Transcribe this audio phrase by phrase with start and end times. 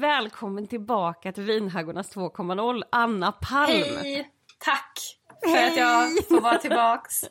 [0.00, 3.68] välkommen tillbaka till Vinhaggornas 2.0, Anna Palm.
[4.02, 4.30] Hej!
[4.58, 4.98] Tack
[5.44, 7.20] för att jag får vara tillbaks.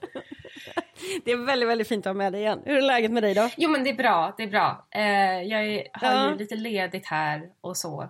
[1.26, 2.62] Det är väldigt, väldigt fint att ha med dig igen.
[2.66, 3.50] Hur är läget med dig då?
[3.58, 4.88] Jo men det är bra, det är bra.
[4.92, 5.02] Eh,
[5.44, 6.30] jag är, har Ja.
[6.32, 8.02] ju lite ledigt här och så.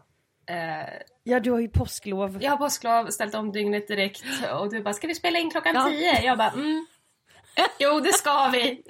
[0.50, 0.90] Eh,
[1.24, 2.38] Ja, du har ju påsklov.
[2.42, 4.24] jag har påsklov, ställt om dygnet direkt
[4.54, 5.88] och du bara “ska vi spela in klockan Ja.
[5.90, 6.86] tio?” Jag bara “mm,
[7.80, 8.84] jo det ska vi”.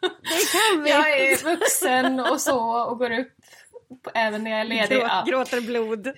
[0.00, 0.90] Det kan vi!
[0.90, 3.32] jag är vuxen och så och går upp
[4.14, 4.98] även när jag är ledig.
[4.98, 5.24] Grå, Ja.
[5.26, 6.08] Gråter blod.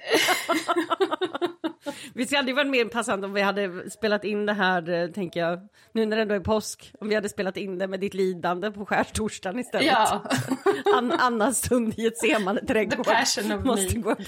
[2.14, 5.40] vi hade ju varit mer passande om vi hade spelat in det här, eh, tänker
[5.40, 5.60] jag,
[5.92, 8.70] nu när det ändå är påsk, om vi hade spelat in det med ditt lidande
[8.70, 9.86] på skärtorsdagen istället.
[9.86, 10.22] Ja.
[10.96, 13.06] An Annas stund i ett semande trädgård.
[13.06, 14.02] The passion of Måste me.
[14.02, 14.18] gå upp.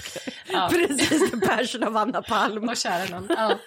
[0.51, 0.69] Ja.
[0.71, 2.69] Precis, the passion of Anna Palm.
[2.69, 3.27] Och kära någon.
[3.29, 3.57] Ja.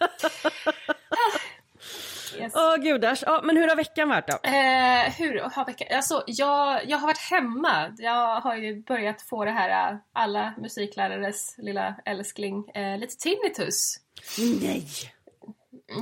[2.38, 2.52] Yes.
[2.56, 4.34] Åh gudars, ja, men hur har veckan varit då?
[4.48, 5.88] Eh, hur har veckan...
[5.96, 7.94] Alltså, jag, jag har varit hemma.
[7.98, 13.96] Jag har ju börjat få det här, eh, alla musiklärares lilla älskling, eh, lite tinnitus.
[14.62, 14.86] Nej!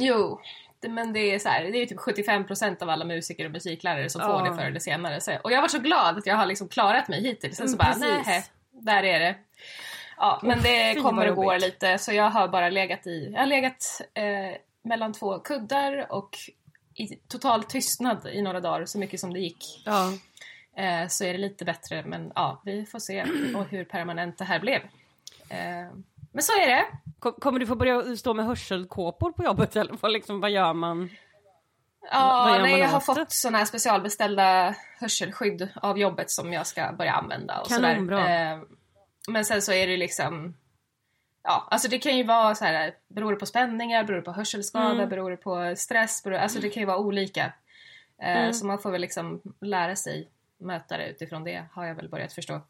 [0.01, 0.41] Jo,
[0.89, 4.21] men det är så här, det är typ 75% av alla musiker och musiklärare som
[4.21, 5.21] får det förr eller senare.
[5.21, 7.57] Så, och jag har varit så glad att jag har liksom klarat mig hittills.
[7.57, 9.35] Sen så Mm, bara, nej, där är det.
[10.17, 13.47] Ja, men det kommer och går lite så jag har bara legat i, jag har
[13.47, 16.37] legat eh, mellan två kuddar och
[16.95, 19.83] i total tystnad i några dagar så mycket som det gick.
[19.85, 20.13] Ja.
[20.77, 23.25] Eh, så är det lite bättre men ja, vi får se
[23.57, 24.81] och hur permanent det här blev.
[25.49, 25.89] Eh,
[26.33, 26.85] men så är det.
[27.19, 30.73] Kom- Kommer du få börja stå med hörselkåpor på jobbet eller vad, liksom, vad gör
[30.73, 31.11] man?
[32.11, 37.13] Ja, nej, jag har fått såna här specialbeställda hörselskydd av jobbet som jag ska börja
[37.13, 38.17] använda och Kanonbra.
[38.23, 38.53] sådär.
[38.53, 38.59] Eh,
[39.29, 40.55] men sen så är det liksom
[41.45, 44.33] Ja, alltså det kan ju vara så här, beror det på spänningar, beror det på
[44.33, 45.09] hörselskada, Mm.
[45.09, 47.53] beror det på stress, beror, alltså det kan ju vara olika.
[48.19, 48.53] Eh, Mm.
[48.53, 52.33] Så man får väl liksom lära sig möta det utifrån det, har jag väl börjat
[52.33, 52.61] förstå.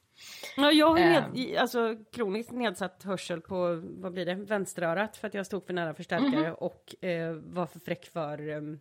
[0.57, 1.13] Ja, jag har Ehm.
[1.13, 5.67] ned, i- alltså, kroniskt nedsatt hörsel på, vad blir det, vänsterörat för att jag stod
[5.67, 6.55] för nära förstärkare Mhm.
[6.55, 8.81] och eh, var för fräck för, ehm,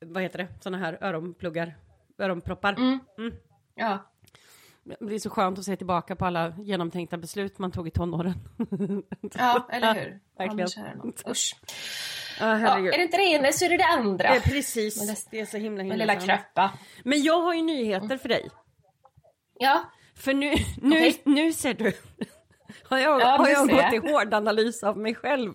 [0.00, 1.74] vad heter det, såna här öronpluggar,
[2.18, 2.72] öronproppar.
[2.72, 2.98] Mm.
[3.18, 3.34] Mm.
[3.74, 3.98] Ja,
[5.00, 8.34] Det är så skönt att se tillbaka på alla genomtänkta beslut man tog i tonåren.
[9.34, 10.20] ja eller hur?
[10.36, 11.12] Ja, verkligen.
[11.30, 11.56] Usch.
[12.40, 14.34] Ja, Ja, är det inte det ena så är det det andra.
[14.34, 16.72] det precis, Men det- det är så himla himla lilla kröppa.
[17.04, 18.50] Men jag har ju nyheter för dig.
[19.58, 19.84] Ja,
[20.14, 21.22] För nu, nu, Okej.
[21.24, 21.92] nu ser du.
[22.84, 25.52] Har jag, Ja, har jag gått i hård analys av mig själv?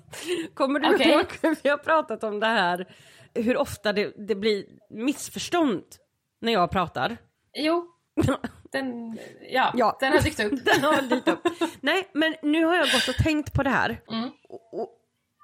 [0.54, 1.08] Kommer du Okej.
[1.10, 2.94] ihåg hur vi har pratat om det här?
[3.34, 5.82] Hur ofta det, det blir missförstånd
[6.40, 7.16] när jag pratar?
[7.54, 7.86] jo.
[8.72, 9.18] Den,
[9.50, 9.96] ja, Ja.
[10.00, 10.64] den har dykt upp.
[10.64, 11.40] Den har dykt upp.
[11.80, 14.00] Nej, men nu har jag gått och tänkt på det här.
[14.10, 14.30] Mm.
[14.48, 14.88] Och, och,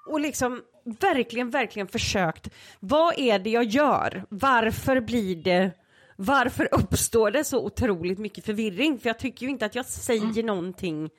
[0.09, 0.63] och liksom
[1.01, 2.49] verkligen, verkligen försökt.
[2.81, 4.25] Vad är det jag gör?
[4.29, 5.71] Varför blir det...
[6.17, 8.99] Varför uppstår det så otroligt mycket förvirring?
[8.99, 10.47] För jag tycker ju inte att jag säger Mm.
[10.47, 11.11] någonting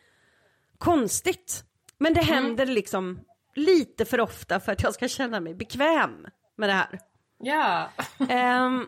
[0.77, 1.63] konstigt.
[1.97, 3.19] Men det händer liksom
[3.55, 6.27] lite för ofta för att jag ska känna mig bekväm
[6.57, 6.99] med det här.
[7.39, 7.89] Ja.
[8.29, 8.87] Ehm,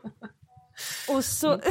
[1.10, 1.62] och så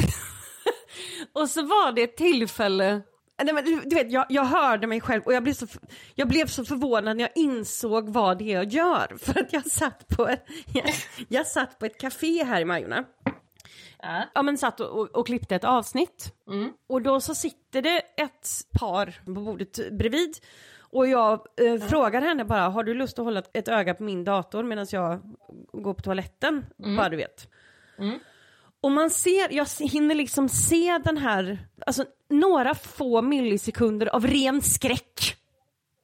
[1.33, 3.01] och så var det ett tillfälle
[3.43, 5.67] Nej, men du, vet, jag, jag hörde mig själv och jag blev, så,
[6.15, 9.17] jag blev så förvånad när jag insåg vad det är jag gör.
[9.19, 10.29] För att jag satt på
[10.73, 10.93] jag,
[11.27, 13.05] jag satt på ett café här i Majorna.
[14.01, 14.23] ja.
[14.33, 16.33] Ja men satt och, och, och klippte ett avsnitt.
[16.47, 16.73] Mm.
[16.87, 20.37] Och då så sitter det ett par på bordet bredvid.
[20.91, 24.23] Och jag eh, frågar henne bara, har du lust att hålla ett öga på min
[24.23, 25.21] dator medan jag
[25.71, 26.65] går på toaletten?
[26.77, 27.47] Bara du vet.
[27.97, 28.19] Mm.
[28.81, 34.61] Och man ser, jag hinner liksom se den här, alltså några få millisekunder av ren
[34.61, 35.37] skräck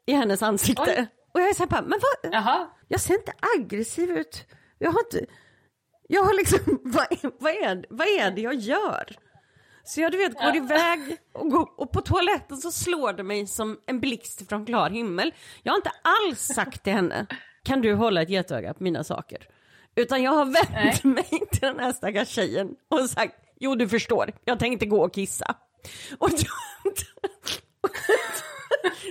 [0.06, 0.96] i hennes ansikte.
[0.98, 1.08] Oj.
[1.34, 2.68] Och jag är såhär men vad, Jaha.
[2.88, 4.46] jag ser inte aggressiv ut.
[4.80, 5.26] Jag har inte,
[6.08, 7.08] jag har liksom, vad,
[7.40, 9.16] vad, är, vad är det jag gör?
[9.84, 13.48] Så jag du vet går iväg och, går, och på toaletten så slår det mig
[13.48, 15.34] som en blixt från klar himmel.
[15.64, 17.26] Jag har inte alls sagt till henne,
[17.64, 19.48] kan du hålla ett getöga på mina saker?
[19.96, 21.00] Utan jag har vänt Nej.
[21.14, 25.14] mig till den här stackars tjejen och sagt, jo du förstår, jag tänkte gå och
[25.14, 25.56] kissa.
[26.18, 26.30] Och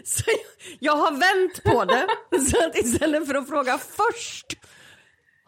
[0.05, 0.39] så jag,
[0.79, 2.07] jag har vänt på det,
[2.51, 4.47] så att istället för att fråga först,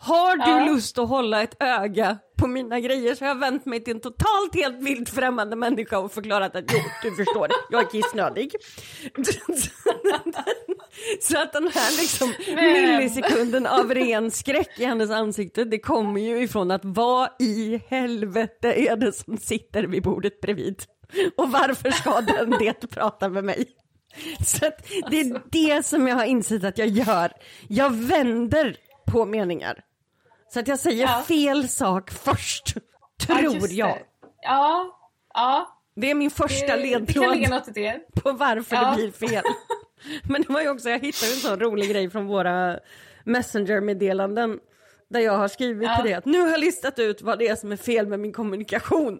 [0.06, 0.64] har du Ja.
[0.74, 4.00] lust att hålla ett öga på mina grejer så har jag vänt mig till en
[4.00, 8.50] totalt helt vilt främmande människa och förklarat att jo, du förstår, jag är kissnödig.
[11.20, 16.42] Så att den här liksom millisekunden av ren skräck i hennes ansikte, det kommer ju
[16.42, 20.82] ifrån att vad i helvete är det som sitter vid bordet bredvid?
[21.36, 23.64] Och varför ska den det prata med mig?
[24.46, 27.32] Så att det är det som jag har insett att jag gör.
[27.68, 28.76] Jag vänder
[29.06, 29.80] på meningar.
[30.56, 31.22] Så att jag säger Ja.
[31.28, 32.74] fel sak först,
[33.26, 33.98] tror jag.
[34.42, 34.98] Ja,
[35.34, 35.78] ja.
[35.96, 38.00] Det är min första Det, ledtråd det.
[38.22, 38.90] på varför Ja.
[38.90, 39.42] det blir fel.
[40.30, 42.78] Men det var ju också, jag hittade en sån rolig grej från våra
[43.24, 44.58] Messenger-meddelanden.
[45.10, 45.96] Där jag har skrivit Ja.
[45.96, 48.20] till det att nu har jag listat ut vad det är som är fel med
[48.20, 49.18] min kommunikation.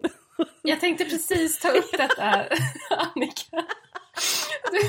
[0.61, 2.23] Jag tänkte precis ta upp detta,
[2.89, 3.63] Annika.
[4.71, 4.79] Du,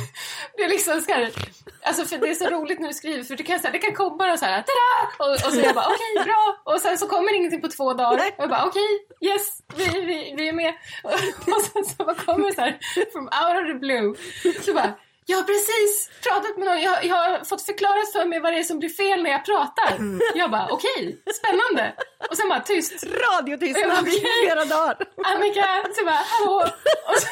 [0.57, 1.31] du är liksom så här,
[1.83, 3.79] alltså för det är så roligt när du skriver för du kan, så här, det
[3.79, 5.25] kan komma och så här, tada!
[5.25, 6.63] Och, och så jag bara okej, okay, bra!
[6.65, 8.27] Och sen så kommer ingenting på två dagar.
[8.27, 10.75] Och jag bara okej, okay, yes, vi, vi, vi är med.
[11.05, 11.13] Och,
[11.55, 12.79] och sen så bara kommer så här,
[13.13, 14.15] from out of the blue.
[14.65, 14.95] Så bara,
[15.31, 18.59] jag har precis pratat med någon, jag, jag har fått förklarat för mig vad det
[18.59, 19.91] är som blir fel när jag pratar.
[20.35, 21.95] Jag bara okej, spännande.
[22.31, 23.05] Och sen bara tyst.
[23.25, 24.97] Radiotystnad i flera dagar.
[25.25, 26.57] Annika, så bara hallå!
[27.11, 27.29] Och, så,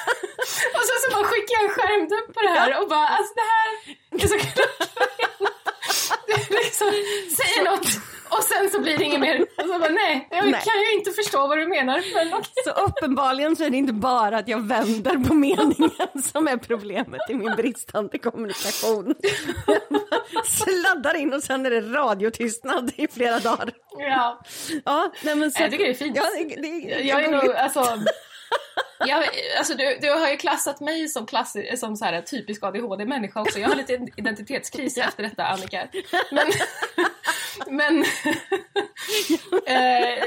[0.77, 3.49] och sen så bara skickar jag en skärmdump på det här och bara alltså det
[3.55, 3.69] här
[4.25, 5.51] är så klockrent.
[6.29, 6.91] Är liksom,
[7.39, 7.87] säg något
[8.29, 9.41] och sen så blir det inget mer.
[9.57, 10.53] Och så bara nej, jag Nej.
[10.53, 12.03] kan ju inte förstå vad du menar.
[12.15, 12.53] Men okej.
[12.65, 15.91] Så uppenbarligen så är det inte bara att jag vänder på meningen
[16.33, 19.15] som är problemet i min bristande kommunikation.
[20.33, 23.71] Jag Sladdar in och sen är det radiotystnad i flera dagar.
[23.99, 24.41] Ja,
[24.85, 26.17] Ja, nej men så, jag tycker det är fint.
[26.17, 27.81] Ja, det, det, Jag är nog, alltså,
[29.07, 29.25] jag,
[29.59, 33.59] alltså du, du har ju klassat mig som, klass, som så här, typisk ADHD-människa också.
[33.59, 35.89] Jag har lite identitetskris efter detta, Annika.
[36.31, 36.47] Men,
[37.67, 37.99] men
[39.67, 40.25] eh,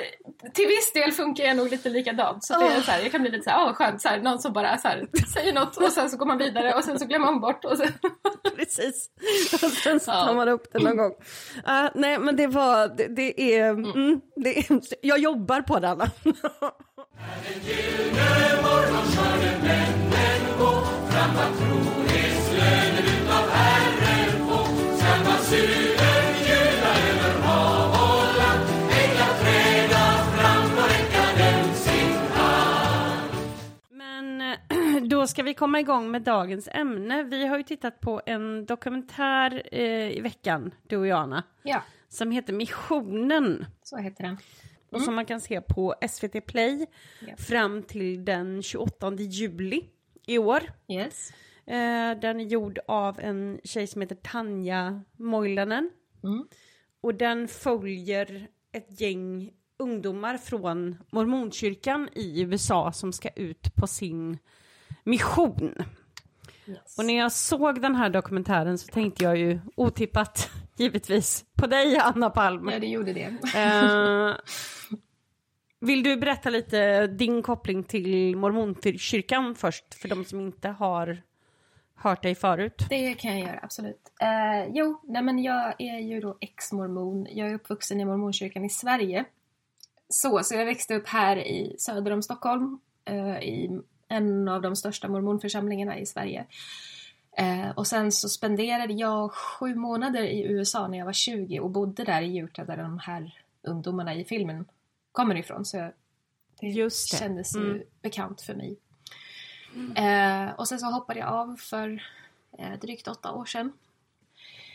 [0.54, 2.46] till viss del funkar jag nog lite likadant.
[2.46, 4.22] Så, det är så här, jag kan bli lite så här, åh skönt, så här,
[4.22, 7.00] någon som bara så här, säger något och sen så går man vidare och sen
[7.00, 7.66] så glömmer man bort.
[7.66, 7.94] Och sen,
[8.56, 9.10] Precis.
[9.54, 11.14] Och sen så tar man upp det någon gång.
[11.64, 15.90] Ah, nej, men det var, det, det är, mm, det är, jag jobbar på det
[15.90, 16.12] Anna.
[16.24, 16.34] Men
[25.52, 25.96] eh,
[35.10, 37.24] då ska vi komma igång med dagens ämne.
[37.24, 41.84] Vi har ju tittat på en dokumentär eh, i veckan, du och jag Anna, ja,
[42.10, 43.66] som heter Missionen.
[43.84, 44.38] så heter den.
[44.92, 46.86] Och som man kan se på SVT Play
[47.28, 47.36] Ja.
[47.38, 49.82] fram till den 28 juli
[50.28, 50.60] i år.
[50.88, 51.32] Yes.
[51.66, 55.90] Eh, den är gjord av en tjej som heter Tanja Moilanen.
[56.24, 56.48] Mm.
[57.02, 64.38] Och den följer ett gäng ungdomar från mormonkyrkan i USA som ska ut på sin
[65.04, 65.76] mission.
[66.66, 66.98] Yes.
[66.98, 71.98] Och när jag såg den här dokumentären så tänkte jag ju otippat givetvis på dig
[71.98, 72.70] Anna Palm.
[72.70, 73.38] Ja, det gjorde det.
[73.56, 74.36] Eh,
[75.80, 81.22] vill du berätta lite din koppling till mormonkyrkan först för de som inte har
[82.02, 82.86] hört dig förut?
[82.90, 84.12] Det kan jag göra, absolut.
[84.22, 87.28] Eh, jo, nej men jag är ju då ex-mormon.
[87.30, 89.26] Jag är uppvuxen i mormonkyrkan i Sverige.
[90.10, 92.80] Så, så jag växte upp här i söder om Stockholm.
[93.06, 96.46] Eh, I en av de största mormonförsamlingarna i Sverige.
[97.38, 101.70] Eh, och sen så spenderade jag sju månader i USA när jag var 20 och
[101.70, 104.66] bodde där i Utah där de här ungdomarna i filmen
[105.12, 105.66] kommer ifrån.
[105.66, 105.92] Så jag,
[106.60, 107.18] det, Just det.
[107.18, 107.84] kändes ju Mm.
[108.02, 108.78] bekant för mig.
[109.96, 112.04] Eh, och sen så hoppade jag av för
[112.58, 113.74] eh, drygt åtta år sedan.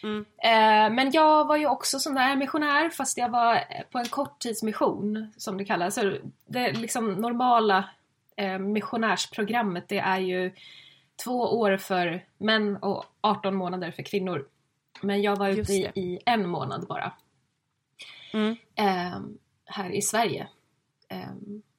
[0.02, 0.24] Mm.
[0.38, 4.08] Eh, men jag var ju också sån där missionär fast jag var eh, på en
[4.08, 5.94] korttidsmission som det kallas.
[5.94, 7.88] Så det liksom normala
[8.36, 10.52] eh, missionärsprogrammet det är ju
[11.24, 14.48] två år för män och 18 månader för kvinnor.
[15.00, 17.12] Men jag var ute i, en månad bara.
[18.32, 18.56] Mm.
[18.74, 19.20] Eh,
[19.64, 20.48] här i Sverige.
[21.08, 21.73] Eh, ja,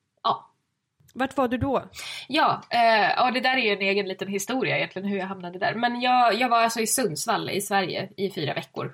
[1.18, 1.84] Vart var du då?
[2.28, 2.80] Ja, eh,
[3.18, 5.76] ja, det där är ju en egen liten historia egentligen hur jag hamnade där.
[5.76, 8.94] Men jag, jag var alltså i Sundsvall i Sverige i fyra veckor.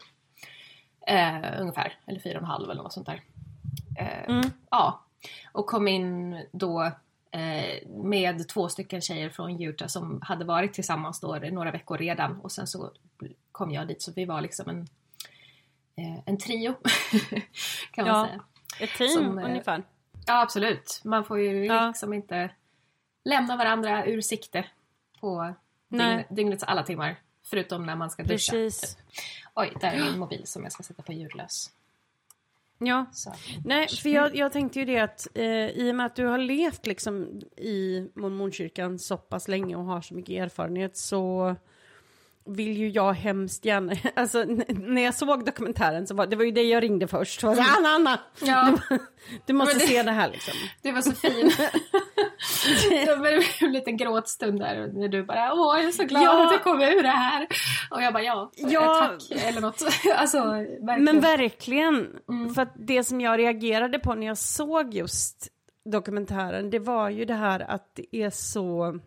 [1.08, 3.22] Eh, ungefär, eller fyra och en halv eller något sånt där.
[4.00, 4.50] Eh, Mm.
[4.72, 5.06] Ja,
[5.52, 6.82] och kom in då
[7.32, 12.40] eh, med två stycken tjejer från Utah som hade varit tillsammans då några veckor redan
[12.42, 12.92] och sen så
[13.52, 14.82] kom jag dit så vi var liksom en,
[15.96, 16.74] eh, en trio
[17.92, 18.28] kan man Ja.
[18.28, 18.42] säga.
[18.80, 19.84] Ett team Som, eh, ungefär.
[20.32, 21.02] Ja, absolut.
[21.04, 21.88] Man får ju Ja.
[21.88, 22.50] liksom inte
[23.24, 24.66] lämna varandra ur sikte
[25.20, 25.54] på
[25.90, 27.16] dygn, dygnets alla timmar.
[27.46, 28.52] Förutom när man ska duscha.
[28.52, 28.98] Precis.
[29.56, 31.72] Oj, där är min mobil som jag ska sätta på ljudlös.
[32.78, 33.06] Ja.
[33.14, 33.34] Så.
[33.66, 36.38] Nej, för jag, jag tänkte ju det att eh, i och med att du har
[36.38, 41.56] levt liksom i mormonkyrkan så pass länge och har så mycket erfarenhet så
[42.46, 46.52] vill ju jag hemskt gärna, alltså när jag såg dokumentären så var det var ju
[46.52, 47.40] det jag ringde först.
[47.42, 48.78] Så Anna, Anna, Ja.
[48.90, 49.00] du,
[49.46, 50.54] du måste det- se det här liksom.
[50.82, 51.58] Det var så fint.
[53.06, 56.46] det blev en liten gråtstund där när du bara åh jag är så glad Ja.
[56.48, 57.48] att jag kom ur det här.
[57.92, 59.08] Och jag bara ja, Ja.
[59.20, 59.84] tack eller något.
[60.18, 61.04] alltså verkligen.
[61.04, 62.54] Men verkligen, Mm.
[62.54, 65.48] för att det som jag reagerade på när jag såg just
[65.92, 69.00] dokumentären, det var ju det här att det är så...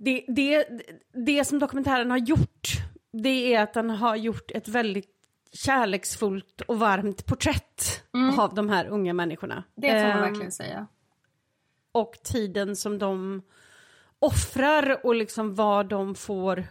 [0.00, 0.68] Det, det,
[1.12, 2.68] det som dokumentären har gjort,
[3.12, 5.14] det är att den har gjort ett väldigt
[5.52, 8.02] kärleksfullt och varmt porträtt
[8.38, 9.54] av de här unga människorna.
[9.54, 9.64] Mm.
[9.74, 10.86] det får man Ehm, verkligen säga.
[11.92, 13.42] och tiden som de
[14.18, 16.64] offrar och liksom vad de får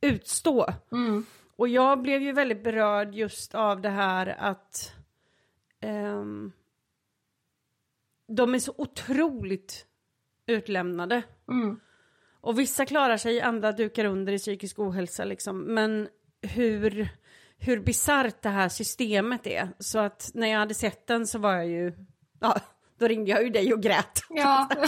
[0.00, 0.66] utstå.
[0.92, 1.26] Mm.
[1.56, 4.92] Och jag blev ju väldigt berörd just av det här att
[5.80, 6.52] ehm,
[8.28, 9.86] de är så otroligt
[10.46, 11.22] utlämnade.
[11.48, 11.80] Mm.
[12.40, 15.60] Och vissa klarar sig, andra dukar under i psykisk ohälsa liksom.
[15.60, 16.08] Men
[16.42, 17.08] hur,
[17.58, 19.68] hur bisarrt det här systemet är.
[19.78, 21.92] Så att när jag hade sett den så var jag ju,
[22.40, 22.56] ja,
[22.98, 24.22] då ringde jag ju dig och grät.
[24.28, 24.68] Ja.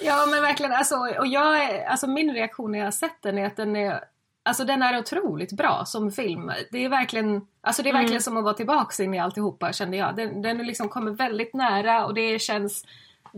[0.00, 3.46] ja men verkligen alltså, och jag alltså min reaktion när jag har sett den är
[3.46, 4.04] att den är
[4.42, 6.52] Alltså den är otroligt bra som film.
[6.70, 9.96] Det är verkligen, alltså det är verkligen som att vara tillbaks in i alltihopa kände
[9.96, 10.16] jag.
[10.16, 12.84] Den, den liksom kommer väldigt nära och det känns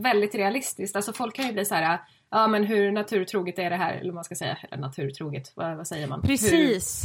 [0.03, 0.97] väldigt realistiskt.
[0.97, 1.99] Alltså folk kan ju bli så här,
[2.31, 3.95] ja men hur naturtroget är det här?
[3.95, 6.21] Eller man ska säga, eller naturtroget, vad, vad säger man?
[6.21, 7.03] Hur, Precis.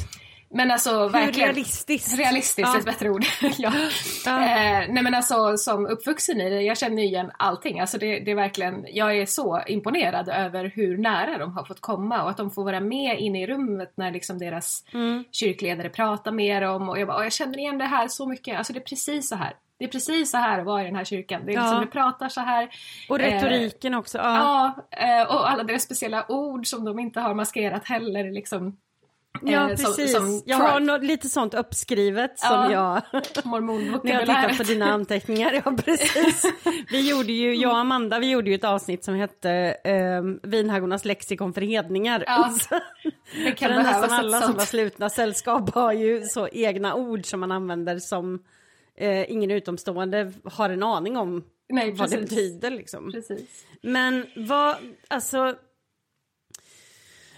[0.50, 1.48] men alltså Hur verkligen.
[1.50, 2.18] realistiskt.
[2.18, 2.78] Realistiskt Ja.
[2.80, 3.24] ett bättre ord.
[3.58, 3.74] ja.
[4.26, 4.42] Ja.
[4.44, 7.80] Eh, nej men alltså som uppvuxen i det, jag känner igen allting.
[7.80, 11.82] Alltså det, det är verkligen, jag är så imponerad över hur nära de har fått
[11.82, 15.24] komma och att de får vara med inne i rummet när liksom deras Mm.
[15.32, 18.58] kyrkledare pratar med dem och jag bara, "Åh, jag känner igen det här så mycket.
[18.58, 19.54] Alltså det är precis så här.
[19.80, 21.42] Det är precis så här att vara i den här kyrkan.
[21.46, 21.80] Det är liksom, Ja.
[21.80, 22.70] det pratar så här.
[23.10, 24.18] Och retoriken också.
[24.18, 24.74] Ja.
[24.92, 28.32] Ja, eh, och alla deras speciella ord som de inte har maskerat heller.
[28.32, 28.78] Liksom,
[29.42, 30.16] Ja, eh, som- precis.
[30.16, 30.72] som jag Trump.
[30.72, 32.72] har nå- lite sånt uppskrivet som Ja.
[32.72, 33.02] jag...
[34.04, 36.46] När jag tittar på dina anteckningar, ja precis.
[36.92, 39.52] Vi gjorde ju, jag och Amanda, vi gjorde ju ett avsnitt som hette
[39.84, 42.24] eh, Vinhaggornas lexikon för hedningar.
[42.28, 42.52] Ja,
[43.46, 44.68] Det kan för nästan alla något som sånt.
[44.68, 48.44] slutna sällskap har ju så egna ord som man använder som
[48.98, 53.12] eh, ingen utomstående har en aning om Nej, vad det betyder liksom.
[53.12, 53.66] Precis.
[53.82, 54.76] Men vad,
[55.08, 55.56] alltså...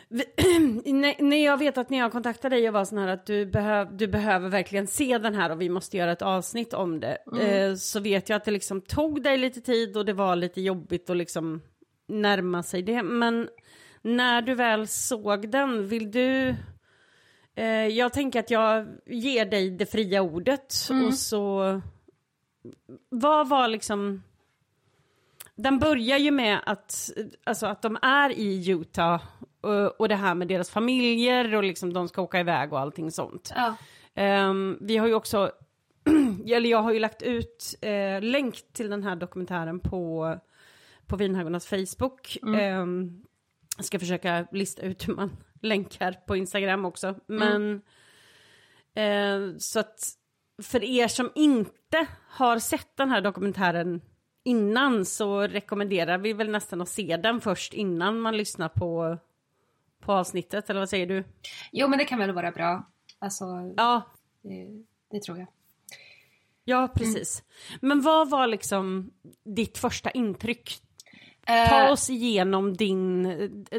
[1.20, 3.98] när- jag vet att när jag kontaktade dig och var sån här att du, behöv,
[3.98, 7.18] du behöver verkligen se den här och vi måste göra ett avsnitt om det.
[7.42, 10.62] Eh, så vet jag att det liksom tog dig lite tid och det var lite
[10.62, 11.62] jobbigt att liksom
[12.08, 13.04] närma sig det.
[13.04, 13.50] Men
[14.02, 16.56] när du väl såg den, vill du...
[17.58, 21.82] Eh, jag tänker att jag ger dig det fria ordet och så...
[23.10, 24.24] Vad var liksom...
[25.56, 27.10] Den börjar ju med att,
[27.44, 29.22] alltså att de är i Utah
[29.62, 33.12] och, och det här med deras familjer och liksom de ska åka iväg och allting
[33.12, 33.54] sånt.
[33.56, 33.76] Ja.
[34.16, 35.52] Ehm, vi har ju också,
[36.46, 40.36] eller jag har ju lagt ut eh, länk till den här dokumentären på,
[41.06, 42.38] på Vinhaggornas Facebook.
[42.58, 43.24] Ehm,
[43.78, 47.16] jag ska försöka lista ut hur man länkar på Instagram också.
[47.28, 47.82] Men
[48.94, 50.14] eh, så att
[50.64, 54.02] för er som inte har sett den här dokumentären
[54.44, 59.18] innan så rekommenderar vi väl nästan att se den först innan man lyssnar på,
[60.00, 61.24] på avsnittet, eller vad säger du?
[61.72, 62.92] Jo, men det kan väl vara bra.
[63.20, 63.46] Alltså,
[63.78, 64.02] Ja,
[64.42, 64.68] det,
[65.12, 65.48] det tror jag.
[66.64, 67.44] ja precis.
[67.82, 69.12] Men vad var liksom
[69.44, 70.82] ditt första intryck?
[71.48, 73.24] Eh, Ta oss igenom din,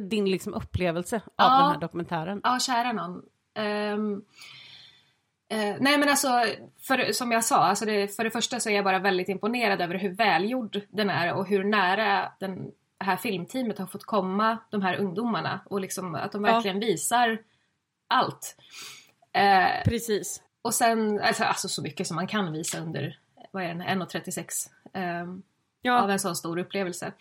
[0.02, 1.58] din liksom upplevelse av Ja.
[1.62, 2.40] den här dokumentären.
[2.44, 3.22] Ja, kära någon.
[3.54, 4.22] Ehm,
[5.48, 6.28] eh, nej men alltså,
[6.80, 9.80] för, som jag sa, alltså det, för det första så är jag bara väldigt imponerad
[9.80, 12.70] över hur välgjord den är och hur nära den
[13.00, 16.52] här filmteamet har fått komma de här ungdomarna och liksom att de Ja.
[16.54, 17.38] verkligen visar
[18.08, 18.56] allt.
[19.32, 20.42] Eh, Precis.
[20.62, 23.18] och sen, alltså, alltså så mycket som man kan visa under,
[23.50, 24.42] vad är den, 1.36
[25.84, 27.12] ehm, av Ja, en sån stor upplevelse.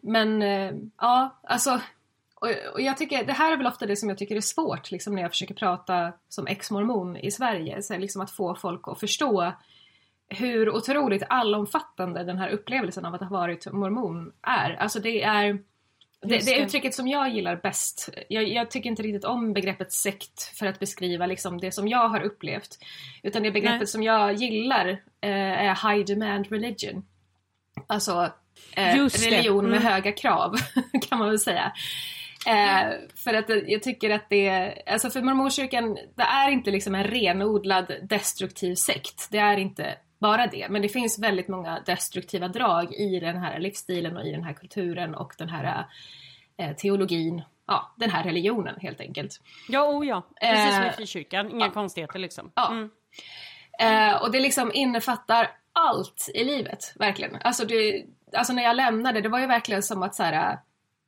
[0.00, 1.80] Men eh, ja, alltså
[2.74, 5.14] och, jag tycker, det här är väl ofta det som jag tycker är svårt liksom
[5.14, 7.82] när jag försöker prata som ex-mormon i Sverige.
[7.82, 9.52] Så liksom att få folk att förstå
[10.28, 14.70] hur otroligt allomfattande den här upplevelsen av att ha varit mormon är.
[14.70, 15.58] Alltså det är
[16.22, 16.58] det det.
[16.58, 18.08] uttrycket som jag gillar bäst.
[18.28, 22.08] Jag, jag tycker inte riktigt om begreppet sekt för att beskriva liksom det som jag
[22.08, 22.78] har upplevt.
[23.22, 23.86] Utan det begreppet Nej.
[23.86, 24.88] som jag gillar
[25.20, 25.30] eh,
[25.68, 27.04] är high demand religion.
[27.86, 28.30] Alltså
[28.76, 29.92] eh, religion med Mm.
[29.92, 30.54] höga krav
[31.08, 31.72] kan man väl säga.
[32.46, 32.92] Eh,
[33.24, 37.92] för att jag tycker att det, alltså för mormonkyrkan, det är inte liksom en renodlad
[38.02, 39.28] destruktiv sekt.
[39.30, 40.66] Det är inte bara det.
[40.70, 44.52] Men det finns väldigt många destruktiva drag i den här livsstilen och i den här
[44.52, 45.84] kulturen och den här
[46.58, 49.40] eh, teologin, ja den här religionen helt enkelt.
[49.68, 50.26] Ja, oh ja.
[50.40, 51.50] Precis som i Eh, frikyrkan.
[51.50, 52.52] Inga konstigheter liksom.
[52.54, 52.70] Ja.
[52.70, 52.90] Mm.
[53.80, 55.50] Eh, och det liksom innefattar
[55.88, 57.36] allt i livet, verkligen.
[57.42, 58.04] Alltså, det,
[58.36, 60.58] alltså när jag lämnade, det var ju verkligen som att så här,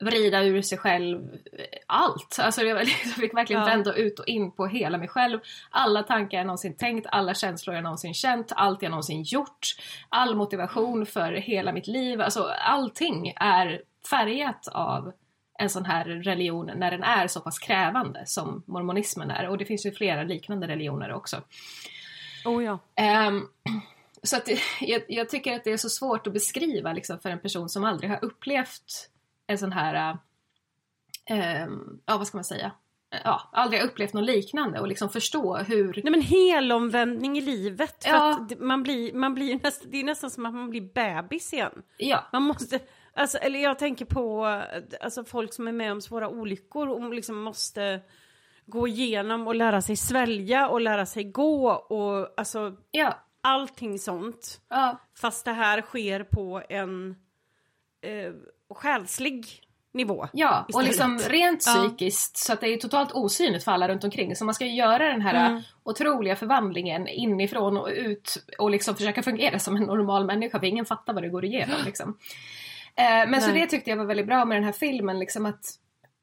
[0.03, 2.39] vrida ur sig själv eh, allt.
[2.41, 3.67] Alltså jag jag fick verkligen Ja.
[3.67, 5.39] vända ut och in på hela mig själv.
[5.69, 9.67] Alla tankar jag någonsin tänkt, alla känslor jag någonsin känt, allt jag någonsin gjort.
[10.09, 12.21] All motivation för hela mitt liv.
[12.21, 15.13] Alltså allting är färgat av
[15.59, 19.49] en sån här religion när den är så pass krävande som mormonismen är.
[19.49, 21.41] Och det finns ju flera liknande religioner också.
[22.45, 22.79] Oh ja.
[22.95, 23.47] Ehm,
[24.23, 24.49] så att
[24.81, 27.83] jag, jag tycker att det är så svårt att beskriva liksom, för en person som
[27.83, 29.09] aldrig har upplevt
[29.47, 30.17] en sån här,
[31.25, 32.71] ehm, ja vad ska man säga,
[33.23, 38.03] ja, aldrig har upplevt något liknande och liksom förstå hur, Nej men helomvändning i livet.
[38.03, 38.47] För Ja.
[38.59, 41.81] man blir, man blir nästan, det är nästan som att man blir bebis igen.
[41.97, 42.79] ja, Man måste,
[43.13, 44.45] alltså, eller jag tänker på
[45.01, 48.01] alltså, folk som är med om svåra olyckor och liksom måste
[48.65, 54.61] gå igenom och lära sig svälja och lära sig gå och alltså ja, allting sånt.
[54.69, 57.15] ja, Fast det här sker på en
[58.01, 58.33] eh,
[58.75, 59.59] själslig
[59.93, 60.27] nivå.
[60.33, 60.61] ja.
[60.61, 60.87] och Istället.
[60.87, 61.73] liksom rent Ja.
[61.73, 64.35] psykiskt så att det är totalt osynligt för alla runt omkring.
[64.35, 65.61] Så man ska göra den här Mm.
[65.83, 70.85] otroliga förvandlingen inifrån och ut och liksom försöka fungera som en normal människa för ingen
[70.85, 72.17] fattar vad det går igenom liksom.
[72.95, 73.61] Eh, men så Nej.
[73.61, 75.65] det tyckte jag var väldigt bra med den här filmen, liksom att,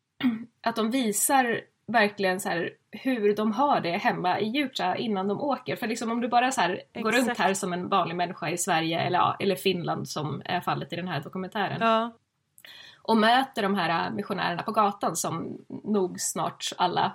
[0.62, 1.60] att de visar
[1.92, 5.76] verkligen så här hur de har det hemma i Utah innan de åker.
[5.76, 8.58] För liksom om du bara så här går runt här som en vanlig människa i
[8.58, 12.12] Sverige eller, ja, eller Finland som är fallet i den här dokumentären Ja.
[13.02, 17.12] och möter de här äh, missionärerna på gatan som nog snart alla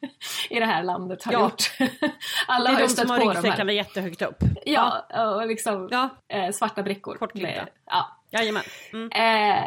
[0.50, 1.40] i det här landet har Ja.
[1.40, 1.62] gjort.
[2.48, 3.42] alla Det har är ju de stött som har på de här.
[3.42, 4.36] ryggsäckarna jättehögt upp.
[4.66, 5.02] Ja,
[5.34, 7.16] och liksom eh, svarta brickor.
[7.16, 7.66] Kortklippta.
[7.86, 8.16] Ja.
[8.30, 8.62] jajamän.
[8.92, 9.10] Mm.
[9.12, 9.64] eh,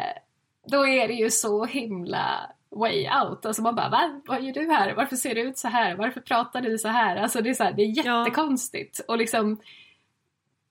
[0.66, 3.46] då är det ju så himla way out.
[3.46, 4.20] Alltså man bara, Va?
[4.26, 4.94] vad gör du här?
[4.94, 5.94] Varför ser du ut så här?
[5.94, 7.16] Varför pratar du så här?
[7.16, 8.18] Alltså det är, så här, det är Ja.
[8.24, 9.00] jättekonstigt.
[9.08, 9.60] Och liksom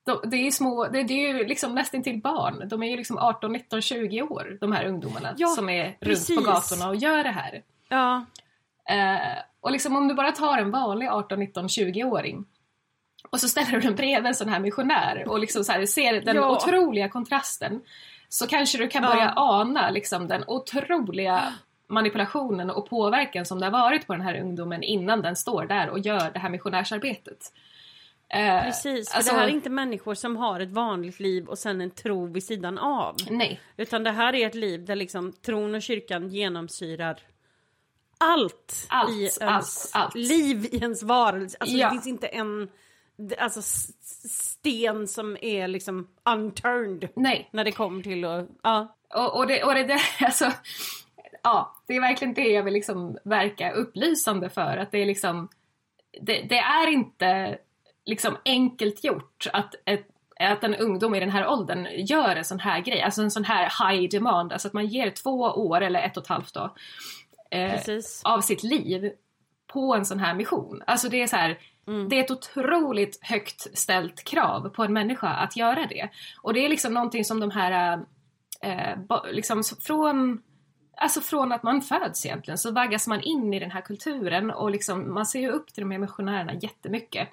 [0.04, 2.68] de, det är ju små, det, det är ju liksom nästan till barn.
[2.68, 6.30] De är ju liksom 18, 19, 20 år, de här ungdomarna Ja, som är precis.
[6.30, 7.62] runt på gatorna och gör det här.
[7.88, 8.24] Ja,
[8.88, 12.44] Eh, och liksom om du bara tar en vanlig 18, 19, 20-åring
[13.30, 16.20] och så ställer du den bredvid en sån här missionär och liksom så här, ser
[16.20, 16.50] den Ja.
[16.56, 17.80] otroliga kontrasten
[18.28, 19.08] så kanske du kan Ja.
[19.10, 21.52] börja ana liksom den otroliga
[21.92, 25.88] manipulationen och påverkan som det har varit på den här ungdomen innan den står där
[25.90, 27.52] och gör det här missionärsarbetet.
[28.28, 29.10] Eh, precis.
[29.10, 31.90] För alltså- det här är inte människor som har ett vanligt liv och sen en
[31.90, 33.16] tro vid sidan av.
[33.30, 37.18] Nej, Utan det här är ett liv där liksom tron och kyrkan genomsyrar
[38.18, 40.14] allt, Allt, i ens allt, allt.
[40.14, 41.56] liv, i ens varelse.
[41.60, 41.86] Alltså Ja.
[41.86, 42.68] det finns inte en
[43.38, 43.62] alltså,
[44.30, 47.48] sten som är liksom unturned nej.
[47.52, 48.48] när det kommer till att...
[48.62, 48.96] Ja.
[49.14, 50.52] Och, och, det, och det där, alltså,
[51.42, 54.76] ja, det är verkligen det jag vill liksom verka upplysande för.
[54.76, 55.48] Att det är liksom,
[56.20, 57.58] det, det är inte
[58.04, 60.06] liksom enkelt gjort att, ett,
[60.40, 63.44] att en ungdom i den här åldern gör en sån här grej, alltså en sån
[63.44, 66.74] här high demand, alltså att man ger två år eller ett och ett halvt då,
[67.50, 67.80] eh,
[68.24, 69.12] av sitt liv
[69.72, 70.82] på en sån här mission.
[70.86, 72.08] Alltså det är så här, Mm.
[72.08, 76.08] det är ett otroligt högt ställt krav på en människa att göra det.
[76.42, 78.00] Och det är liksom någonting som de här,
[78.62, 80.42] eh, ba- liksom från
[81.02, 84.70] Alltså från att man föds egentligen så vaggas man in i den här kulturen och
[84.70, 87.28] liksom, man ser ju upp till de här missionärerna jättemycket.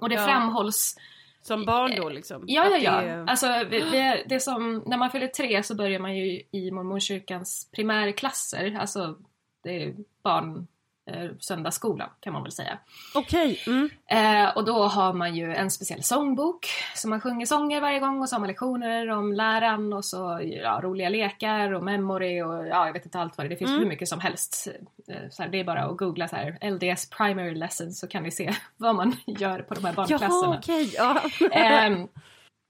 [0.00, 0.24] Och det Ja.
[0.26, 0.96] framhålls
[1.42, 2.44] Som barn då liksom.
[2.46, 3.00] Ja, ja, ja.
[3.02, 6.70] det Alltså, vi- det, det som, när man fyller tre så börjar man ju i
[6.70, 9.16] mormonkyrkans primärklasser, alltså
[9.64, 10.66] det är barn,
[11.06, 12.78] eh, söndagsskola kan man väl säga.
[13.14, 13.60] Okej.
[13.66, 13.90] Mm.
[14.06, 18.22] Eh, och då har man ju en speciell sångbok, så man sjunger sånger varje gång
[18.22, 22.66] och så har man lektioner om läran och så ja, roliga lekar och memory och
[22.66, 23.50] ja, jag vet inte allt vad det är.
[23.50, 23.82] Det finns Mm.
[23.82, 24.68] hur mycket som helst.
[25.08, 28.22] Eh, så här, det är bara att googla så här, LDS primary lessons så kan
[28.22, 30.30] ni se vad man gör på de här barnklasserna.
[30.30, 30.94] Jaha, okej.
[30.96, 31.22] Ja.
[31.52, 32.08] Ehm,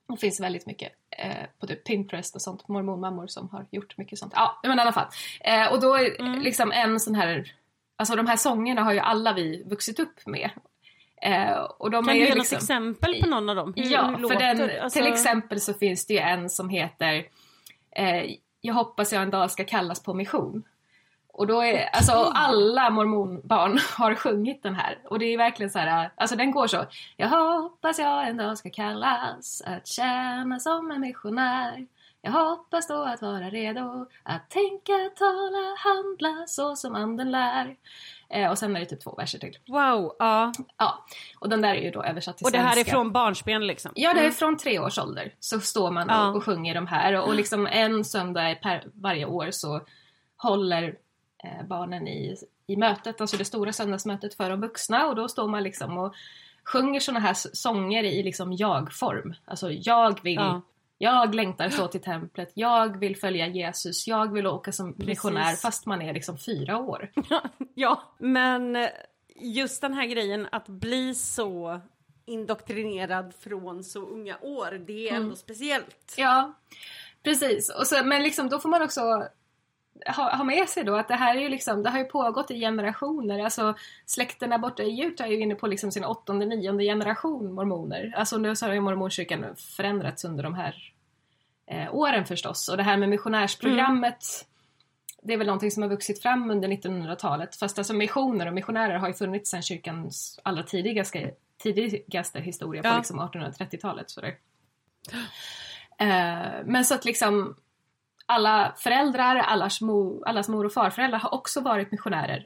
[0.08, 4.18] det finns väldigt mycket eh, på typ Pinterest och sånt, mormonmammor som har gjort mycket
[4.18, 4.32] sånt.
[4.36, 5.06] Ja, men i alla fall.
[5.40, 6.40] Eh, och då är Mm.
[6.40, 7.52] liksom en sån här,
[7.96, 10.50] alltså de här sångerna har ju alla vi vuxit upp med.
[11.22, 13.72] Eh, och de Kan är du ge något liksom, exempel på någon av dem?
[13.76, 17.24] Hur, Ja, hur för den, Alltså- till exempel så finns det ju en som heter
[17.96, 18.24] eh,
[18.60, 20.62] Jag hoppas jag en dag ska kallas på mission.
[21.36, 24.98] Och då är, alltså alla mormonbarn har sjungit den här.
[25.04, 26.84] Och det är verkligen så här, alltså den går så.
[27.16, 31.86] Jag hoppas jag en dag ska kallas att tjäna som en missionär.
[32.26, 37.76] Jag hoppas då att vara redo att tänka, tala, handla så som anden lär.
[38.28, 39.58] Eh, och sen är det typ två verser till.
[39.68, 40.52] Wow, ja.
[40.78, 41.04] Ja,
[41.38, 42.90] och den där är ju då översatt till Och det här är svenska.
[42.92, 43.92] från barnsben liksom?
[43.94, 46.28] Ja, det är från tre års ålder så står man Ja.
[46.28, 49.80] och, och sjunger de här och, och liksom en söndag per, varje år så
[50.36, 50.96] håller
[51.44, 55.48] eh, barnen i, i mötet, alltså det stora söndagsmötet för de vuxna och då står
[55.48, 56.14] man liksom och
[56.64, 59.34] sjunger såna här sånger i liksom jag-form.
[59.44, 60.62] Alltså jag vill, Ja.
[61.04, 65.86] Jag längtar så till templet, jag vill följa Jesus, jag vill åka som missionär fast
[65.86, 67.10] man är liksom fyra år.
[67.74, 68.88] Ja, men
[69.36, 71.80] just den här grejen att bli så
[72.24, 76.14] indoktrinerad från så unga år, det är ändå speciellt.
[76.16, 76.52] Ja,
[77.22, 77.70] precis.
[77.70, 79.00] Och så, men liksom, då får man också
[80.06, 82.50] ha, ha med sig då att det här är ju liksom, det har ju pågått
[82.50, 83.44] i generationer.
[83.44, 83.74] Alltså
[84.06, 88.14] släkterna borta i Utah är ju inne på liksom sin åttonde, nionde generation mormoner.
[88.16, 90.93] Alltså nu så har ju mormonkyrkan förändrats under de här
[91.66, 92.68] eh, åren förstås.
[92.68, 94.46] Och det här med missionärsprogrammet
[95.26, 97.56] det är väl någonting som har vuxit fram under 1900-talet.
[97.56, 101.30] Fast alltså missioner och missionärer har ju funnits sedan kyrkans allra tidigaste,
[101.62, 102.96] tidigaste historia på Ja.
[102.96, 104.10] liksom 1830-talet.
[104.10, 104.34] Sådär.
[105.98, 107.56] Eh, men så att liksom
[108.26, 112.44] alla föräldrar, allas, mo, allas mor och farföräldrar har också varit missionärer.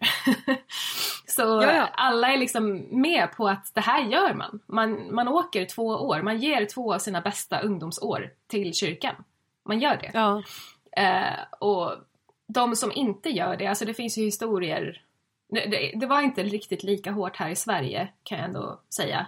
[1.26, 1.88] så Ja, ja.
[1.92, 4.60] alla är liksom med på att det här gör man.
[4.66, 5.14] man.
[5.14, 9.14] Man åker två år, man ger två av sina bästa ungdomsår till kyrkan.
[9.64, 10.10] Man gör det.
[10.14, 10.42] Ja,
[10.98, 11.94] Eh, och
[12.46, 15.02] de som inte gör det, alltså det finns ju historier
[15.48, 19.26] det, det, det var inte riktigt lika hårt här i Sverige kan jag ändå säga.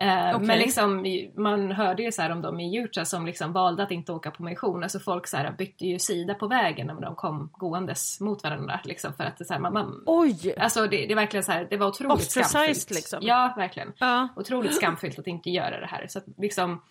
[0.00, 0.46] Eh, Okej.
[0.46, 3.90] Men liksom, man hörde ju så här om de i Utah som liksom valde att
[3.90, 4.82] inte åka på mission.
[4.82, 8.80] Alltså folk så här bytte ju sida på vägen när de kom gåendes mot varandra.
[8.84, 10.54] Liksom, för att det, så här, man, man, oj!
[10.58, 12.90] alltså det, det är verkligen så här, det var otroligt Ostracized, skamfyllt.
[12.90, 13.18] liksom.
[13.22, 16.06] Ja, verkligen Ja, otroligt skamfyllt att inte göra det här.
[16.08, 16.82] Så att liksom,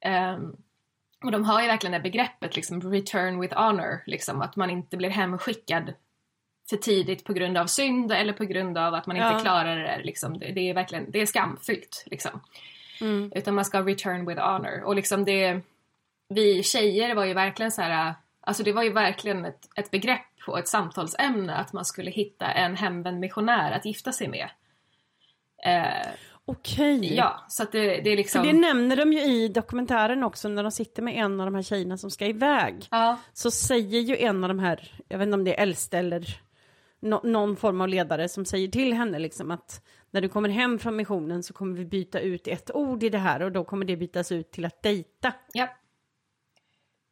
[0.00, 0.56] ehm,
[1.24, 4.96] och de har ju verkligen det begreppet liksom return with honor, liksom att man inte
[4.96, 5.92] blir hemskickad
[6.70, 9.38] för tidigt på grund av synd eller på grund av att man inte Ja.
[9.38, 10.00] klarar det.
[10.04, 10.38] Liksom.
[10.38, 12.04] Det, det är verkligen det är skamfyllt.
[12.06, 12.40] Liksom.
[13.00, 13.32] mm.
[13.34, 14.82] Utan man ska return with honor.
[14.84, 15.60] Och liksom det,
[16.28, 20.20] vi tjejer var ju verkligen så här, alltså det var ju verkligen ett, ett begrepp
[20.46, 24.48] och ett samtalsämne att man skulle hitta en hemvänd missionär att gifta sig med.
[25.64, 26.08] Eh,
[26.44, 27.14] okej.
[27.14, 28.44] Ja, så att det, det är liksom...
[28.44, 31.54] För det nämner de ju i dokumentären också när de sitter med en av de
[31.54, 32.86] här tjejerna som ska iväg.
[32.90, 35.98] Ja, Så säger ju en av de här, jag vet inte om det är äldste
[35.98, 36.40] eller
[37.04, 40.78] nå- någon form av ledare som säger till henne liksom att när du kommer hem
[40.78, 43.84] från missionen så kommer vi byta ut ett ord i det här och då kommer
[43.84, 45.32] det bytas ut till att dejta.
[45.52, 45.68] ja.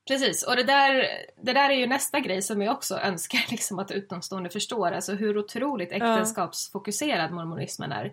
[0.09, 1.07] Precis, och det där,
[1.43, 5.13] det där är ju nästa grej som jag också önskar liksom att utomstående förstår, alltså
[5.13, 8.13] hur otroligt äktenskapsfokuserad mormonismen är.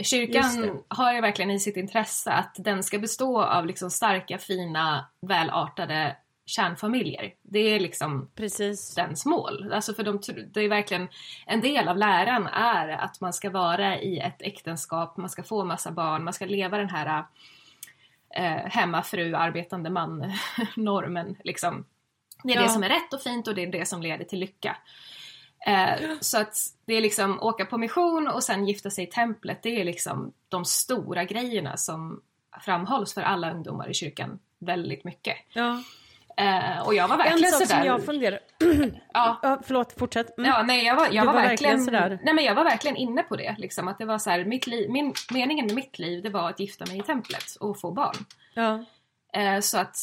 [0.00, 5.06] Kyrkan har ju verkligen i sitt intresse att den ska bestå av liksom starka, fina,
[5.20, 7.34] välartade kärnfamiljer.
[7.42, 8.94] Det är liksom Precis.
[8.94, 9.72] dens mål.
[9.72, 10.20] Alltså för de,
[10.52, 11.08] det är verkligen
[11.46, 15.64] en del av läran är att man ska vara i ett äktenskap, man ska få
[15.64, 17.24] massa barn, man ska leva den här
[18.36, 21.36] eh, hemmafru, arbetande man-normen.
[21.44, 21.84] Liksom.
[22.44, 22.62] Det är Ja.
[22.62, 24.76] det som är rätt och fint och det är det som leder till lycka.
[25.66, 29.62] Eh, så att det är liksom åka på mission och sen gifta sig i templet,
[29.62, 32.22] det är liksom de stora grejerna som
[32.64, 35.36] framhålls för alla ungdomar i kyrkan väldigt mycket.
[35.52, 35.82] Ja.
[36.36, 37.78] Eh, och jag var En verkligen sak sådär...
[37.80, 38.38] som jag funderar,
[39.12, 40.38] ja, ja, förlåt fortsätt.
[40.38, 40.50] Mm.
[40.50, 42.18] Ja, nej, jag var, jag var, var verkligen verkligen, sådär.
[42.22, 43.54] nej, men jag var verkligen inne på det.
[43.58, 46.48] Liksom, att det var så här, mitt liv, min, meningen med mitt liv det var
[46.50, 48.16] att gifta mig i templet och få barn.
[48.54, 48.84] Ja.
[49.40, 49.96] Eh, så att,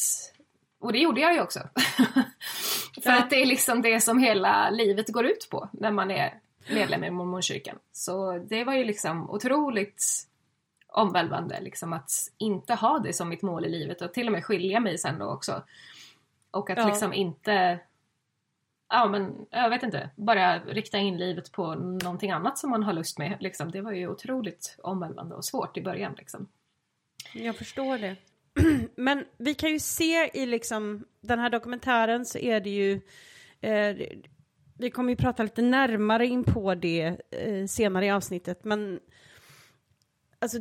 [0.80, 1.60] och det gjorde jag ju också.
[3.02, 3.18] För Ja.
[3.18, 6.34] att det är liksom det som hela livet går ut på när man är
[6.70, 7.76] medlem i mormonkyrkan.
[7.92, 10.04] Så det var ju liksom otroligt
[10.92, 14.44] omvälvande liksom, att inte ha det som mitt mål i livet och till och med
[14.44, 15.62] skilja mig sen då också.
[16.50, 16.86] Och att Ja.
[16.86, 17.80] liksom inte
[18.92, 22.92] Ja men jag vet inte, bara rikta in livet på någonting annat som man har
[22.92, 23.36] lust med.
[23.40, 23.70] Liksom.
[23.70, 26.14] Det var ju otroligt omvälvande och svårt i början.
[26.18, 26.48] Liksom.
[27.34, 28.16] Jag förstår det.
[28.96, 33.00] Men vi kan ju se i liksom den här dokumentären så är det ju
[33.60, 33.96] eh,
[34.78, 39.00] vi kommer ju prata lite närmare in på det eh, senare i avsnittet men
[40.38, 40.58] alltså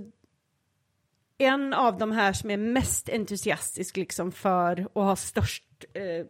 [1.40, 6.26] en av de här som är mest entusiastisk liksom för och har störst eh,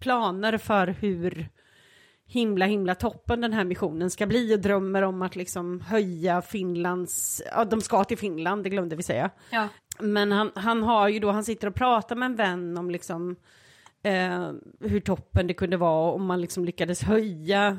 [0.00, 1.48] planer för hur
[2.26, 7.42] himla himla toppen den här missionen ska bli och drömmer om att liksom höja Finlands,
[7.52, 9.30] ja de ska till Finland, det glömde vi säga.
[9.50, 9.68] Ja.
[9.98, 13.36] Men han, han har ju då, han sitter och pratar med en vän om liksom
[14.02, 17.78] eh, hur toppen det kunde vara om man liksom lyckades höja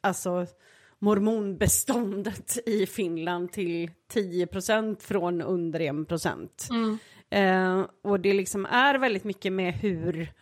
[0.00, 0.46] alltså
[1.02, 5.94] mormonbeståndet i Finland till 10% från under 1
[6.70, 6.98] Mm.
[7.30, 10.32] Eh, och det liksom är väldigt mycket med hur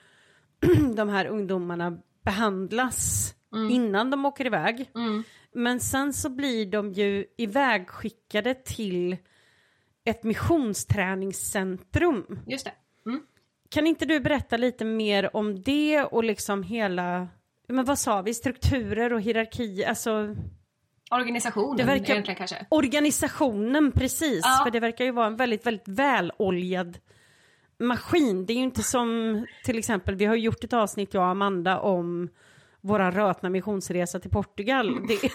[0.96, 3.35] de här ungdomarna behandlas
[3.70, 4.90] innan de åker iväg.
[4.94, 5.23] Mm.
[5.53, 9.16] Men sen så blir de ju ivägskickade till
[10.05, 12.38] ett missionsträningscentrum.
[12.46, 12.73] Just det.
[13.07, 13.20] Mm.
[13.68, 17.29] Kan inte du berätta lite mer om det och liksom hela
[17.71, 20.37] men vad sa vi, strukturer och hierarki, alltså
[21.11, 22.67] Organisationen Det verkar- egentligen kanske.
[22.69, 24.61] organisationen precis, Ja.
[24.65, 26.99] för det verkar ju vara en väldigt, väldigt väloljad
[27.79, 28.47] maskin.
[28.47, 31.79] Det är ju inte som till exempel, vi har gjort ett avsnitt jag och Amanda
[31.81, 32.29] om
[32.81, 35.01] våran rötna missionsresa till Portugal.
[35.09, 35.33] Det,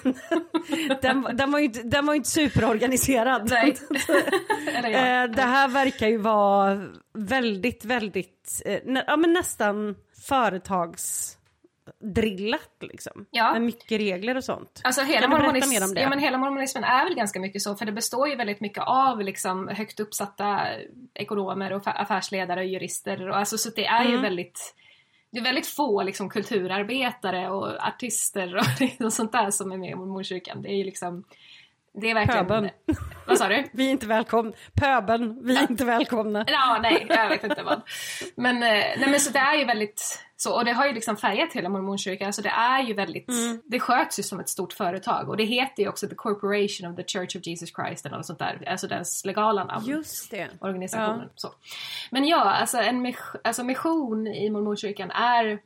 [1.02, 3.50] den, den, var ju inte, den var inte superorganiserad.
[3.50, 3.76] Nej.
[4.86, 9.96] Eh, Det här verkar ju vara väldigt, väldigt, eh, ja men nästan
[11.86, 13.26] företagsdrillat liksom.
[13.32, 13.54] Ja.
[13.54, 14.82] Med mycket regler och sånt.
[14.84, 16.02] Alltså hela, mormonism, det?
[16.02, 18.84] Ja, men hela mormonismen är väl ganska mycket så, för det består ju väldigt mycket
[18.84, 20.62] av liksom, högt uppsatta
[21.14, 23.30] ekonomer och affärsledare och jurister.
[23.30, 24.22] Och, alltså, så det är ju Mm.
[24.22, 24.76] väldigt
[25.32, 29.92] det är väldigt få liksom, kulturarbetare och artister och liksom, sånt där som är med
[29.92, 30.62] i mormonkyrkan.
[30.62, 31.24] Det är ju liksom...
[32.02, 32.48] Det är verkligen...
[32.48, 32.70] Pöbeln.
[33.28, 33.64] Vad sa du?
[33.74, 34.52] Vi är inte välkomna.
[34.74, 36.46] Pöbeln, vi är inte välkomna.
[36.48, 37.82] Ja, nej, jag vet inte vad.
[38.36, 41.18] Men, eh, nej, men så det är ju väldigt så, och det har ju liksom
[41.18, 43.62] färgat hela mormonkyrkan, så det är ju väldigt, Mm.
[43.66, 46.96] det sköts ju som ett stort företag och det heter ju också The Corporation of
[46.96, 49.86] the Church of Jesus Christ eller något sånt där, alltså dess legala namn.
[49.86, 50.48] Just det.
[50.60, 51.30] Organisationen.
[51.36, 51.54] Så.
[52.12, 55.60] Men ja, alltså en alltså mission i mormonkyrkan är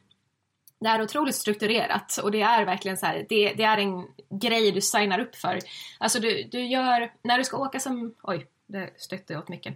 [0.80, 4.72] det är otroligt strukturerat och det är verkligen så här, det, det är en grej
[4.72, 5.60] du signar upp för.
[5.98, 9.74] Alltså du, du gör, när du ska åka som, oj, det stötte jag åt micken.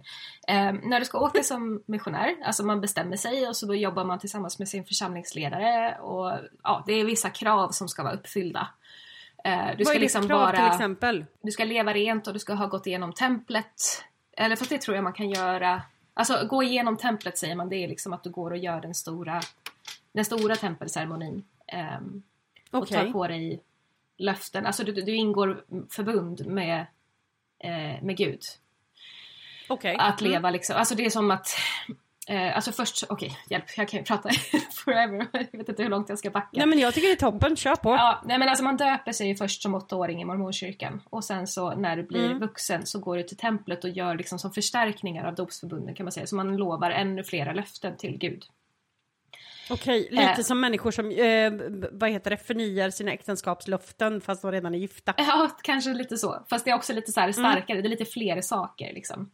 [0.48, 4.04] Eh, när du ska åka som missionär, alltså man bestämmer sig och så då jobbar
[4.04, 8.68] man tillsammans med sin församlingsledare och ja, det är vissa krav som ska vara uppfyllda.
[9.44, 11.24] Eh, du Vad ska är liksom krav vara till exempel?
[11.42, 14.04] du ska leva rent och du ska ha gått igenom templet.
[14.36, 15.82] Eller fast det tror jag man kan göra.
[16.14, 18.94] Alltså gå igenom templet säger man, det är liksom att du går och gör den
[18.94, 19.40] stora,
[20.14, 21.44] den stora tempelceremonin.
[21.66, 22.22] ehm,
[22.70, 22.96] och Okej.
[23.06, 23.62] tar på dig
[24.16, 24.66] löften.
[24.66, 26.86] Alltså du, du ingår förbund med,
[27.58, 28.40] eh, med Gud.
[29.68, 29.96] Okej.
[29.98, 31.48] Att leva liksom, alltså det är som att
[32.28, 34.28] Eh, alltså först, okej, hjälp, jag kan ju prata
[34.84, 35.26] forever.
[35.32, 36.48] jag vet inte hur långt jag ska backa.
[36.52, 37.90] Nej men jag tycker det är toppen, kör på.
[37.90, 41.46] Ja, nej men alltså man döper sig ju först som åttaåring i mormonkyrkan och sen
[41.46, 42.38] så när du blir Mm.
[42.38, 46.12] vuxen så går du till templet och gör liksom som förstärkningar av dopsförbunden kan man
[46.12, 46.26] säga.
[46.26, 48.44] Så man lovar ännu flera löften till Gud.
[49.70, 50.38] Okej, lite Eh.
[50.38, 51.52] som människor som, eh,
[51.92, 55.14] vad heter det, förnyar sina äktenskapslöften fast de redan är gifta.
[55.16, 56.44] Ja, kanske lite så.
[56.50, 57.32] Fast det är också lite så här Mm.
[57.52, 59.30] starkare, det är lite fler saker liksom.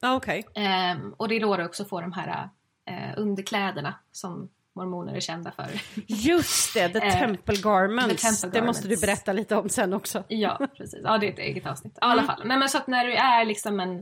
[0.00, 0.46] Ja, okej.
[0.54, 2.48] Ehm, och det är då du också får de här
[2.86, 5.66] eh, underkläderna som mormoner är kända för.
[6.06, 8.22] Just det, the Eh, temple garments.
[8.22, 9.02] the temple Det måste du garments.
[9.06, 10.24] berätta lite om sen också.
[10.28, 11.00] Ja, precis.
[11.04, 11.98] Ja, det är ett eget avsnitt.
[12.00, 12.26] Ja, I alla Mm.
[12.36, 12.46] fall.
[12.46, 13.96] Nej, men så att när du är liksom en,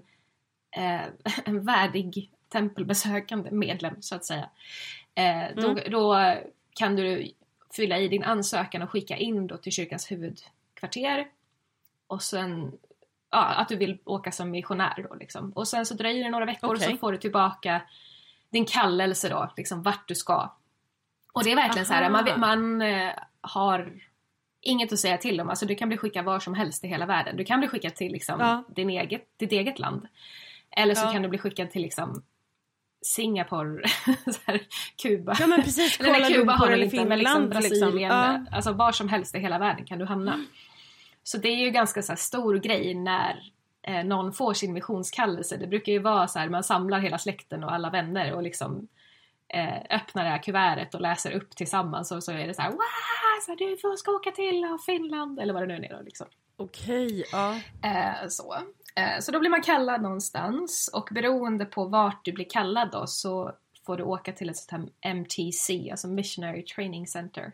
[0.76, 1.02] eh,
[1.44, 4.48] en värdig tempelbesökande medlem, så att säga,
[5.18, 5.90] eh, då, Mm.
[5.90, 6.34] då
[6.74, 7.32] kan du
[7.76, 11.26] fylla i din ansökan och skicka in då till kyrkans huvudkvarter.
[12.06, 12.72] Och sen
[13.30, 15.52] ja, att du vill åka som missionär då liksom.
[15.52, 16.90] Och sen så dröjer det några veckor och Okej.
[16.90, 17.82] så får du tillbaka
[18.50, 20.52] din kallelse då, liksom vart du ska.
[21.32, 22.10] Och det är verkligen så här, Aha.
[22.10, 23.92] man, man eh, har
[24.60, 25.48] inget att säga till om.
[25.50, 27.36] Alltså du kan bli skickad var som helst i hela världen.
[27.36, 28.64] Du kan bli skickad till liksom Ja.
[28.68, 30.08] din eget, ditt eget land.
[30.70, 31.12] Eller så Ja.
[31.12, 32.22] kan du bli skickad till liksom
[33.08, 33.82] Singapore,
[34.46, 34.60] här,
[35.02, 35.36] Kuba.
[35.40, 37.50] Ja men precis, Eller Kuala nej, Kuba har eller liksom Finland.
[37.50, 37.90] Brasilien.
[37.90, 38.00] Liksom.
[38.00, 38.44] Ja.
[38.52, 40.44] Alltså var som helst i hela världen kan du hamna.
[41.22, 45.56] Så det är ju ganska så här, stor grej när eh, någon får sin missionskallelse.
[45.56, 48.88] Det brukar ju vara så här, man samlar hela släkten och alla vänner och liksom
[49.48, 52.70] eh, öppnar det här kuvertet och läser upp tillsammans och så är det så här,
[52.70, 52.78] wow,
[53.42, 56.26] så här, du får ska åka till Finland eller vad det nu är då liksom.
[56.56, 57.56] Okej, ja.
[57.82, 58.56] Eh, så.
[58.98, 63.06] Eh, så då blir man kallad någonstans och beroende på vart du blir kallad då
[63.06, 63.52] så
[63.86, 64.70] får du åka till ett sånt
[65.02, 67.52] här MTC, alltså Missionary Training Center.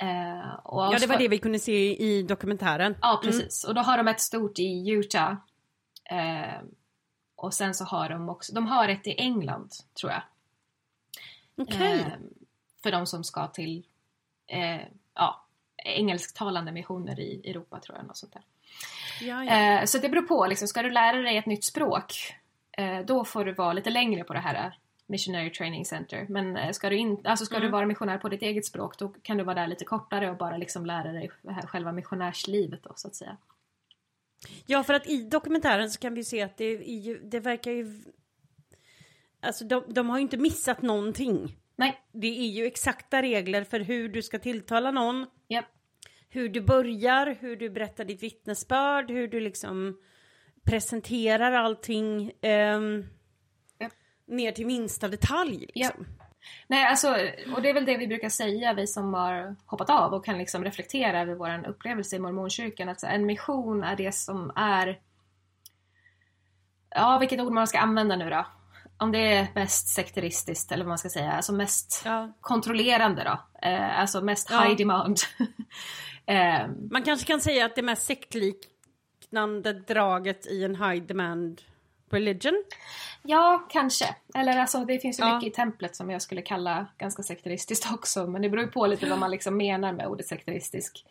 [0.00, 2.96] Eh, ja, det var det vi kunde se i dokumentären.
[3.00, 3.64] Ja, precis.
[3.64, 5.36] Och då har de ett stort i Utah.
[6.04, 6.60] Eh,
[7.36, 10.22] och sen så har de också, de har ett i England tror jag.
[11.56, 12.00] Okej.
[12.00, 12.12] Eh,
[12.82, 13.86] för de som ska till
[15.14, 18.06] ja, engelsktalande missioner i Europa tror jag.
[18.06, 18.42] Något sånt där.
[19.20, 19.80] Ja, ja.
[19.80, 22.34] Eh, så det beror på, liksom, ska du lära dig ett nytt språk
[22.78, 24.72] eh, då får du vara lite längre på det här eh,
[25.06, 26.26] Missionary Training Center.
[26.28, 27.72] Men ska, du, in, alltså ska du Mm.
[27.72, 30.56] vara missionär på ditt eget språk då kan du vara där lite kortare och bara
[30.56, 31.30] liksom lära dig
[31.66, 33.36] själva missionärslivet då så att säga.
[34.66, 38.02] ja, för att i dokumentären så kan vi se att det, ju, det verkar ju...
[39.40, 41.56] Alltså de, de har ju inte missat någonting.
[41.76, 45.64] Nej, Det är ju exakta regler för hur du ska tilltala någon, japp.
[46.28, 49.98] Hur du börjar, hur du berättar ditt vittnesbörd, hur du liksom
[50.64, 52.32] presenterar allting
[53.78, 53.92] Japp.
[54.26, 55.66] ner till minsta detalj.
[55.74, 56.06] Liksom.
[56.66, 57.08] Nej, alltså,
[57.54, 60.38] och det är väl det vi brukar säga, vi som har hoppat av och kan
[60.38, 62.88] liksom reflektera över vår upplevelse i mormonkyrkan.
[62.88, 65.00] Att en mission är det som är...
[66.90, 68.46] Ja, vilket ord man ska använda nu då.
[69.00, 72.32] om det är mest sekteristiskt eller vad man ska säga, alltså mest Ja.
[72.40, 73.68] kontrollerande då.
[73.68, 74.60] Eh, alltså mest Ja.
[74.62, 75.18] high demand.
[76.28, 81.62] eh, Man kanske kan säga att det mest sektliknande draget i en high demand
[82.10, 82.64] religion.
[83.22, 84.16] ja, kanske.
[84.34, 85.34] Eller alltså det finns ju Ja.
[85.34, 88.26] mycket i templet som jag skulle kalla ganska sekteristiskt också.
[88.26, 91.04] Men det beror ju på lite vad man liksom menar med ordet sekteristisk.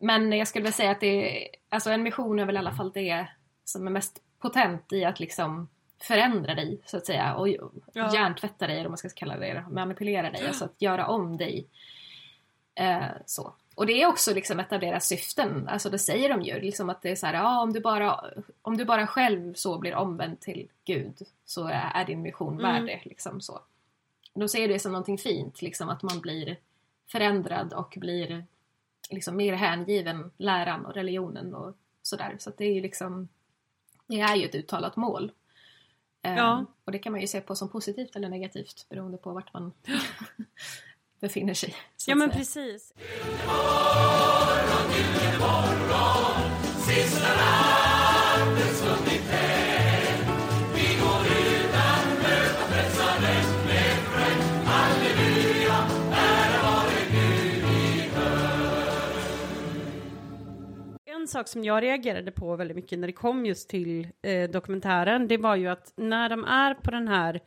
[0.00, 2.72] Men jag skulle väl säga att det är, alltså en mission är väl i alla
[2.72, 3.26] fall det
[3.64, 5.68] som är mest potent i att liksom
[6.02, 7.48] förändra dig så att säga och
[7.92, 8.14] Ja.
[8.14, 11.66] hjärntvätta dig eller vad man ska kalla det, manipulera dig, alltså att göra om dig.
[12.74, 13.54] Eh, så.
[13.78, 16.90] Och det är också liksom ett av deras syften, alltså det säger de ju, liksom
[16.90, 18.24] att det är så här, ja om du bara,
[18.62, 22.86] om du bara själv så blir omvänd till Gud så är, din mission värd Mm.
[22.86, 23.00] det.
[23.04, 23.60] Liksom så.
[24.34, 26.56] De ser det som någonting fint, liksom att man blir
[27.06, 28.44] förändrad och blir
[29.10, 32.36] liksom mer hängiven läran och religionen och sådär.
[32.38, 33.28] Så att det är ju liksom,
[34.06, 35.32] det är ju ett uttalat mål.
[36.22, 36.64] Ja.
[36.84, 39.72] Och det kan man ju se på som positivt eller negativt beroende på vart man
[41.20, 41.74] befinner sig.
[42.06, 42.38] Ja men säga.
[42.38, 42.92] precis.
[61.06, 65.28] En sak som jag reagerade på väldigt mycket när det kom just till eh, dokumentären,
[65.28, 67.40] det var ju att när de är på den här,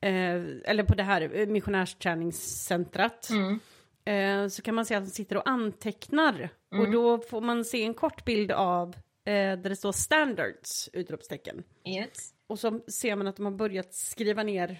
[0.00, 3.60] eller på det här eh, missionärsträningscentrat, Mm.
[4.04, 6.48] eh, så kan man se att de sitter och antecknar.
[6.72, 6.84] Mm.
[6.86, 8.88] Och då får man se en kort bild av
[9.24, 11.62] eh, där det står standards, utropstecken.
[11.88, 12.32] Yes.
[12.46, 14.78] Och så ser man att de har börjat skriva ner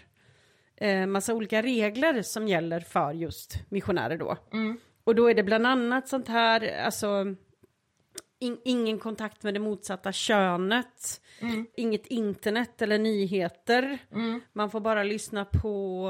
[0.77, 4.37] eh, massa olika regler som gäller för just missionärer då.
[4.53, 4.77] Mm.
[5.05, 7.35] Och då är det bland annat sånt här, alltså
[8.39, 11.67] in, ingen kontakt med det motsatta könet, Mm.
[11.77, 13.99] inget internet eller nyheter.
[14.13, 14.41] Mm.
[14.53, 16.09] Man får bara lyssna på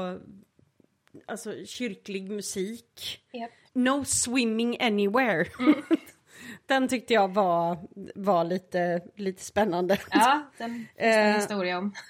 [1.25, 3.19] alltså, kyrklig musik.
[3.33, 3.51] Yep.
[3.73, 5.45] No swimming anywhere.
[6.65, 7.77] Den tyckte jag var,
[8.15, 9.97] var lite, lite spännande.
[10.11, 11.93] Ja, den finns en Eh, historia om.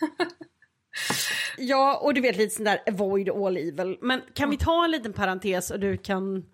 [1.58, 3.98] Ja, och du vet lite sån där avoid all evil.
[4.02, 6.46] Men kan vi ta en liten parentes och du kan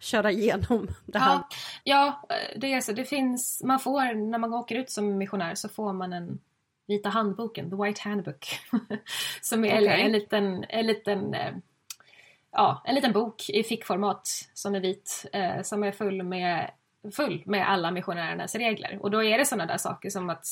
[0.00, 1.40] köra igenom det här?
[1.84, 2.92] Ja, ja, det är så.
[2.92, 6.38] Det finns, man får, när man åker ut som missionär så får man en
[6.86, 8.46] vita handboken, the white handbook.
[9.40, 10.00] som är Okej.
[10.00, 11.52] en liten, en liten eh,
[12.52, 16.70] ja, en liten bok i fickformat som är vit, eh, som är full med,
[17.16, 18.98] full med alla missionärernas regler.
[19.02, 20.46] Och då är det sådana där saker som att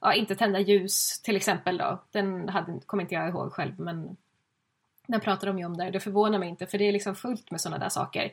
[0.00, 2.02] ja, inte tända ljus till exempel då.
[2.10, 4.16] Den hade, kommer inte jag ihåg själv men
[5.06, 5.90] den pratar de ju om där.
[5.90, 8.32] Det förvånar mig inte för det är liksom fullt med sådana där saker.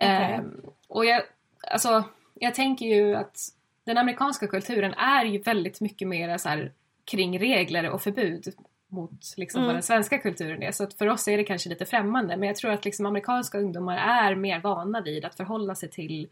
[0.00, 1.22] Ehm, och jag,
[1.70, 3.38] alltså, jag tänker ju att
[3.84, 6.72] den amerikanska kulturen är ju väldigt mycket mer så här,
[7.04, 8.54] kring regler och förbud
[8.88, 9.74] mot liksom, vad Mm.
[9.74, 10.72] den svenska kulturen är.
[10.72, 12.36] Så för oss är det kanske lite främmande.
[12.36, 16.28] Men jag tror att liksom, amerikanska ungdomar är mer vana vid att förhålla sig till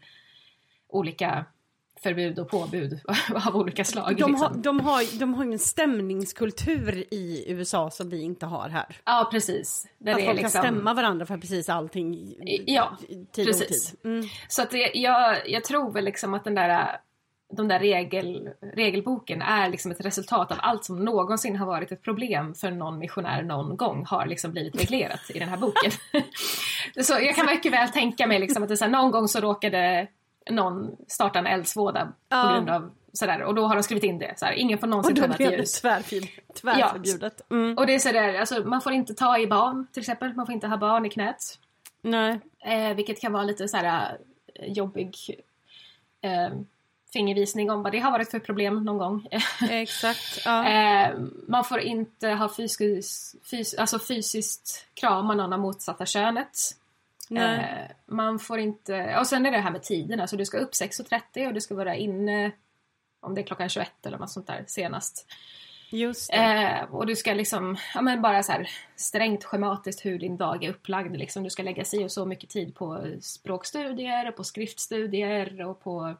[0.87, 1.45] olika
[2.03, 2.99] förbud och påbud
[3.47, 4.17] av olika slag.
[4.17, 4.35] De, liksom.
[4.35, 8.97] har, de, har, de har ju en stämningskultur i USA som vi inte har här.
[9.05, 9.87] Ja, precis.
[9.97, 10.61] Där Att folk liksom...
[10.61, 12.35] kan stämma varandra för precis allting
[12.65, 12.97] Ja,
[13.31, 13.91] tid precis.
[13.91, 13.99] tid.
[14.03, 14.27] Mm.
[14.47, 16.97] Så att det, jag, jag tror väl liksom att den där,
[17.53, 22.01] de där regel, regelboken är liksom ett resultat av allt som någonsin har varit ett
[22.01, 25.91] problem för någon missionär någon gång har liksom blivit reglerat i den här boken.
[27.03, 29.39] så jag kan mycket väl tänka mig liksom att det så här, någon gång så
[29.39, 30.07] råkade
[30.49, 32.43] någon starta en eldsvåda Ja.
[32.43, 34.33] på grund av sådär och då har de skrivit in det.
[34.39, 35.81] Så här, ingen får Och någonsin då tända blev ett det ljus.
[35.81, 36.55] tvärförbjudet.
[36.61, 37.51] tvärförbjudet.
[37.51, 37.77] Mm.
[37.77, 40.53] Och det är sådär, alltså man får inte ta i barn till exempel, man får
[40.53, 41.59] inte ha barn i knät.
[42.01, 42.39] Nej.
[42.59, 44.17] Eh, vilket kan vara lite så här
[44.55, 45.15] eh, jobbig
[46.21, 46.49] eh,
[47.13, 49.27] fingervisning om vad det har varit för problem någon gång.
[49.69, 50.41] Exakt.
[50.45, 50.67] Ja.
[50.67, 51.15] eh,
[51.47, 56.57] man får inte ha fysiskt, fys, alltså fysiskt krama någon av motsatta könet.
[57.37, 60.71] Eh, man får inte, och sen är det här med tiden, alltså du ska upp
[60.71, 62.51] 6.30 och du ska vara inne
[63.21, 65.25] om det är klockan 21 eller något sånt där senast.
[65.91, 66.37] Just det.
[66.37, 70.63] Eh, och du ska liksom, ja men bara så här strängt schematiskt hur din dag
[70.63, 71.17] är upplagd.
[71.17, 71.43] Liksom.
[71.43, 76.15] Du ska lägga sig och så mycket tid på språkstudier, och på skriftstudier och på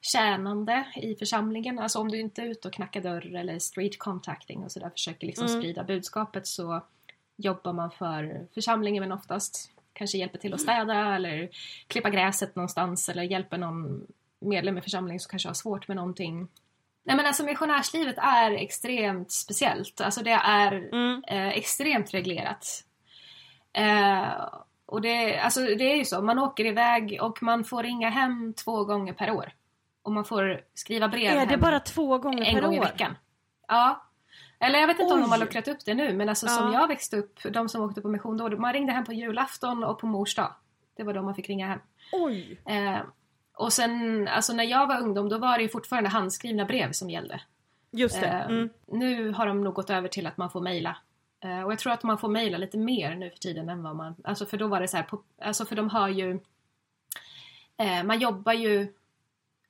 [0.00, 1.78] tjänande i församlingen.
[1.78, 5.26] Alltså om du inte är ute och knackar dörr eller street contacting och sådär försöker
[5.26, 5.60] liksom Mm.
[5.60, 6.80] sprida budskapet så
[7.36, 11.48] jobbar man för församlingen men oftast kanske hjälper till att städa eller
[11.86, 14.06] klippa gräset någonstans eller hjälper någon
[14.40, 16.48] medlem i församlingen som kanske har svårt med någonting.
[17.06, 20.00] Nej men alltså missionärslivet är extremt speciellt.
[20.00, 21.22] Alltså det är Mm.
[21.28, 22.84] eh, extremt reglerat.
[23.72, 24.48] Eh,
[24.86, 28.54] och det, alltså det är ju så, man åker iväg och man får ringa hem
[28.64, 29.52] två gånger per år.
[30.02, 32.80] Och man får skriva brev Är det hem bara två gånger en per gång i
[32.80, 33.16] veckan.
[33.68, 34.04] Ja.
[34.58, 35.40] Eller jag vet inte om de har Oj.
[35.40, 36.52] luckrat upp det nu men alltså Ja.
[36.52, 39.84] som jag växte upp, de som åkte på mission då, man ringde hem på julafton
[39.84, 40.54] och på mors dag.
[40.96, 41.78] Det var då man fick ringa hem.
[42.12, 42.60] Oj!
[42.66, 42.98] Eh,
[43.56, 47.10] och sen, alltså när jag var ungdom då var det ju fortfarande handskrivna brev som
[47.10, 47.40] gällde.
[47.90, 48.26] Just det.
[48.26, 48.68] Eh, Mm.
[48.86, 50.96] Nu har de nog gått över till att man får mejla.
[51.44, 53.96] Eh, och jag tror att man får mejla lite mer nu för tiden än vad
[53.96, 54.14] man...
[54.24, 56.40] Alltså för då var det så här, på, alltså för de har ju...
[57.76, 58.92] Eh, man jobbar ju...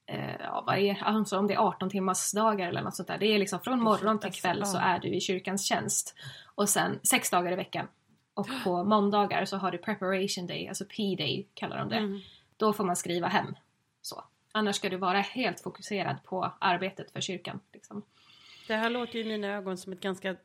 [0.06, 3.18] Eh, ja, vad är, alltså om det är 18 timmars dagar eller något sånt där.
[3.18, 6.14] Det är liksom från morgon till kväll så är du i kyrkans tjänst.
[6.54, 7.88] Och sen sex dagar i veckan.
[8.34, 11.96] Och på måndagar så har du preparation day, alltså P-day kallar de det.
[11.96, 12.20] Mm.
[12.56, 13.54] Då får man skriva hem.
[14.02, 14.24] Så.
[14.52, 17.60] Annars ska du vara helt fokuserad på arbetet för kyrkan.
[17.72, 18.02] Liksom.
[18.68, 20.36] Det här låter ju i mina ögon som ett ganska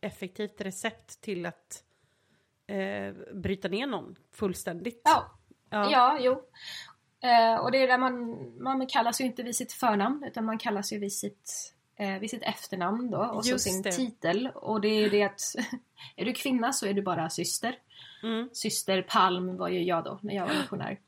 [0.00, 1.84] effektivt recept till att
[2.66, 5.00] eh, bryta ner någon fullständigt.
[5.04, 5.30] Ja,
[5.70, 5.90] Ja.
[5.90, 6.18] ja.
[6.20, 6.42] jo.
[7.22, 10.58] Eh, och det är där man, man kallas ju inte vid sitt förnamn utan man
[10.58, 13.92] kallas ju vid sitt, eh, vid sitt efternamn då och så Just sin det.
[13.92, 14.48] titel.
[14.54, 15.40] Och det är det att
[16.16, 17.78] är du kvinna så är du bara syster.
[18.22, 18.48] Mm.
[18.52, 20.98] Syster Palm var ju jag då när jag var missionär.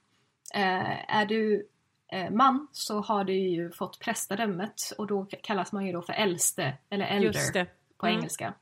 [0.54, 1.68] Eh, är du
[2.12, 6.12] eh, man så har du ju fått prästadömet och då kallas man ju då för
[6.12, 7.64] äldste eller elder
[7.98, 8.18] på Mm.
[8.18, 8.54] engelska.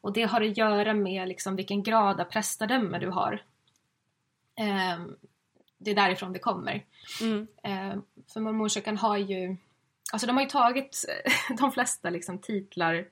[0.00, 3.42] Och det har att göra med liksom vilken grad av prästadöme du har.
[4.56, 5.16] Ehm,
[5.84, 6.84] det är därifrån det kommer.
[7.20, 7.46] Mm.
[7.62, 8.02] Ehm,
[8.32, 9.56] för mormorkyrkan har ju,
[10.12, 11.04] alltså de har ju tagit
[11.58, 13.04] de flesta liksom titlar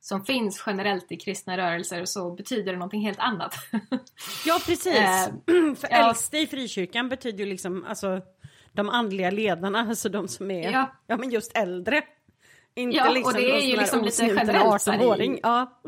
[0.00, 3.54] som finns generellt i kristna rörelser så betyder det någonting helt annat.
[4.46, 4.96] Ja, precis.
[4.96, 5.26] Eh,
[5.76, 6.08] För ja.
[6.08, 8.20] äldste i frikyrkan betyder ju liksom alltså
[8.72, 10.92] de andliga ledarna, alltså de som är Ja.
[11.06, 12.02] ja, men just äldre.
[12.74, 15.40] Inte Ja, och liksom det är ju liksom lite generellt i- 18-åring.
[15.42, 15.80] Ja.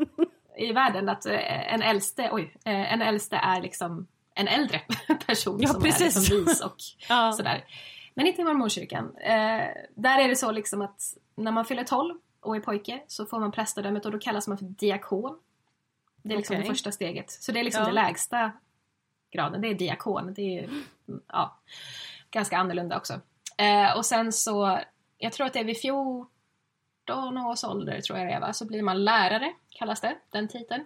[0.57, 4.79] I världen att eh, en äldste, oj, eh, en äldste är liksom en äldre
[5.27, 6.01] person Ja, som precis.
[6.01, 6.75] är liksom vis och
[7.09, 7.31] Ja.
[7.31, 7.65] sådär.
[8.13, 9.15] Men inte i mormorkyrkan.
[9.17, 11.01] Eh, där är det så liksom att
[11.35, 14.57] när man fyller 12 och är pojke så får man prästadömet och då kallas man
[14.57, 15.39] för diakon.
[16.23, 16.63] Det är liksom Okej.
[16.67, 17.31] det första steget.
[17.31, 17.87] Så det är liksom Ja.
[17.87, 18.51] det lägsta
[19.31, 20.33] graden, det är diakon.
[20.33, 20.69] Det är
[21.27, 21.57] ja,
[22.31, 23.13] ganska annorlunda också.
[23.57, 24.79] Eh, och sen så,
[25.17, 26.27] jag tror att det är vid 14
[27.37, 30.85] års ålder tror jag det är va, så blir man lärare, kallas det, den titeln.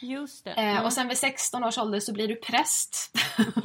[0.00, 0.50] Just det.
[0.50, 0.84] Eh, Mm.
[0.84, 3.12] och sen vid 16 års ålder så blir du präst.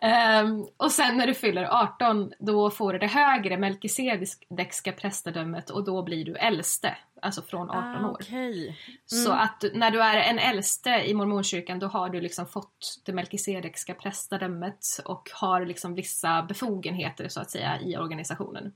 [0.00, 5.84] Ehm, och sen när du fyller 18 då får du det högre melkisedekska prästadömet och
[5.84, 8.18] då blir du äldste, alltså från 18 ah, år.
[8.20, 8.78] Okej.
[9.06, 13.12] Så att när du är en äldste i mormonkyrkan då har du liksom fått det
[13.12, 18.72] melkisedekska prästadömet och har liksom vissa befogenheter så att säga i organisationen.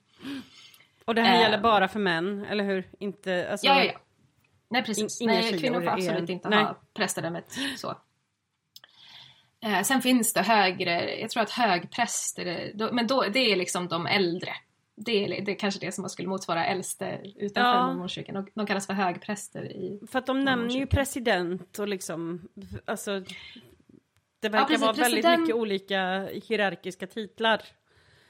[1.04, 1.40] Och det här Eh.
[1.40, 2.88] gäller bara för män, eller hur?
[2.98, 3.98] Inte, alltså, Ja, ja, ja.
[4.72, 5.20] Nej precis.
[5.20, 6.64] In- Nej, kvinnor får absolut inte nej.
[6.64, 7.52] ha prästadömet.
[7.76, 7.94] Så.
[9.64, 13.88] Eh, sen finns det högre, jag tror att högpräster, då, men då, det är liksom
[13.88, 14.50] de äldre.
[14.96, 17.86] Det är, det är kanske det som man skulle motsvara äldste utanför Ja.
[17.86, 18.34] mormonkyrkan.
[18.34, 20.00] De, de kallas för högpräster i...
[20.10, 22.48] För att de nämner ju president och liksom,
[22.84, 23.20] alltså
[24.40, 27.62] det verkar precis, vara väldigt president- mycket olika hierarkiska titlar.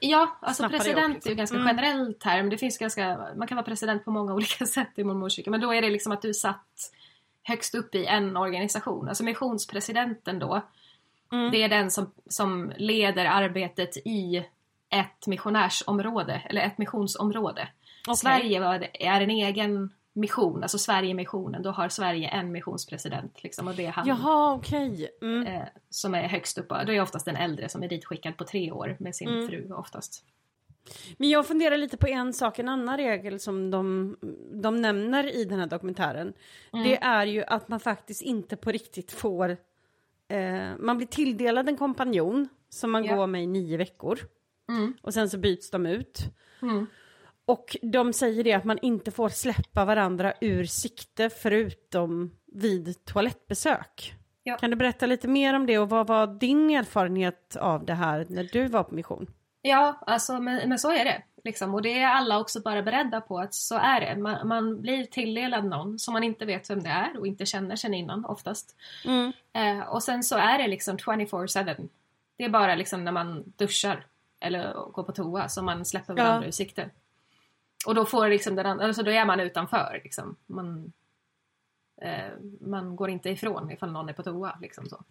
[0.05, 1.29] Ja, alltså president liksom.
[1.29, 1.67] är ju ganska Mm.
[1.67, 5.03] generellt här, men det finns ganska, man kan vara president på många olika sätt i
[5.03, 5.51] mormonkyrkan.
[5.51, 6.91] Men då är det liksom att du satt
[7.43, 9.07] högst upp i en organisation.
[9.09, 10.61] Alltså missionspresidenten då,
[11.31, 11.51] Mm.
[11.51, 14.45] det är den som, som leder arbetet i
[14.89, 17.67] ett missionärsområde, eller ett missionsområde.
[18.07, 18.15] Okej.
[18.17, 23.43] Sverige var, är en egen mission, alltså Sverige-missionen, då har Sverige en missionspresident.
[23.43, 25.09] Liksom, och det är han Jaha, okej.
[25.21, 25.47] Mm.
[25.47, 26.69] eh, som är högst upp.
[26.69, 29.47] Det är oftast en äldre som är ditskickad på tre år med sin Mm.
[29.47, 30.23] fru oftast.
[31.17, 34.15] Men jag funderar lite på en sak, en annan regel som de,
[34.61, 36.33] de nämner i den här dokumentären.
[36.73, 36.83] Mm.
[36.85, 39.49] Det är ju att man faktiskt inte på riktigt får,
[40.27, 43.15] eh, man blir tilldelad en kompanjon som man Ja.
[43.15, 44.19] går med i nio veckor.
[44.69, 44.93] Mm.
[45.01, 46.19] Och sen så byts de ut.
[47.45, 54.13] Och de säger det att man inte får släppa varandra ur sikte förutom vid toalettbesök.
[54.43, 54.57] Ja.
[54.57, 58.25] Kan du berätta lite mer om det och vad var din erfarenhet av det här
[58.29, 59.27] när du var på mission?
[59.61, 61.21] Ja, alltså, men, men så är det.
[61.43, 61.73] Liksom.
[61.73, 64.21] Och det är alla också bara beredda på att så är det.
[64.21, 67.75] Man, man blir tilldelad någon som man inte vet vem det är och inte känner
[67.75, 68.75] sen innan oftast.
[69.05, 69.31] Mm.
[69.53, 71.89] Eh, och sen så är det liksom 24-7.
[72.37, 74.05] Det är bara liksom när man duschar
[74.39, 76.23] eller går på toa som man släpper Ja.
[76.23, 76.89] varandra ur sikte.
[77.85, 80.35] Och då får liksom den andra, alltså då är man utanför liksom.
[80.45, 80.93] Man,
[82.01, 82.31] eh,
[82.61, 85.03] man går inte ifrån ifall någon är på toa liksom så.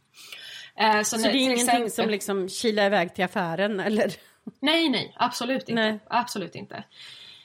[0.77, 4.13] Eh, Så när- det är ingenting exempel- som liksom kilar iväg till affären eller?
[4.61, 5.75] Nej, nej, absolut inte.
[5.83, 5.99] Nej.
[6.07, 6.85] Absolut inte.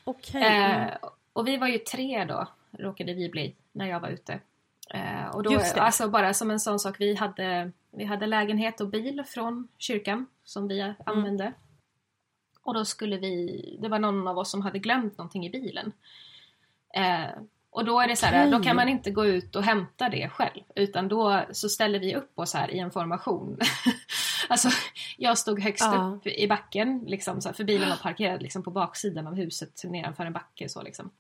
[0.04, 0.44] Okej.
[0.44, 0.82] mm.
[0.88, 0.94] Eh,
[1.34, 4.40] och vi var ju tre då, råkade vi bli, när jag var ute.
[4.94, 5.82] Eh, och då, Just det.
[5.82, 10.26] alltså bara som en sån sak, vi hade, vi hade lägenhet och bil från kyrkan
[10.44, 11.54] som vi använde.
[12.68, 15.92] Och då skulle vi, det var någon av oss som hade glömt någonting i bilen.
[16.94, 18.52] Eh, och då är det så här, Okej.
[18.52, 22.16] då kan man inte gå ut och hämta det själv utan då så ställer vi
[22.16, 23.60] upp oss här i en formation.
[24.50, 24.70] alltså
[25.18, 26.14] jag stod högst Ja.
[26.16, 29.82] upp i backen liksom så här, för bilen var parkerad liksom på baksidan av huset
[29.84, 31.12] nedanför en backe så liksom.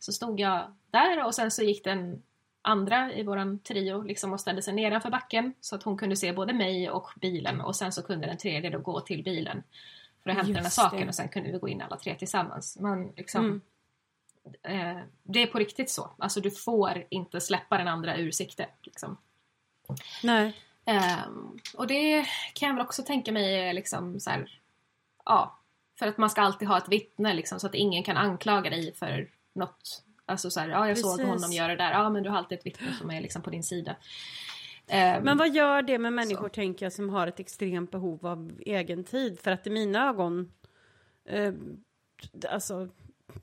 [0.00, 2.22] Så stod jag där och sen så gick den
[2.62, 6.32] andra i våran trio liksom och ställde sig nedanför backen så att hon kunde se
[6.32, 9.62] både mig och bilen och sen så kunde den tredje då gå till bilen
[10.26, 11.08] för att hämta den här Just saken det.
[11.08, 12.76] och sen kunde vi gå in alla tre tillsammans.
[12.80, 13.44] Men liksom,
[14.64, 14.96] Mm.
[14.96, 16.10] eh, det är på riktigt så.
[16.18, 18.68] Alltså du får inte släppa den andra ur sikte.
[18.82, 19.16] Liksom.
[20.22, 20.56] Nej.
[20.84, 24.60] Ehm, och det kan jag väl också tänka mig liksom så här,
[25.24, 25.58] ja,
[25.98, 28.94] för att man ska alltid ha ett vittne liksom, så att ingen kan anklaga dig
[28.94, 30.02] för något.
[30.26, 31.26] Alltså så här, ja jag såg Precis.
[31.34, 33.50] honom göra det där, ja men du har alltid ett vittne som är liksom på
[33.50, 33.96] din sida.
[34.88, 38.52] Ehm, Men vad gör det med människor, tänker jag, som har ett extremt behov av
[38.66, 39.40] egen tid?
[39.40, 40.52] För att i mina ögon,
[41.28, 41.52] eh,
[42.50, 42.88] alltså,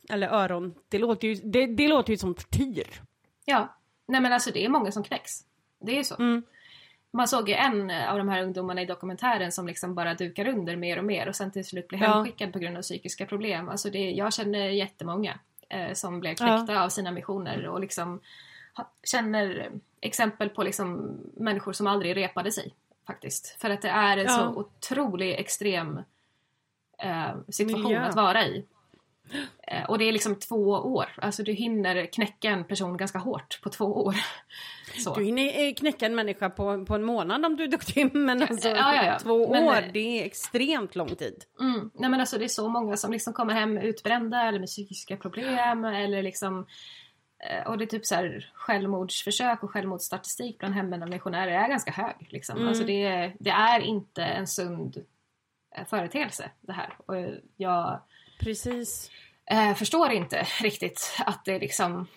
[0.09, 3.01] eller öron, det låter ju, det, det låter ju som tortyr.
[3.45, 3.75] Ja,
[4.07, 5.39] nej men alltså det är många som knäcks.
[5.79, 6.15] Det är ju så.
[6.15, 6.43] Mm.
[7.11, 10.75] Man såg ju en av de här ungdomarna i dokumentären som liksom bara dukar under
[10.75, 12.07] mer och mer och sen till slut blir Ja.
[12.13, 13.69] hemskickad på grund av psykiska problem.
[13.69, 15.39] Alltså det, jag känner jättemånga
[15.69, 18.19] eh, som blev knäckta av sina missioner och liksom
[18.75, 19.71] ha, känner
[20.03, 22.73] exempel på liksom människor som aldrig repade sig
[23.07, 23.57] faktiskt.
[23.61, 24.29] För att det är en Ja.
[24.33, 25.99] så otrolig extrem
[27.03, 28.01] eh, situation Miljö.
[28.01, 28.65] att vara i.
[29.67, 33.59] Eh, och det är liksom två år, alltså du hinner knäcka en person ganska hårt
[33.63, 34.15] på två år.
[35.03, 35.15] Så.
[35.15, 38.41] Du hinner eh, knäcka en människa på, på en månad om du är duktig, men
[38.41, 39.19] alltså Ja, ja, ja.
[39.19, 41.43] två Men, år, eh, det är extremt lång tid.
[41.59, 41.91] Mm.
[41.93, 45.17] Nej men alltså det är så många som liksom kommer hem utbrända eller med psykiska
[45.17, 46.67] problem eller liksom
[47.65, 52.27] och det är typ så här självmordsförsök och självmordsstatistik bland hemvända missionärer är ganska hög.
[52.29, 52.55] Liksom.
[52.57, 52.67] Mm.
[52.67, 55.05] Alltså det, är- det är inte en sund
[55.77, 56.93] eh, företeelse det här.
[57.05, 57.15] Och
[57.57, 57.99] jag
[58.39, 59.11] Precis.
[59.45, 62.07] eh, förstår inte riktigt att det liksom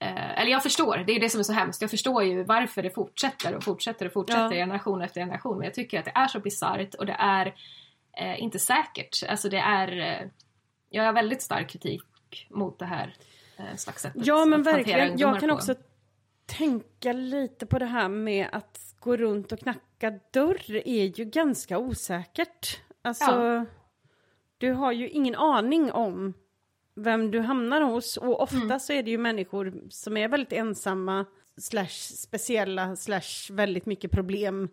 [0.00, 1.80] eh, eller jag förstår, det är det som är så hemskt.
[1.82, 4.50] Jag förstår ju varför det fortsätter och fortsätter och fortsätter Ja.
[4.50, 5.58] generation efter generation.
[5.58, 7.54] Men jag tycker att det är så bisarrt och det är
[8.16, 9.22] eh, inte säkert.
[9.28, 10.00] Alltså det är...
[10.00, 10.28] Eh,
[10.94, 12.02] jag har väldigt stark kritik
[12.50, 13.12] mot det här eh,
[13.76, 15.54] slags sättet Ja men verkligen, jag kan på.
[15.54, 15.74] också
[16.46, 21.78] tänka lite på det här med att gå runt och knacka dörr är ju ganska
[21.78, 22.80] osäkert.
[23.02, 23.64] Alltså, Ja.
[24.58, 26.34] du har ju ingen aning om
[26.94, 28.80] vem du hamnar hos och ofta Mm.
[28.80, 34.68] så är det ju människor som är väldigt ensamma slash speciella slash väldigt mycket problem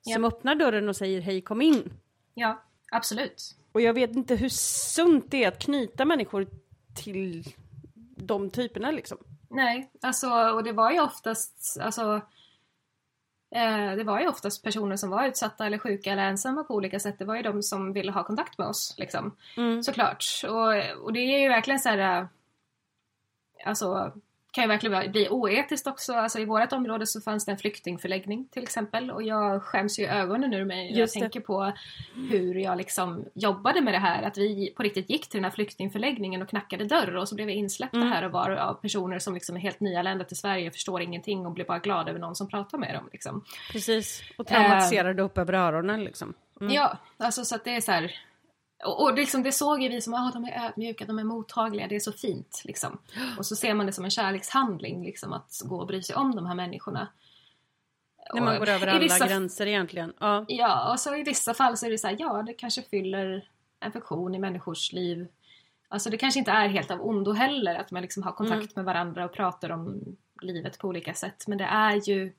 [0.00, 1.92] som öppnar dörren och säger hej kom in.
[2.34, 3.56] Ja, absolut.
[3.72, 6.46] Och jag vet inte hur sunt det är att knyta människor
[6.94, 7.44] till
[8.26, 9.18] de typerna liksom.
[9.50, 12.20] Nej, alltså och det var ju oftast, alltså
[13.54, 17.00] eh, det var ju oftast personer som var utsatta eller sjuka eller ensamma på olika
[17.00, 17.18] sätt.
[17.18, 19.36] Det var ju de som ville ha kontakt med oss liksom.
[19.56, 19.82] Mm.
[19.82, 20.24] Såklart.
[20.44, 22.26] Och, och det är ju verkligen så här, äh,
[23.64, 24.12] alltså
[24.52, 26.12] kan ju verkligen bli oetiskt också.
[26.14, 30.06] Alltså i vårt område så fanns det en flyktingförläggning till exempel och jag skäms ju
[30.06, 31.12] ögonen ur mig när jag det.
[31.20, 31.72] tänker på
[32.30, 34.22] hur jag liksom jobbade med det här.
[34.22, 37.46] Att vi på riktigt gick till den här flyktingförläggningen och knackade dörr och så blev
[37.46, 38.12] vi insläppta Mm.
[38.12, 41.52] här och var av personer som liksom är helt nyanlända till Sverige, förstår ingenting och
[41.52, 43.08] blir bara glada över någon som pratar med dem.
[43.12, 43.44] Liksom.
[43.72, 46.34] Precis, och traumatiserade upp över öronen liksom.
[46.60, 46.72] Mm.
[46.72, 48.12] Ja, alltså så att det är så här.
[48.84, 51.86] Och, och liksom det såg ju vi som, ah, de är ödmjuka, de är mottagliga,
[51.88, 52.98] det är så fint liksom.
[53.38, 56.36] Och så ser man det som en kärlekshandling liksom att gå och bry sig om
[56.36, 57.08] de här människorna.
[58.34, 60.12] När man Och går över alla vissa, gränser egentligen.
[60.18, 60.44] Ja.
[60.48, 63.48] Ja, och så i vissa fall så är det så här, ja det kanske fyller
[63.80, 65.26] en funktion i människors liv.
[65.88, 68.72] Alltså det kanske inte är helt av ondo heller att man liksom har kontakt Mm.
[68.74, 70.02] med varandra och pratar om
[70.42, 71.44] livet på olika sätt.
[71.46, 72.32] Men det är ju,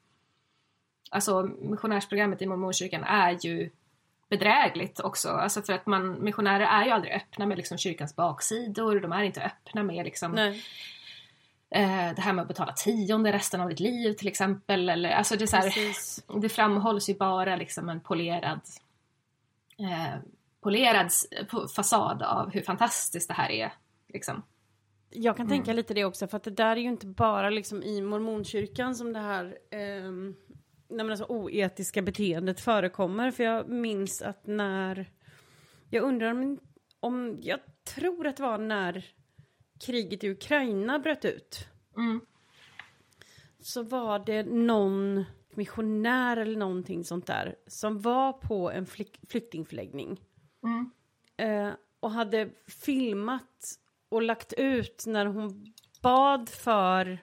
[1.10, 3.70] alltså missionärsprogrammet i mormonkyrkan är ju
[4.38, 5.30] bedrägligt också.
[5.30, 9.24] Alltså för att man, missionärer är ju aldrig öppna med liksom kyrkans baksidor, de är
[9.24, 10.54] inte öppna med liksom eh,
[12.16, 14.90] det här med att betala tionde resten av ditt liv till exempel.
[14.90, 18.62] Eller, alltså det, är så här, det framhålls ju bara liksom en polerad
[19.80, 20.20] eh,
[20.62, 21.12] polerad
[21.76, 23.74] fasad av hur fantastiskt det här är.
[24.14, 24.44] Liksom.
[25.10, 25.76] Jag kan tänka Mm.
[25.76, 29.14] lite det också, för att det där är ju inte bara liksom i mormonkyrkan som
[29.14, 30.36] det här ehm,
[30.88, 33.32] nej men alltså, oetiska beteendet förekommer.
[33.32, 35.12] För jag minns att när,
[35.90, 36.60] jag undrar om,
[37.00, 37.60] om, jag
[37.96, 39.06] tror att det var när
[39.86, 41.68] kriget i Ukraina bröt ut.
[41.98, 42.22] Mm.
[43.60, 45.24] så var det någon
[45.56, 50.22] missionär eller någonting sånt där som var på en flyk- flyktingförläggning
[50.64, 50.92] Mm.
[51.38, 53.80] eh, och hade filmat
[54.10, 57.18] och lagt ut när hon bad för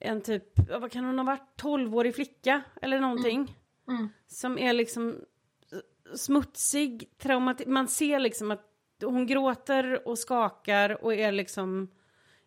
[0.00, 0.44] en typ,
[0.80, 3.56] vad kan hon ha varit, 12-årig flicka eller någonting.
[3.88, 4.08] Mm.
[4.26, 5.20] Som är liksom
[6.14, 8.64] smutsig, traumat man ser liksom att
[9.02, 11.88] hon gråter och skakar och är liksom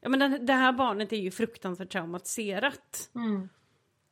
[0.01, 3.09] ja men den, det här barnet är ju fruktansvärt traumatiserat.
[3.15, 3.49] Mm.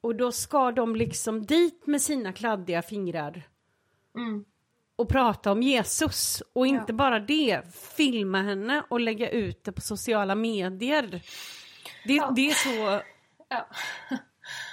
[0.02, 3.44] Och då ska de liksom dit med sina kladdiga fingrar
[4.16, 4.46] Mm.
[4.96, 6.44] och prata om Jesus.
[6.54, 6.94] Och inte Ja.
[6.96, 7.62] bara det,
[7.98, 11.22] filma henne och lägga ut det på sociala medier.
[12.06, 12.32] Det, Ja.
[12.36, 13.02] det är så...
[13.50, 13.68] Ja.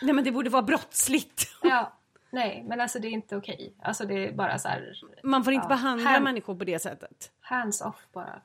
[0.02, 1.48] Nej men det borde vara brottsligt.
[1.62, 1.92] ja.
[2.30, 3.74] Nej, men alltså det är inte okej.
[3.82, 5.68] Alltså det är bara så här Man får inte Ja.
[5.68, 7.30] behandla Här- människor på det sättet.
[7.40, 8.40] hands off bara.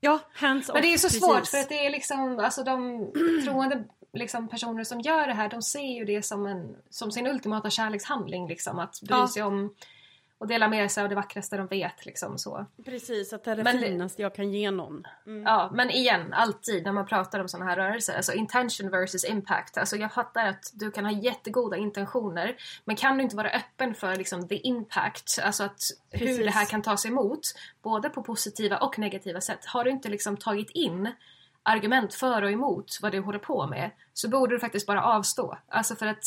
[0.00, 0.74] Ja, hands off.
[0.74, 1.20] Men det är så precis.
[1.24, 3.06] svårt för att det är liksom, alltså de
[3.44, 7.26] troende liksom, personer som gör det här, de ser ju det som, en, som sin
[7.26, 8.78] ultimata kärlekshandling liksom.
[8.78, 9.28] Att bry Ja.
[9.28, 9.74] sig om
[10.42, 12.66] och dela med sig av det vackraste de vet liksom så.
[12.84, 15.06] Precis, att det är det Men finaste jag kan ge någon.
[15.26, 15.42] Mm.
[15.42, 19.78] Ja, men igen, alltid när man pratar om sådana här rörelser, alltså intention versus impact.
[19.78, 23.94] Alltså jag fattar att du kan ha jättegoda intentioner, men kan du inte vara öppen
[23.94, 25.80] för liksom the impact, alltså att
[26.10, 26.44] hur Precis.
[26.44, 27.40] det här kan tas emot,
[27.82, 29.64] både på positiva och negativa sätt.
[29.64, 31.12] Har du inte liksom tagit in
[31.62, 35.58] argument för och emot vad du håller på med, så borde du faktiskt bara avstå.
[35.68, 36.24] Alltså för att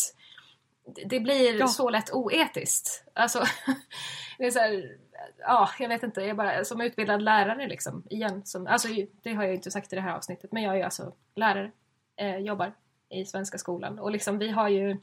[1.05, 1.67] det- blir Ja.
[1.67, 3.03] så lätt oetiskt.
[3.13, 3.43] Alltså,
[4.37, 4.97] det är så här,
[5.39, 8.41] ja, jag vet inte, jag är bara som utbildad lärare liksom, igen.
[8.45, 8.87] Som, alltså,
[9.23, 11.71] det har jag ju inte sagt i det här avsnittet, men jag är alltså lärare,
[12.17, 12.73] eh, jobbar
[13.09, 14.97] i svenska skolan och liksom vi har ju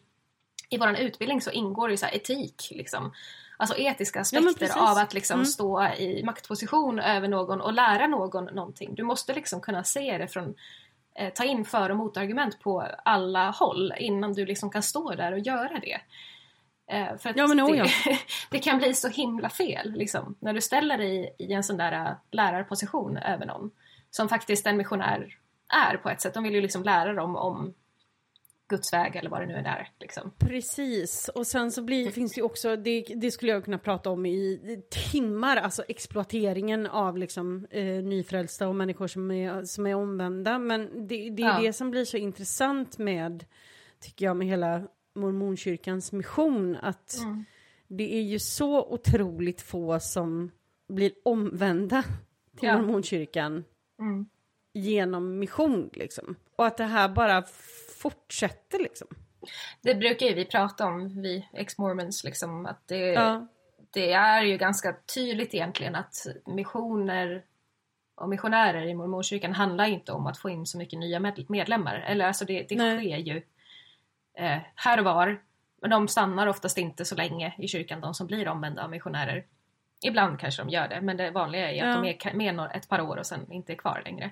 [0.69, 3.13] i vår utbildning så ingår ju så etik, liksom.
[3.57, 4.77] Alltså etiska Ja, aspekter precis.
[4.77, 5.47] av att liksom Mm.
[5.47, 8.95] stå i maktposition över någon och lära någon någonting.
[8.95, 10.55] Du måste liksom kunna se det från
[11.35, 15.39] ta in för och motargument på alla håll innan du liksom kan stå där och
[15.39, 16.01] göra det.
[16.93, 17.87] Eh, för att Ja, men oh, det, ja.
[18.51, 21.93] det kan bli så himla fel liksom, när du ställer dig i en sån där
[21.93, 23.71] eh, lärarposition över någon
[24.11, 25.37] som faktiskt en missionär
[25.69, 26.35] är på ett sätt.
[26.35, 27.75] De vill ju liksom lära dem om
[28.73, 29.89] Guds väg eller vad det nu är där.
[30.01, 30.31] Liksom.
[30.39, 34.11] Precis, och sen så blir, finns det ju också, det, det skulle jag kunna prata
[34.11, 34.61] om i
[34.91, 40.59] timmar, alltså exploateringen av liksom eh, nyfrälsta och människor som är, som är omvända.
[40.59, 41.61] Men det, det är Ja.
[41.63, 43.45] det som blir så intressant med,
[44.01, 44.83] tycker jag, med hela
[45.15, 47.45] mormonkyrkans mission, att Mm.
[47.89, 50.51] det är ju så otroligt få som
[50.89, 52.03] blir omvända
[52.59, 52.79] till Ja.
[52.79, 53.65] mormonkyrkan
[54.01, 54.27] Mm.
[54.75, 56.35] genom mission liksom.
[56.57, 57.43] Och att det här bara
[58.03, 59.09] fortsätter liksom.
[59.83, 63.47] Det brukar ju vi prata om, vi ex-mormons, liksom, att det, Ja.
[63.91, 66.15] det är ju ganska tydligt egentligen att
[66.47, 67.43] missioner
[68.15, 71.95] och missionärer i mormonkyrkan handlar inte om att få in så mycket nya med- medlemmar.
[71.95, 72.99] Eller alltså det, det Nej.
[72.99, 73.43] sker ju
[74.39, 75.43] eh, här och var.
[75.81, 79.45] Men de stannar oftast inte så länge i kyrkan, de som blir omvända av missionärer.
[80.05, 81.87] Ibland kanske de gör det, men det vanliga är ju Ja.
[81.97, 84.31] att de är med ett par år och sen inte är kvar längre.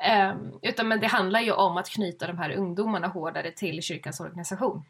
[0.00, 4.20] Ehm, utan men det handlar ju om att knyta de här ungdomarna hårdare till kyrkans
[4.20, 4.84] organisation.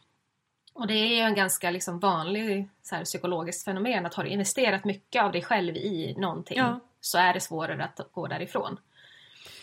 [0.73, 4.31] Och det är ju en ganska liksom vanlig så här, psykologiskt fenomen att har du
[4.31, 6.81] investerat mycket av dig själv i någonting Ja.
[7.01, 8.79] så är det svårare att gå därifrån.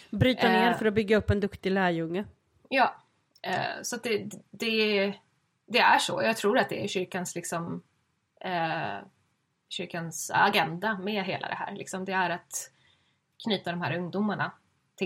[0.10, 0.78] Bryta ner Eh.
[0.78, 2.26] för att bygga upp en duktig lärjunge.
[2.70, 2.96] Ja,
[3.42, 5.14] eh, så det, det,
[5.68, 6.22] det är så.
[6.24, 7.84] Jag tror att det är kyrkans liksom
[8.42, 8.98] eh,
[9.70, 11.72] kyrkans agenda med hela det här.
[11.76, 12.72] Liksom, det är att
[13.44, 14.52] knyta de här ungdomarna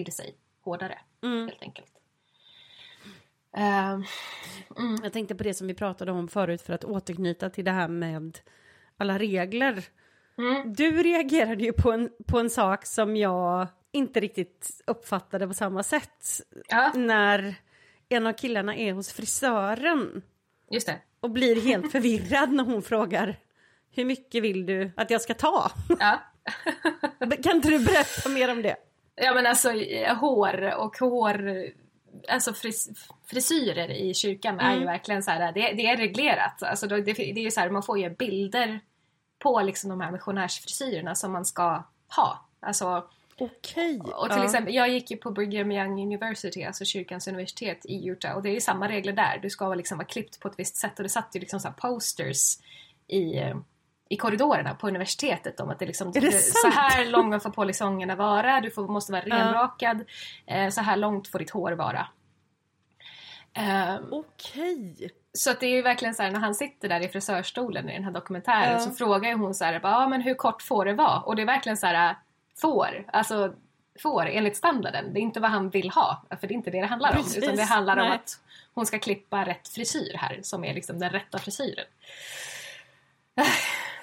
[0.03, 1.47] till sig hårdare, Mm.
[1.47, 1.91] helt enkelt.
[3.57, 3.91] Eh,
[4.77, 7.71] mm, Jag tänkte på det som vi pratade om förut för att återknyta till det
[7.71, 8.39] här med
[8.97, 9.83] alla regler.
[10.37, 15.53] mm, Du reagerade ju på en, på en sak som jag inte riktigt uppfattade på
[15.53, 16.41] samma sätt.
[16.69, 17.55] ja, När
[18.09, 20.21] en av killarna är hos frisören
[20.71, 21.01] just det.
[21.19, 23.35] och blir helt förvirrad när hon frågar
[23.91, 25.71] hur mycket vill du att jag ska ta?
[25.99, 26.19] Ja.
[27.43, 28.75] Kan inte du berätta mer om det?
[29.16, 29.72] Ja men alltså
[30.20, 31.66] hår och hår,
[32.30, 32.89] alltså fris,
[33.26, 34.88] frisyrer i kyrkan är ju Mm.
[34.88, 36.63] verkligen så här, det, det är reglerat.
[36.63, 38.80] Alltså det, det är ju så här, man får ju bilder
[39.39, 41.84] på liksom de här missionärsfrisyrerna som man ska
[42.16, 42.45] ha.
[42.59, 43.07] Alltså,
[43.39, 43.99] Okej.
[43.99, 48.36] och till exempel, jag gick ju på Brigham Young University, alltså kyrkans universitet i Utah
[48.36, 49.39] och det är ju samma regler där.
[49.41, 51.59] Du ska vara liksom vara klippt på ett visst sätt och det satt ju liksom
[51.59, 52.57] så posters
[53.07, 53.53] i,
[54.09, 58.15] i korridorerna på universitetet om att det liksom, Är det så här långa får polisongerna
[58.15, 60.05] vara, du får, måste vara renrakad,
[60.45, 62.07] eh, så här långt får ditt hår vara.
[63.53, 65.11] Ehm, Okej.
[65.33, 67.93] så att det är ju verkligen så här när han sitter där i frisörstolen i
[67.93, 68.79] den här dokumentären Ja.
[68.79, 71.19] så frågar hon så här, ja men hur kort får det vara?
[71.19, 72.15] Och det är verkligen så här,
[72.61, 73.53] får, alltså
[73.99, 75.13] får enligt standarden.
[75.13, 77.15] Det är inte vad han vill ha, för det är inte det det handlar om.
[77.15, 78.15] Precis, Utan det handlar om nej.
[78.15, 78.39] att
[78.73, 81.85] hon ska klippa rätt frisyr här, som är liksom den rätta frisyren.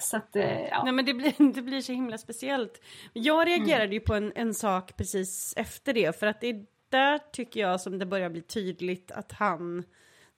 [0.03, 0.82] Så att, eh, ja.
[0.84, 2.80] Nej men det blir, det blir så himla speciellt.
[3.12, 3.92] Jag reagerade Mm.
[3.92, 7.80] ju på en, en sak precis efter det för att det är där tycker jag
[7.80, 9.84] som det börjar bli tydligt att han,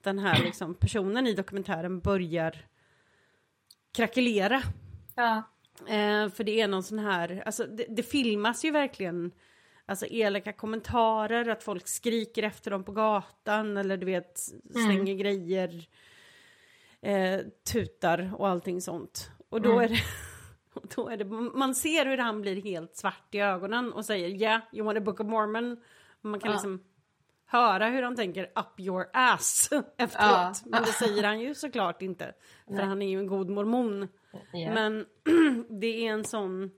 [0.02, 2.66] den här liksom personen i dokumentären börjar
[3.92, 4.62] krackelera.
[5.14, 5.42] ja.
[5.88, 9.32] Eh, för det är någon sån här, alltså det, det filmas ju verkligen
[9.86, 14.38] alltså elaka kommentarer, att folk skriker efter dem på gatan eller du vet
[14.72, 15.88] slänger grejer,
[17.02, 17.40] eh,
[17.72, 19.30] tutar och allting sånt.
[19.54, 20.00] Och då är det
[20.74, 21.24] och då är det,
[21.58, 24.98] man ser hur han blir helt svart i ögonen och säger ja, yeah, you want
[24.98, 25.76] a book of mormon.
[26.20, 26.52] Man kan Ja.
[26.56, 26.84] liksom
[27.46, 30.12] höra hur han tänker up your ass efteråt.
[30.18, 30.54] Ja.
[30.64, 32.34] Men det säger han ju såklart inte.
[32.66, 34.08] För han är ju en god mormon.
[34.52, 34.74] Ja.
[34.74, 35.06] Men
[35.80, 36.70] det är en sån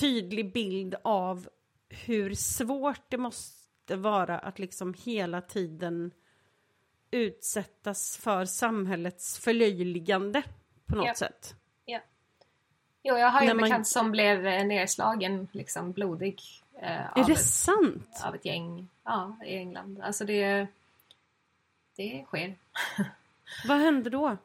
[0.00, 1.48] tydlig bild av
[1.88, 6.10] hur svårt det måste vara att liksom hela tiden
[7.10, 10.42] utsättas för samhällets förlöjligande
[10.86, 11.14] på något Ja.
[11.14, 11.54] sätt.
[11.84, 12.00] Ja.
[13.02, 16.40] Jo, jag har ju en man- bekant som blev eh, nedslagen, liksom blodig.
[16.78, 18.22] Eh, Är av, det ett, sant?
[18.24, 20.00] av ett gäng ja, i England.
[20.02, 20.66] Alltså det,
[21.96, 22.54] det sker.
[23.68, 24.36] Vad hände då?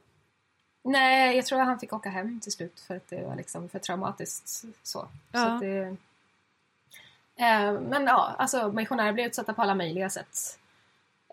[0.83, 3.69] Nej, jag tror att han fick åka hem till slut för att det var liksom
[3.69, 4.47] för traumatiskt.
[4.47, 5.45] Så, så Ja.
[5.55, 5.77] att det,
[7.35, 10.59] eh, men ja, alltså missionärer blir utsatta på alla möjliga sätt.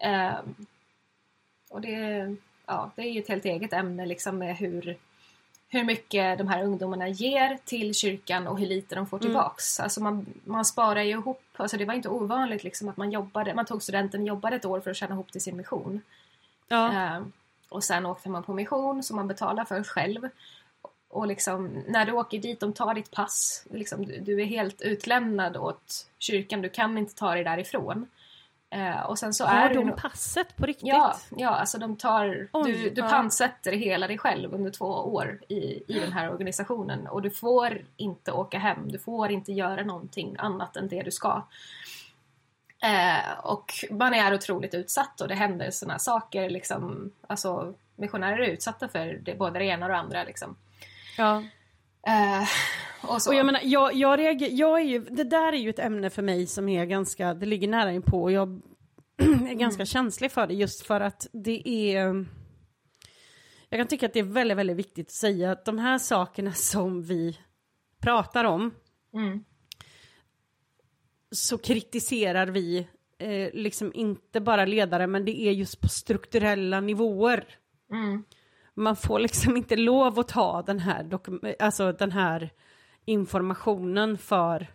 [0.01, 0.39] Eh,
[1.71, 2.37] och det,
[2.69, 4.97] ja, det är ju ett helt eget ämne liksom med hur,
[5.69, 9.81] hur mycket de här ungdomarna ger till kyrkan och hur lite de får tillbaks.
[9.81, 13.55] Alltså man, man sparar ju ihop, alltså det var inte ovanligt liksom att man jobbade,
[13.55, 16.01] man tog studenten, jobbade ett år för att tjäna ihop till sin mission.
[16.69, 17.23] Ja, Eh,
[17.69, 20.29] och sen åkte man på mission som man betalar för själv.
[21.09, 23.67] Och liksom, när du åker dit, de tar ditt pass.
[23.71, 28.07] Liksom, du, du är helt utlämnad åt kyrkan, du kan inte ta dig därifrån.
[28.71, 29.75] Eh, och sen så är har du...
[29.75, 30.89] de passet på riktigt?
[30.89, 32.49] Ja, ja, alltså de tar...
[32.53, 33.09] Oj, du du ja.
[33.09, 37.07] pantsätter hela dig själv under två år i, i den här organisationen.
[37.07, 41.11] Och du får inte åka hem, du får inte göra någonting annat än det du
[41.11, 41.43] ska.
[42.83, 47.13] Eh, och man är otroligt utsatt och det händer såna saker liksom.
[47.27, 50.57] Alltså missionärer är utsatta för det, både det ena och det andra liksom.
[51.19, 51.43] ja.
[52.09, 52.49] Eh,
[53.03, 53.19] och.
[53.29, 56.11] Och jag menar, jag, jag reagerar, jag är ju, det där är ju ett ämne
[56.11, 58.63] för mig som är ganska, det ligger nära inpå och jag
[59.49, 62.27] är ganska känslig för det just för att det är
[63.71, 66.53] jag kan tycka att det är väldigt, väldigt viktigt att säga att de här sakerna
[66.55, 67.39] som vi
[68.01, 68.75] pratar om
[69.15, 69.45] Mm.
[71.31, 72.89] så kritiserar vi
[73.19, 77.45] eh, liksom inte bara ledare men det är just på strukturella nivåer.
[77.93, 78.25] Mm.
[78.79, 81.21] Man får liksom inte lov att ta den här,
[81.59, 82.51] alltså den här
[83.05, 84.67] informationen för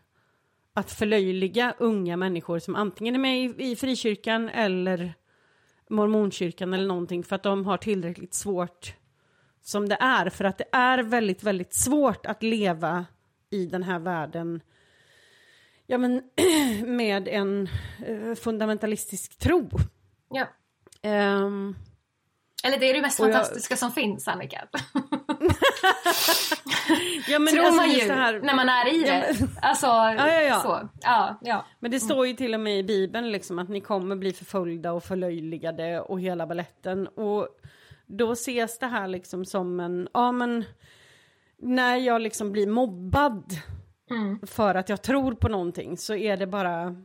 [0.74, 5.14] att förlöjliga unga människor som antingen är med i, i frikyrkan eller
[5.90, 8.94] mormonkyrkan eller någonting för att de har tillräckligt svårt
[9.62, 10.30] som det är.
[10.30, 13.06] För att det är väldigt, väldigt svårt att leva
[13.50, 14.62] i den här världen
[15.88, 16.24] ja, men,
[16.98, 17.70] med en
[18.06, 19.70] eh, fundamentalistisk tro.
[20.30, 20.48] Ja.
[21.02, 21.76] Ehm,
[22.66, 24.68] Eller det är det mest Och jag- fantastiska som finns Annika.
[27.28, 29.36] ja, men Tror alltså man ju här- när man är i Ja, det.
[29.40, 30.60] men- Alltså, ja, ja.
[30.60, 30.90] så.
[31.02, 31.66] Ja, ja.
[31.80, 34.92] Men det står ju till och med i Bibeln liksom att ni kommer bli förföljda
[34.92, 37.08] och förlöjligade och hela balletten.
[37.08, 37.48] Och
[38.06, 40.64] då ses det här liksom som en, ja men
[41.58, 43.44] när jag liksom blir mobbad
[44.10, 44.40] Mm.
[44.48, 46.96] för att jag tror på någonting så är det bara,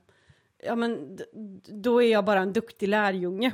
[0.65, 1.19] ja men
[1.69, 3.53] då är jag bara en duktig lärjunge.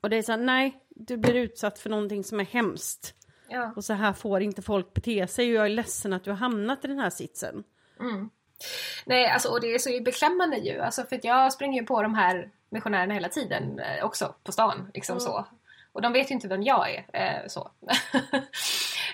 [0.00, 3.14] Och det är så här, nej, du blir utsatt för någonting som är hemskt.
[3.48, 3.72] Ja.
[3.76, 6.36] Och så här får inte folk bete sig och jag är ledsen att du har
[6.36, 7.64] hamnat i den här sitsen.
[9.04, 10.80] Nej, alltså, och det är så beklämmande ju.
[10.80, 14.90] Alltså, för jag springer ju på de här missionärerna hela tiden eh, också på stan.
[14.94, 15.20] Liksom Mm.
[15.20, 15.44] så.
[15.92, 17.04] Och de vet ju inte vem jag är.
[17.12, 17.70] Eh, så.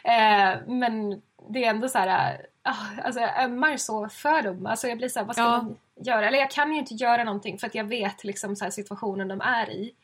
[0.04, 2.32] eh, men det är ändå så här...
[2.34, 4.66] eh, ah, alltså jag ömmar så för dem.
[4.66, 5.50] Alltså jag blir så här, vad ska Ja.
[5.62, 6.26] man göra?
[6.28, 9.40] Eller jag kan ju inte göra någonting för att jag vet liksom så situationen de
[9.40, 9.94] är i.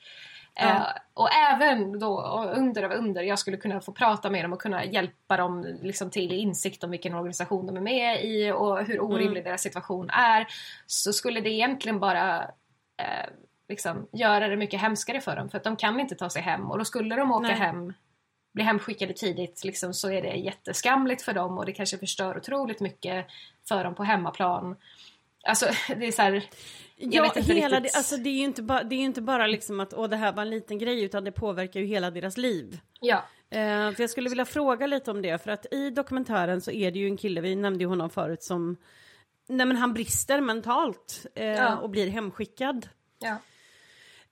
[0.61, 0.83] Eh,
[1.15, 2.21] och även då,
[2.57, 6.11] under av under, jag skulle kunna få prata med dem och kunna hjälpa dem liksom
[6.11, 10.47] till insikt om vilken organisation de är med i och hur orimlig deras situation är.
[10.87, 12.43] Så skulle det egentligen bara
[12.97, 13.31] eh,
[13.69, 16.71] liksom göra det mycket hemskare för dem för att de kan inte ta sig hem
[16.71, 17.57] och då skulle de åka Nej.
[17.57, 17.93] hem
[18.53, 22.81] bli hemskickade tidigt liksom, så är det jätteskamligt för dem och det kanske förstör otroligt
[22.81, 23.27] mycket
[23.69, 24.77] för dem på hemmaplan.
[25.45, 26.45] Alltså det är så här,
[27.03, 29.95] Ja, hela det, alltså det är ju inte, ba, det är inte bara liksom att
[29.95, 32.81] åh, det här var en liten grej utan det påverkar ju hela deras liv.
[33.01, 36.71] Ja, Eh, för jag skulle vilja fråga lite om det för att i dokumentären så
[36.71, 38.77] är det ju en kille, vi nämnde ju honom förut som
[39.49, 41.77] Nej men han brister mentalt eh, Ja.
[41.77, 42.89] och blir hemskickad.
[43.19, 43.37] ja,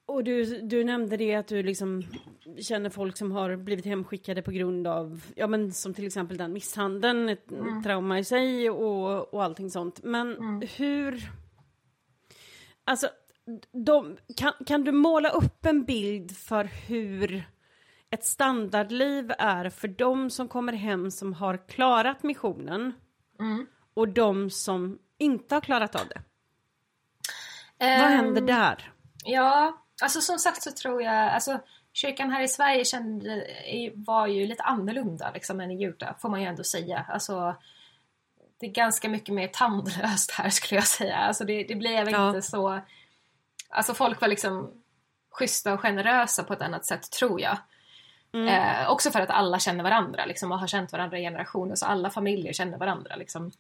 [0.07, 2.03] Och du, du nämnde det att du liksom
[2.61, 6.53] känner folk som har blivit hemskickade på grund av, ja men som till exempel den
[6.53, 7.49] misshandeln, ett
[7.85, 10.01] trauma i sig och, och allting sånt.
[10.05, 11.31] Men hur,
[12.89, 13.09] alltså,
[13.73, 17.45] de, kan, kan du måla upp en bild för hur
[18.11, 22.93] ett standardliv är för de som kommer hem som har klarat missionen
[23.41, 23.67] Mm.
[23.95, 26.21] och de som inte har klarat av det?
[27.85, 28.93] Ehm, Vad händer där?
[29.25, 31.61] Ja, alltså som sagt så tror jag, alltså
[31.93, 33.47] kyrkan här i Sverige kände,
[33.95, 37.07] var ju lite annorlunda liksom än i Utah, får man ju ändå säga.
[37.09, 37.55] Alltså,
[38.61, 41.17] det är ganska mycket mer tandlöst här skulle jag säga.
[41.17, 42.27] Alltså det, det blev Ja.
[42.29, 42.81] inte så...
[43.71, 44.73] Alltså folk var liksom
[45.31, 47.57] schyssta och generösa på ett annat sätt tror jag.
[48.43, 48.49] Mm.
[48.83, 51.87] Eh, också för att alla känner varandra liksom, och har känt varandra i generationer, så
[51.87, 53.17] alla familjer känner varandra.
[53.17, 53.53] Liksom.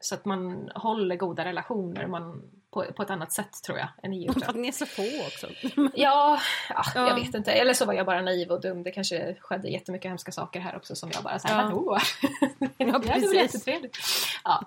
[0.00, 4.12] Så att man håller goda relationer man, på, på ett annat sätt tror jag, än
[4.12, 4.48] i För Utah.
[4.48, 5.46] att ni är så få också.
[5.94, 6.38] Ja,
[6.70, 7.08] ja, Ja.
[7.08, 7.52] jag vet inte.
[7.52, 8.82] Eller så var jag bara naiv och dum.
[8.82, 11.64] Det kanske skedde jättemycket hemska saker här också som jag bara såhär, Ja.
[11.68, 11.98] vadå?
[12.80, 13.34] Ja, det var precis.
[13.34, 13.98] jättetrevligt.
[14.44, 14.62] Ja.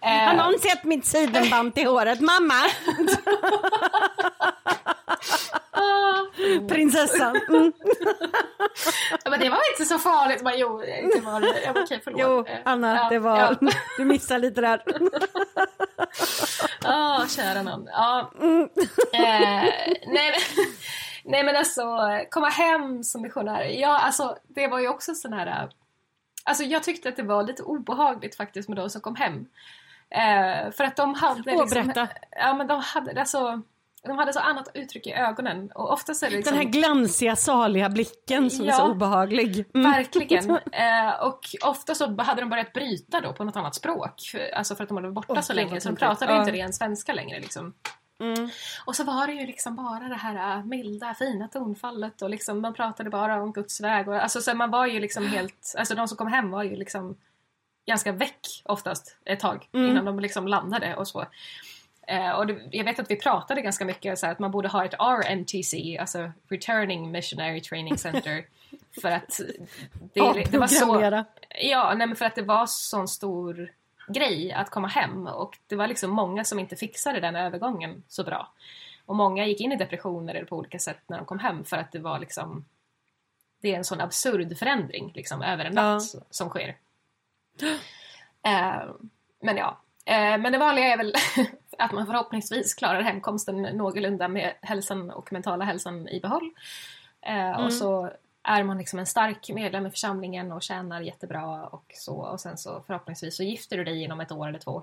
[0.00, 2.20] Har Eh, någon sett mitt sidenband till håret?
[2.20, 2.54] Mamma!
[5.80, 7.40] ah, Prinsessan.
[7.48, 7.72] Mm.
[9.24, 10.44] ja, men det var inte så farligt.
[10.44, 10.78] Bara, jo,
[11.14, 11.60] det var det.
[11.64, 12.20] Ja, Okej, förlåt.
[12.20, 13.38] Jo, Eh, Anna, ja, det var...
[13.38, 13.54] Ja.
[13.96, 14.82] Du missade lite där.
[16.84, 17.86] Ah, kära någon.
[17.86, 18.32] Ja.
[18.40, 18.68] Mm.
[19.12, 19.70] Eh,
[20.06, 20.34] nej, men,
[21.24, 21.82] nej men alltså,
[22.30, 23.64] komma hem som missionär.
[23.64, 25.70] Ja, alltså det var ju också sån här...
[26.44, 29.46] Alltså jag tyckte att det var lite obehagligt faktiskt med de som kom hem.
[30.10, 31.86] Eh, för att de hade Åh, liksom...
[31.86, 32.08] berätta.
[32.30, 33.62] Ja men de hade alltså...
[34.06, 36.56] De hade så annat uttryck i ögonen och ofta så är det liksom...
[36.56, 38.76] Den här glansiga, saliga blicken som är Ja.
[38.76, 39.64] så obehaglig.
[39.74, 39.92] Mm.
[39.92, 40.50] Verkligen.
[40.72, 44.20] Eh, och ofta så hade de börjat bryta då på något annat språk.
[44.32, 46.40] För, alltså för att de hade varit borta Åh, så länge så de pratade Ja.
[46.40, 47.74] inte ren svenska längre liksom.
[48.20, 48.48] Mm.
[48.84, 52.60] Och så var det ju liksom bara det här äh, milda, fina tonfallet och liksom
[52.60, 54.08] man pratade bara om Guds väg.
[54.08, 56.76] Och, alltså så man var ju liksom helt, alltså de som kom hem var ju
[56.76, 57.16] liksom
[57.86, 59.90] ganska väck oftast ett tag Mm.
[59.90, 61.26] innan de liksom landade och så.
[62.10, 64.68] Eh, och det, jag vet att vi pratade ganska mycket så här, att man borde
[64.68, 68.44] ha ett RNTC, alltså Returning Missionary Training Center.
[69.02, 69.40] för att
[70.12, 71.24] det, det var så...
[71.60, 73.72] Ja, nej, men för att det var sån stor
[74.08, 78.24] grej att komma hem och det var liksom många som inte fixade den övergången så
[78.24, 78.52] bra.
[79.06, 81.76] Och många gick in i depressioner eller på olika sätt när de kom hem för
[81.76, 82.64] att det var liksom
[83.60, 86.76] det är en sån absurd förändring liksom över en natt som sker.
[88.42, 88.82] Eh,
[89.40, 91.14] men ja, eh, men det vanliga är väl
[91.78, 96.50] att man förhoppningsvis klarar hemkomsten någorlunda med hälsan och mentala hälsan i behåll.
[97.22, 98.10] Eh, Och så
[98.42, 102.58] är man liksom en stark medlem i församlingen och tjänar jättebra och så och sen
[102.58, 104.82] så förhoppningsvis så gifter du dig inom ett år eller två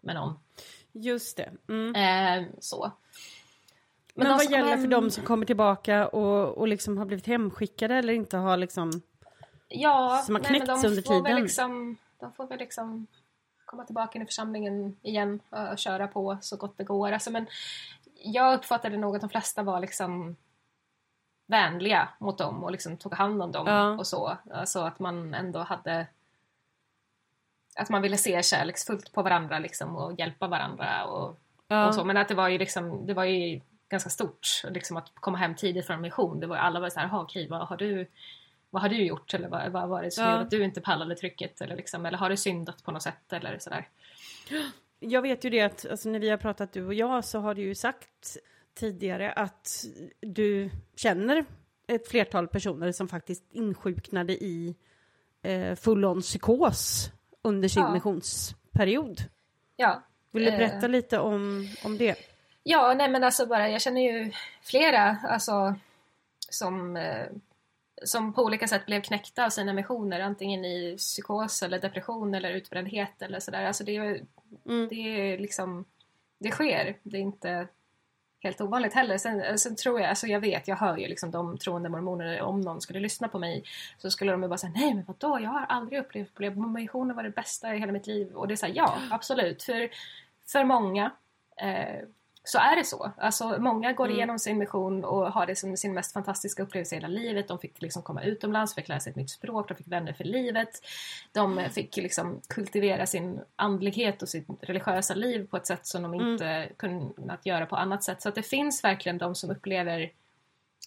[0.00, 0.38] med någon.
[0.92, 1.50] Just det.
[1.68, 1.94] Mm.
[1.94, 2.92] Eh, så.
[4.14, 7.26] Men, de vad som gäller för de som kommer tillbaka och, och liksom har blivit
[7.26, 8.90] hemskickade eller inte har liksom...
[9.68, 11.42] Ja, som har nej, men knäckts de under får Väl tiden.
[11.42, 13.06] liksom, de får väl liksom
[13.68, 17.12] komma tillbaka in i församlingen igen och, köra på så gott det går.
[17.12, 17.46] Alltså, men
[18.22, 20.36] jag uppfattade nog att de flesta var liksom
[21.46, 23.90] vänliga mot dem och liksom tog hand om dem Ja.
[23.90, 24.36] och så.
[24.52, 26.06] Alltså att man ändå hade
[27.76, 31.38] att man ville se kärleksfullt på varandra liksom och hjälpa varandra och,
[31.68, 31.86] Ja.
[31.88, 32.04] och så.
[32.04, 35.54] Men att det var ju liksom, det var ju ganska stort liksom att komma hem
[35.54, 36.40] tidigt från mission.
[36.40, 38.06] Det var, alla var så här, "Jaha, okej, vad har du
[38.70, 40.30] vad har du gjort eller vad, vad var det som Ja.
[40.30, 43.32] gjorde att du inte pallade trycket eller liksom, eller har du syndat på något sätt
[43.32, 43.88] eller sådär.
[45.00, 47.54] Jag vet ju det att alltså, när vi har pratat du och jag så har
[47.54, 48.36] du ju sagt
[48.74, 49.84] tidigare att
[50.20, 51.44] du känner
[51.86, 54.76] ett flertal personer som faktiskt insjuknade i
[55.42, 57.10] eh, full-on psykos
[57.42, 57.92] under sin Ja.
[57.92, 59.20] missionsperiod.
[59.76, 60.02] Ja.
[60.30, 60.58] Vill du Eh.
[60.58, 62.14] berätta lite om, om det?
[62.62, 65.74] Ja, nej men alltså bara, jag känner ju flera alltså
[66.50, 67.26] som, eh,
[68.04, 72.50] som på olika sätt blev knäckta av sina missioner, antingen i psykos eller depression eller
[72.50, 73.64] utbrändhet eller sådär.
[73.64, 74.20] Alltså det, är-
[74.66, 74.88] Mm.
[74.88, 75.84] det är liksom,
[76.38, 76.96] det sker.
[77.02, 77.66] Det är inte
[78.40, 79.18] helt ovanligt heller.
[79.18, 82.60] Sen, sen tror jag, alltså jag vet, jag hör ju liksom de troende mormoner, om
[82.60, 83.64] någon skulle lyssna på mig
[83.98, 86.72] så skulle de ju bara säga nej men vadå, jag har aldrig upplevt problem.
[86.72, 88.32] Missionen var det bästa i hela mitt liv.
[88.34, 89.62] Och det är så här, ja absolut.
[89.62, 89.90] För,
[90.46, 91.10] för många
[91.56, 92.04] eh,
[92.48, 93.12] så är det så.
[93.16, 94.16] Alltså, många går Mm.
[94.16, 97.48] igenom sin mission och har det som sin mest fantastiska upplevelse i hela livet.
[97.48, 100.24] De fick liksom komma utomlands, fick lära sig ett nytt språk, de fick vänner för
[100.24, 100.68] livet.
[101.32, 106.14] De fick liksom kultivera sin andlighet och sitt religiösa liv på ett sätt som de
[106.14, 106.32] Mm.
[106.32, 108.22] inte kunnat göra på annat sätt.
[108.22, 110.10] Så att det finns verkligen de som upplever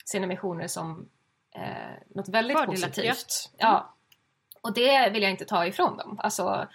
[0.06, 1.10] sina missioner som
[1.56, 1.62] eh,
[2.16, 3.52] något väldigt positivt.
[3.58, 3.94] Ja.
[4.62, 6.20] Och det vill jag inte ta ifrån dem.
[6.24, 6.68] Alltså,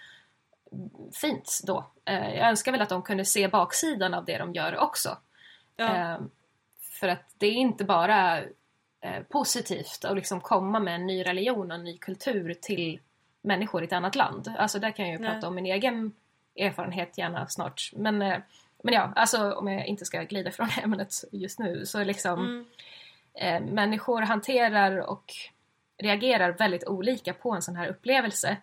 [1.14, 1.91] fint då.
[2.05, 5.18] Eh, jag önskar väl att de kunde se baksidan av det de gör också.
[5.77, 5.97] Ja.
[5.97, 6.18] Eh,
[6.81, 8.39] för att det är inte bara
[9.01, 13.01] eh, positivt att liksom komma med en ny religion och en ny kultur till
[13.43, 14.55] människor i ett annat land.
[14.59, 15.31] Alltså där kan jag ju Nej.
[15.33, 16.12] prata om min egen
[16.57, 17.91] erfarenhet gärna snart.
[17.97, 18.39] Men, eh,
[18.83, 22.66] men ja, alltså om jag inte ska glida från ämnet just nu så liksom Mm.
[23.66, 25.33] eh, människor hanterar och
[25.99, 28.57] reagerar väldigt olika på en sån här upplevelse.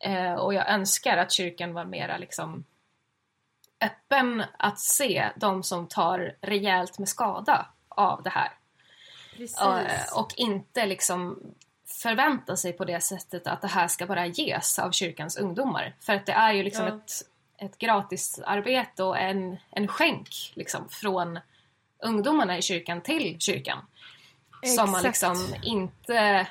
[0.00, 2.64] Eh, och jag önskar att kyrkan var mera liksom
[3.80, 8.50] öppen att se de som tar rejält med skada av det här.
[9.84, 11.40] Eh, Och inte liksom
[12.02, 15.94] förvänta sig på det sättet att det här ska bara ges av kyrkans ungdomar.
[16.00, 16.94] För att det är ju liksom Ja.
[16.96, 17.12] ett,
[17.58, 21.38] ett gratisarbete och en, en skänk liksom från
[22.02, 23.78] ungdomarna i kyrkan till kyrkan.
[24.76, 25.38] Som man Exakt.
[25.38, 26.46] liksom inte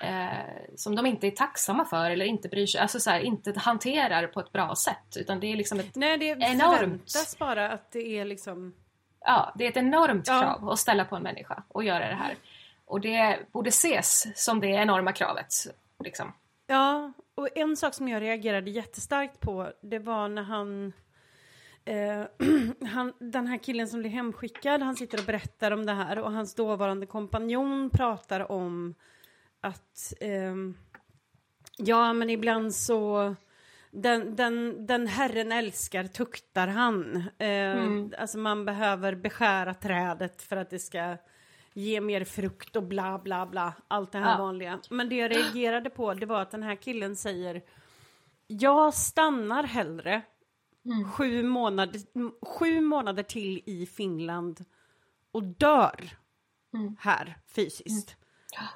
[0.00, 3.52] eh, som de inte är tacksamma för eller inte bryr sig, alltså så här, inte
[3.56, 7.36] hanterar på ett bra sätt utan det är liksom ett, Nej, det Enormt.
[7.38, 8.74] bara att det är liksom...
[9.20, 10.40] ja, det är ett enormt Ja.
[10.40, 12.34] krav att ställa på en människa och göra det här.
[12.84, 15.54] Och det borde ses som det enorma kravet.
[16.04, 16.32] Liksom.
[16.66, 20.92] Ja, och en sak som jag reagerade jättestarkt på, det var när han...
[21.84, 22.22] Eh,
[22.88, 26.32] han den här killen som blir hemskickad, han sitter och berättar om det här och
[26.32, 28.94] hans dåvarande kompanjon pratar om
[29.60, 30.12] att...
[30.20, 30.74] ehm,
[31.76, 33.34] ja, men ibland så...
[33.92, 37.16] Den, den, den herren älskar tuktar han.
[37.38, 41.16] Eh, Alltså man behöver beskära trädet för att det ska
[41.74, 43.72] ge mer frukt och bla bla bla.
[43.88, 44.38] Allt det här Ja.
[44.38, 44.80] vanliga.
[44.90, 47.62] Men det jag reagerade på det var att den här killen säger
[48.46, 50.22] Jag stannar hellre
[51.14, 52.00] sju, månader,
[52.46, 54.64] sju månader till i Finland
[55.32, 56.10] och dör
[56.98, 58.16] här fysiskt.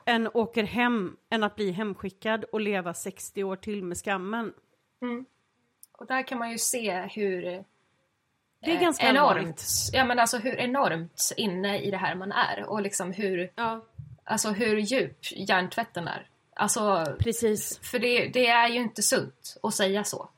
[0.05, 4.53] Än åker hem, än att bli hemskickad och leva 60 år till med skammen.
[5.93, 9.65] Och där kan man ju se hur Det är eh, ganska enormt, allvarligt.
[9.93, 13.85] ja, men alltså hur enormt inne i det här man är och liksom hur, Ja,
[14.25, 16.27] alltså hur djup hjärntvätten är.
[16.57, 17.79] Alltså, precis.
[17.79, 20.29] för det, det är ju inte sunt att säga så.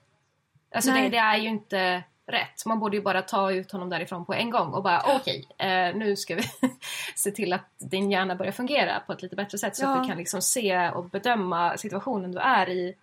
[0.74, 2.66] Alltså det, det är ju inte rätt.
[2.66, 5.96] Man borde ju bara ta ut honom därifrån på en gång och bara okej, eh,
[5.96, 6.42] nu ska vi
[7.16, 9.96] se till att din hjärna börjar fungera på ett lite bättre sätt så Ja.
[9.96, 12.94] att du kan liksom se och bedöma situationen du är i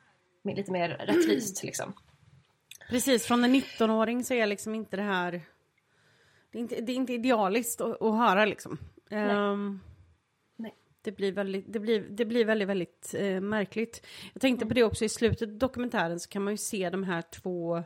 [0.44, 1.94] lite mer rättvist liksom.
[2.90, 5.42] Precis, från en 19-åring så är liksom inte det här...
[6.52, 8.78] Det är inte, det är inte idealiskt att, att höra liksom.
[10.56, 10.76] Nej.
[11.02, 14.06] Det blir väldigt, det blir, det blir väldigt, väldigt eh, märkligt.
[14.34, 17.04] Jag tänkte på det också i slutet av dokumentären så kan man ju se de
[17.04, 17.84] här två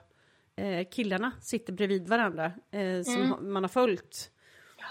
[0.57, 4.31] eh, killarna sitter bredvid varandra eh, som ha- man har följt.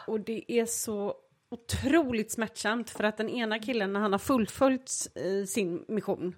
[0.07, 1.15] Och det är så
[1.49, 6.37] otroligt smärtsamt för att den ena killen när han har fullföljt eh, sin mission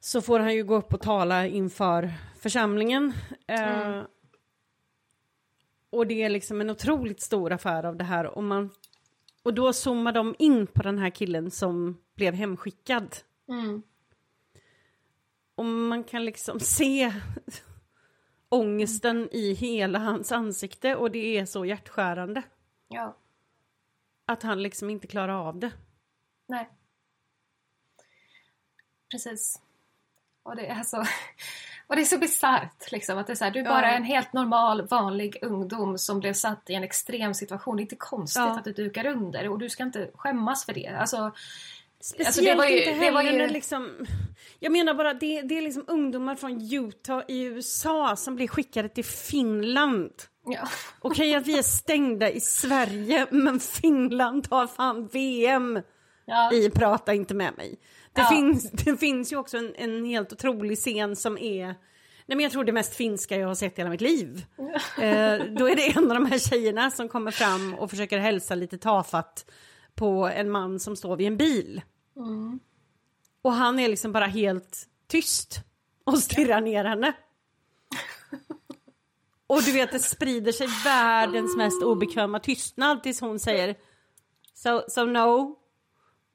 [0.00, 3.12] så får han ju gå upp och tala inför församlingen.
[3.46, 4.02] Eh,
[5.90, 8.26] och det är liksom en otroligt stor affär av det här.
[8.26, 8.70] Och, man,
[9.42, 13.16] och då zoomar de in på den här killen som blev hemskickad.
[13.48, 13.82] Mm.
[15.54, 17.12] Och man kan liksom se
[18.52, 22.42] ångesten i hela hans ansikte och det är så hjärtskärande.
[22.88, 23.16] Ja,
[24.26, 25.70] Att han liksom inte klarar av det.
[26.46, 26.68] nej.
[29.10, 29.60] Precis.
[30.42, 30.96] Och det är så,
[31.86, 33.70] och det är så bisarrt liksom att det är så här, du är Ja.
[33.70, 37.76] bara en helt normal vanlig ungdom som blev satt i en extrem situation.
[37.76, 38.58] Det är inte konstigt Ja.
[38.58, 40.86] att du dukar under och du ska inte skämmas för det.
[40.86, 41.32] Alltså,
[42.04, 44.06] Speciellt Alltså, det var ju- inte det heller var ju- när liksom...
[44.60, 48.88] Jag menar bara, det, det är liksom ungdomar från Utah i USA som blir skickade
[48.88, 50.10] till Finland.
[50.46, 50.68] ja.
[51.00, 55.80] Okej att vi är stängda i Sverige, men Finland har fan VM
[56.26, 56.52] Ja.
[56.52, 57.78] i Prata inte med mig.
[58.12, 58.28] Det, Ja.
[58.30, 61.66] finns, det finns ju också en, en helt otrolig scen som är...
[62.26, 64.44] Nej men jag tror det mest finska jag har sett i hela mitt liv.
[64.98, 68.54] Eh, då är det en av de här tjejerna som kommer fram och försöker hälsa
[68.54, 69.50] lite tafatt
[69.94, 71.82] på en man som står vid en bil.
[73.42, 75.60] Och han är liksom bara helt tyst
[76.04, 77.12] och stirrar ner henne.
[79.46, 83.76] Och du vet det sprider sig världens mest obekväma tystnad tills hon säger
[84.54, 85.58] So, so no?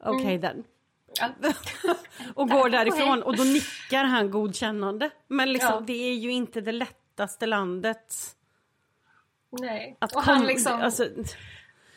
[0.03, 0.63] Okej then.
[1.19, 1.29] Ja.
[2.35, 5.09] Och går därifrån och då nickar han godkännande.
[5.27, 5.83] Men liksom Ja.
[5.87, 8.13] det är ju inte det lättaste landet
[9.49, 9.97] Nej.
[9.99, 11.09] att och, han liksom, alltså,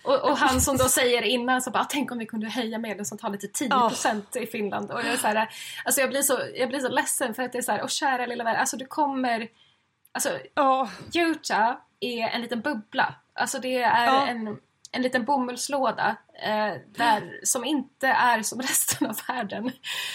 [0.03, 2.79] och, och han som då säger innan så bara, "Ah, tänk om vi kunde höja
[2.79, 4.91] medlemsantalet till 10% i Finland.
[4.91, 5.49] Och jag, är så här,
[5.85, 7.91] alltså jag, blir så, jag blir så ledsen för att det är så här, och
[7.91, 9.49] kära lilla vän, alltså du kommer,
[10.13, 13.15] alltså ja, Utah är en liten bubbla.
[13.35, 14.27] Alltså det är Ja.
[14.27, 14.59] en,
[14.93, 16.17] en liten bomullslåda
[16.97, 19.73] där, som inte är som resten av världen.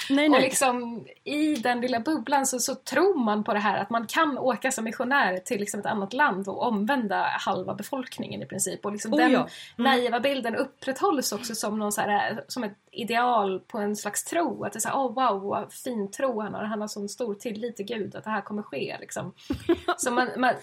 [0.10, 0.42] nej Och nej.
[0.42, 4.38] liksom i den lilla bubblan så, så tror man på det här att man kan
[4.38, 8.86] åka som missionär till liksom ett annat land och omvända halva befolkningen i princip.
[8.86, 9.48] Och liksom Oh, den ja.
[9.76, 14.64] naiva bilden upprätthålls också som, någon så här, som ett ideal på en slags tro.
[14.64, 16.64] Att det är så här, oh wow vad fin tro han har.
[16.64, 18.98] Han har sån stor tillit till Gud att det här kommer ske.
[19.00, 19.34] Liksom.
[19.98, 20.54] så man, man,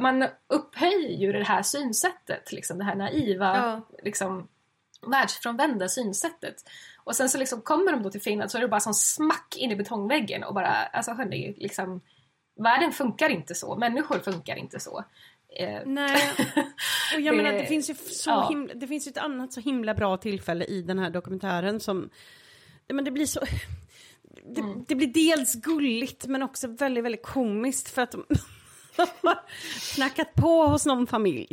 [0.00, 3.80] man upphöjer ju det här synsättet, liksom, det här naiva Ja.
[4.02, 4.48] liksom,
[5.06, 6.56] världsfrånvända synsättet.
[7.04, 9.56] Och sen så liksom kommer de då till Finland så är det bara som smack
[9.56, 12.00] in i betongväggen och bara, alltså hörni, liksom
[12.60, 15.04] världen funkar inte så, människor funkar inte så.
[15.58, 16.30] Eh, Nej,
[17.14, 18.48] och jag menar det finns ju så ja.
[18.48, 22.10] himla, det finns ju ett annat så himla bra tillfälle i den här dokumentären som,
[22.88, 23.40] men det blir så,
[24.54, 24.84] det, Mm.
[24.88, 28.24] det blir dels gulligt men också väldigt, väldigt komiskt för att de
[28.96, 29.38] har
[29.94, 31.48] knackat på hos någon familj.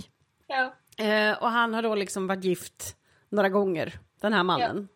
[0.48, 0.74] ja.
[1.06, 2.96] Eh, och han har då liksom varit gift
[3.36, 4.88] några gånger, den här mannen.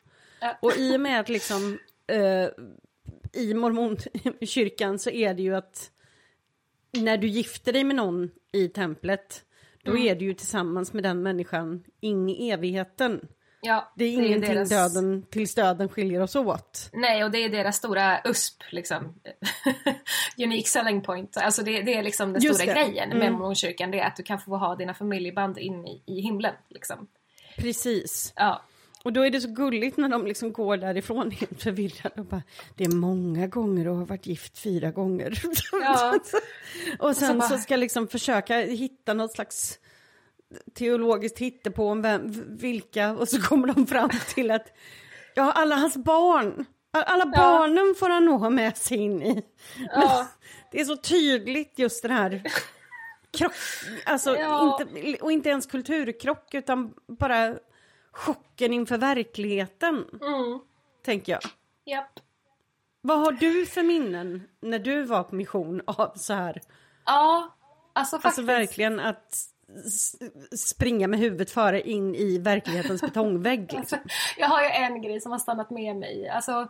[0.41, 0.57] Ja.
[0.61, 2.49] Och i och med att liksom eh,
[3.41, 5.91] i mormonkyrkan så är det ju att
[6.91, 9.43] när du gifter dig med någon i templet
[9.83, 10.07] då Mm.
[10.07, 13.27] är du ju tillsammans med den människan in i evigheten.
[13.61, 16.89] ja, Det är ingenting deras- döden tills döden skiljer oss åt.
[16.93, 19.19] Nej, och det är deras stora USP, liksom.
[20.37, 21.37] Unique selling point.
[21.37, 22.81] Alltså det, det är liksom den Just stora det.
[22.83, 23.33] grejen med Mm.
[23.33, 23.91] mormonkyrkan.
[23.91, 26.53] Det är att du kan få ha dina familjeband in i, i himlen.
[26.69, 27.07] Liksom.
[27.59, 28.33] Precis.
[28.35, 28.61] Ja.
[29.03, 32.43] Och då är det så gulligt när de liksom går därifrån helt förvirrade och bara
[32.75, 35.41] Det är många gånger och har varit gift fyra gånger.
[35.71, 36.19] Ja.
[36.99, 39.79] och sen bara- så ska liksom försöka hitta något slags
[40.73, 44.67] teologiskt hittepå om vem, vilka och så kommer de fram till att
[45.35, 49.43] ja, alla hans barn, alla barnen får han nog ha med sig in i.
[49.93, 50.27] Ja.
[50.71, 52.41] Det är så tydligt just den här
[53.31, 53.53] krock,
[54.05, 54.79] alltså Ja.
[54.81, 57.55] inte, och inte ens kulturkrock utan bara
[58.11, 60.59] chocken inför verkligheten, Mm.
[61.05, 61.41] tänker jag.
[61.85, 62.19] Japp.
[63.01, 66.61] Vad har du för minnen när du var på mission av så här,
[67.05, 67.55] Ja,
[67.93, 68.25] alltså faktiskt.
[68.25, 69.35] alltså verkligen att
[70.57, 73.73] springa med huvudet före in i verklighetens betongvägg?
[73.77, 73.99] Liksom.
[74.37, 76.29] Jag har ju en grej som har stannat med mig.
[76.29, 76.67] Alltså,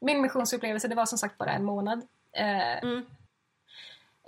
[0.00, 2.02] min missionsupplevelse det var som sagt bara en månad.
[2.32, 3.06] Eh, Mm.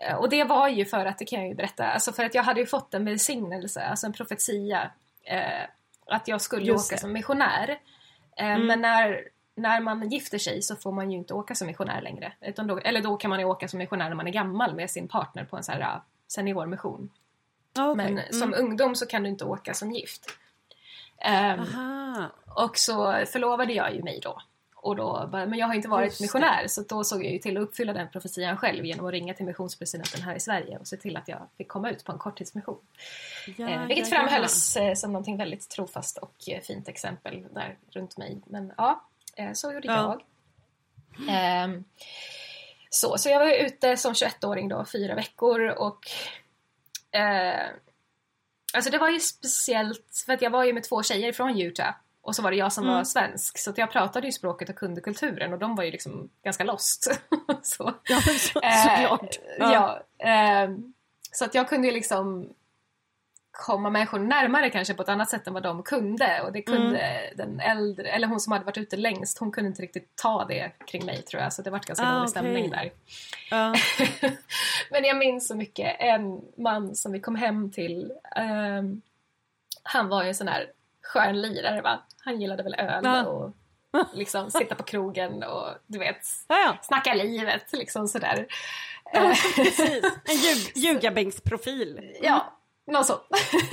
[0.01, 2.35] Eh, Och det var ju för att, det kan jag ju berätta, alltså för att
[2.35, 4.91] jag hade ju fått en välsignelse, alltså en profetia.
[5.25, 5.63] Eh,
[6.07, 7.01] att jag skulle Just åka det.
[7.01, 7.71] som missionär.
[8.37, 9.21] Eh, Men när,
[9.55, 12.33] när man gifter sig så får man ju inte åka som missionär längre.
[12.41, 14.91] Utan då, eller då kan man ju åka som missionär när man är gammal med
[14.91, 17.11] sin partner på en sån här seniormission.
[17.77, 18.13] Ja, okej.
[18.13, 20.27] Men som ungdom så kan du inte åka som gift.
[21.25, 22.27] Aha.
[22.47, 24.41] och så förlovade jag ju mig då.
[24.83, 27.57] Och då bara, men jag har inte varit missionär så då såg jag ju till
[27.57, 30.97] att uppfylla den profetian själv genom att ringa till missionspresidenten här i Sverige och se
[30.97, 32.79] till att jag fick komma ut på en korttidsmission.
[33.57, 34.23] Ja, eh, vilket ja, ja.
[34.23, 38.41] framhölls eh, som någonting väldigt trofast och eh, fint exempel där runt mig.
[38.47, 39.05] Men ja,
[39.37, 40.21] eh, så gjorde Ja.
[41.19, 41.29] jag.
[41.29, 41.85] Ehm,
[42.91, 46.07] så, så jag var ute som 21-åring då, fyra veckor och
[47.19, 47.67] eh,
[48.75, 51.95] Alltså det var ju speciellt för att jag var ju med två tjejer från Utah
[52.23, 52.97] och så var det jag som Mm.
[52.97, 56.31] var svensk så jag pratade ju språket och kunde kulturen och de var ju liksom
[56.45, 57.21] ganska lost.
[57.63, 57.95] så.
[58.05, 59.39] Ja, så, Eh, såklart.
[59.59, 60.03] Ja.
[60.19, 60.93] ehm,
[61.33, 62.49] så att jag kunde ju liksom
[63.53, 66.99] komma människor närmare kanske på ett annat sätt än vad de kunde och det kunde
[67.01, 67.37] Mm.
[67.37, 70.73] den äldre, eller hon som hade varit ute längst, hon kunde inte riktigt ta det
[70.87, 72.31] kring mig tror jag så det var ganska Ah, dålig okej.
[72.31, 72.91] stämning där.
[73.51, 73.75] Ja.
[74.91, 78.13] Men jag minns så mycket en man som vi kom hem till.
[78.37, 79.03] ehm,
[79.83, 80.71] han var ju en sån här
[81.03, 82.03] skön lirare va.
[82.25, 83.27] Han gillade väl öl Ja.
[83.27, 83.53] och
[84.15, 86.77] liksom sitta på krogen och du vet Ja, ja.
[86.83, 88.47] snacka livet liksom sådär.
[89.13, 90.05] ja Eh, precis.
[90.25, 92.17] En ljug, ljugarbänksprofil.
[92.23, 92.53] ja,
[92.87, 93.23] något sånt.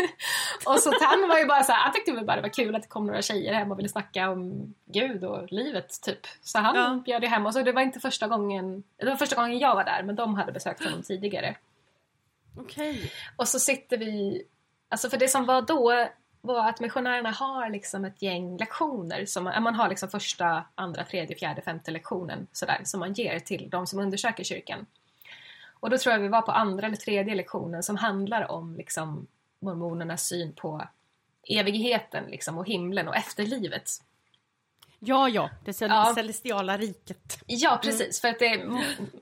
[0.66, 2.76] och så han var ju bara så här, han tyckte väl bara det var kul
[2.76, 6.20] att det kom några tjejer hem och ville snacka om Gud och livet typ.
[6.42, 7.02] Så han Ja.
[7.06, 9.76] bjöd ju hem och så det var inte första gången, det var första gången jag
[9.76, 11.56] var där men de hade besökt honom tidigare.
[12.60, 13.12] Okej.
[13.36, 14.44] Och så sitter vi,
[14.90, 16.08] alltså för det som var då
[16.48, 21.04] var att missionärerna har liksom ett gäng lektioner som man, man har liksom första, andra,
[21.04, 24.86] tredje, fjärde, femte lektionen sådär som man ger till de som undersöker kyrkan.
[25.80, 29.28] Och då tror jag vi var på andra eller tredje lektionen som handlar om liksom
[29.60, 30.88] mormonernas syn på
[31.50, 33.90] evigheten liksom och himlen och efterlivet.
[35.00, 35.50] Ja, ja.
[35.66, 36.12] Det cel- Ja.
[36.16, 37.40] celestiala riket.
[37.46, 38.22] Ja, precis.
[38.22, 38.66] För att det,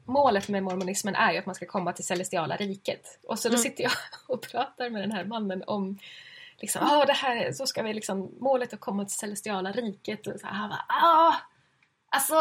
[0.05, 3.19] målet med mormonismen är ju att man ska komma till celestiala riket.
[3.23, 3.63] Och så då Mm.
[3.63, 3.91] sitter jag
[4.27, 5.99] och pratar med den här mannen om
[6.59, 10.27] liksom, ah, det här så ska vi liksom, målet är att komma till celestiala riket.
[10.27, 11.33] Och så här, han bara, ah,
[12.09, 12.35] alltså,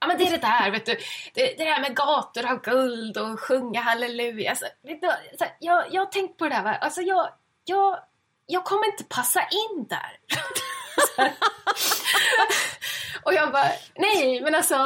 [0.00, 0.96] ja men det är det där, vet du.
[1.34, 4.50] Det, det där med gator av guld och sjunga halleluja.
[4.50, 5.08] Alltså, vet du,
[5.38, 6.74] så här, jag, jag har tänkt på det där, va?
[6.74, 7.28] alltså jag,
[7.64, 7.98] jag,
[8.46, 10.18] jag kommer inte passa in där.
[13.24, 14.76] Och jag bara, nej men alltså,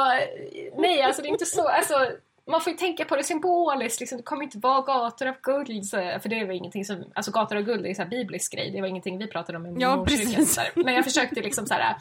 [0.77, 2.11] nej alltså det är inte så, alltså
[2.47, 5.85] man får ju tänka på det symboliskt, liksom, det kommer inte vara gator av guld,
[5.85, 8.53] så, för det var ingenting som, alltså gator av guld är en sån här biblisk
[8.53, 10.53] grej, det var ingenting vi pratade om i Ja, precis.
[10.55, 10.61] så.
[10.75, 11.95] Men jag försökte liksom så här.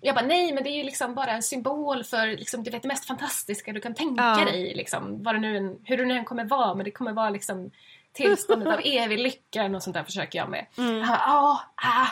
[0.00, 2.82] Jag bara, nej men det är ju liksom bara en symbol för liksom, du vet,
[2.82, 4.44] det mest fantastiska du kan tänka Ja.
[4.44, 4.74] dig.
[4.74, 7.30] Liksom, vad det nu än, hur det nu än kommer vara, men det kommer vara
[7.30, 7.70] liksom
[8.12, 10.66] tillståndet av evig lycka, och sånt där försöker jag med.
[10.78, 11.00] Mm.
[11.02, 12.06] Han bara, ah, ah,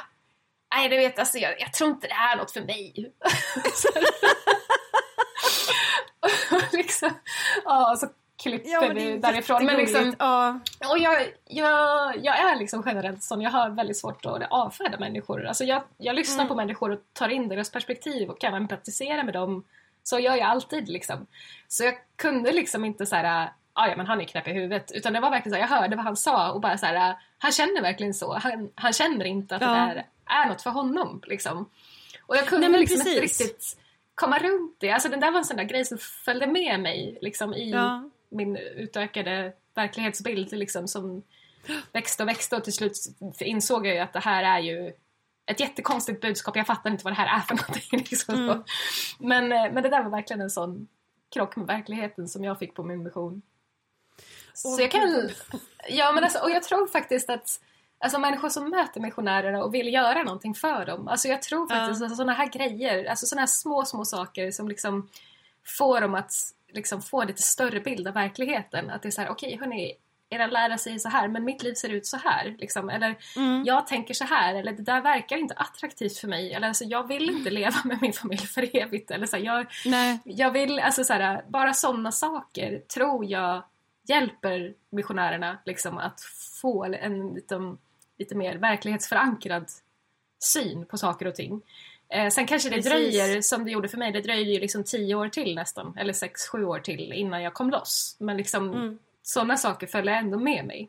[0.74, 3.12] nej du vet alltså jag, jag tror inte det här är något för mig.
[6.72, 7.10] Liksom,
[7.64, 8.06] ja, så
[8.42, 9.64] klippte Ja, vi därifrån.
[9.66, 10.58] Men liksom, ja.
[10.90, 15.46] och jag, jag, jag är liksom generellt sån, jag har väldigt svårt att avfärda människor.
[15.46, 16.48] Alltså jag, jag lyssnar Mm.
[16.48, 19.64] på människor och tar in deras perspektiv och kan empatisera med dem.
[20.02, 21.26] Så gör jag alltid liksom.
[21.68, 24.92] Så jag kunde liksom inte så här, "Ah, ja men han är knäpp i huvudet.
[24.94, 27.16] Utan det var verkligen så här, jag hörde vad han sa och bara så här,
[27.38, 28.34] han känner verkligen så.
[28.38, 29.68] Han, han känner inte att Ja.
[29.68, 31.70] det där är något för honom liksom.
[32.26, 33.40] Och jag kunde Nej, liksom inte precis.
[33.40, 33.76] riktigt
[34.14, 34.90] komma runt det.
[34.90, 38.10] Alltså den där var en sån där grej som följde med mig liksom i Ja.
[38.28, 41.22] min utökade verklighetsbild liksom som
[41.92, 42.92] växte och växte och till slut
[43.40, 44.92] insåg jag ju att det här är ju
[45.46, 46.56] ett jättekonstigt budskap.
[46.56, 47.98] Jag fattar inte vad det här är för någonting.
[48.10, 48.34] Liksom.
[48.34, 48.62] Mm.
[49.18, 50.88] Men, eh, men det där var verkligen en sån
[51.34, 53.42] krock med verkligheten som jag fick på min mission.
[54.54, 55.30] Så jag kan...
[55.88, 57.60] Ja, men alltså, och jag tror faktiskt att
[58.02, 61.08] Alltså människor som möter missionärerna och vill göra någonting för dem.
[61.08, 62.06] Alltså jag tror faktiskt Ja.
[62.06, 65.08] att sådana här grejer, alltså sådana här små, små saker som liksom
[65.78, 66.32] får dem att
[66.72, 68.90] liksom få lite större bild av verkligheten.
[68.90, 69.94] Att det är så här, okej hörni,
[70.30, 72.56] era lärare säger så här, men mitt liv ser ut så här.
[72.58, 72.90] Liksom.
[72.90, 73.64] Eller Mm.
[73.64, 76.52] jag tänker så här, eller det där verkar inte attraktivt för mig.
[76.54, 79.10] Eller alltså, jag vill inte leva med min familj för evigt.
[79.10, 80.18] Eller så här, jag, Nej.
[80.24, 83.62] jag vill, alltså så här, bara sådana saker tror jag
[84.08, 86.20] hjälper missionärerna liksom att
[86.62, 87.76] få en lite,
[88.22, 89.64] lite mer verklighetsförankrad
[90.38, 91.60] syn på saker och ting.
[92.08, 92.90] Eh, sen kanske det Precis.
[92.92, 96.12] dröjer, som det gjorde för mig, det dröjde ju liksom tio år till nästan, eller
[96.12, 98.16] sex, sju år till innan jag kom loss.
[98.20, 98.98] Men liksom Mm.
[99.22, 100.88] sådana saker följer ändå med mig.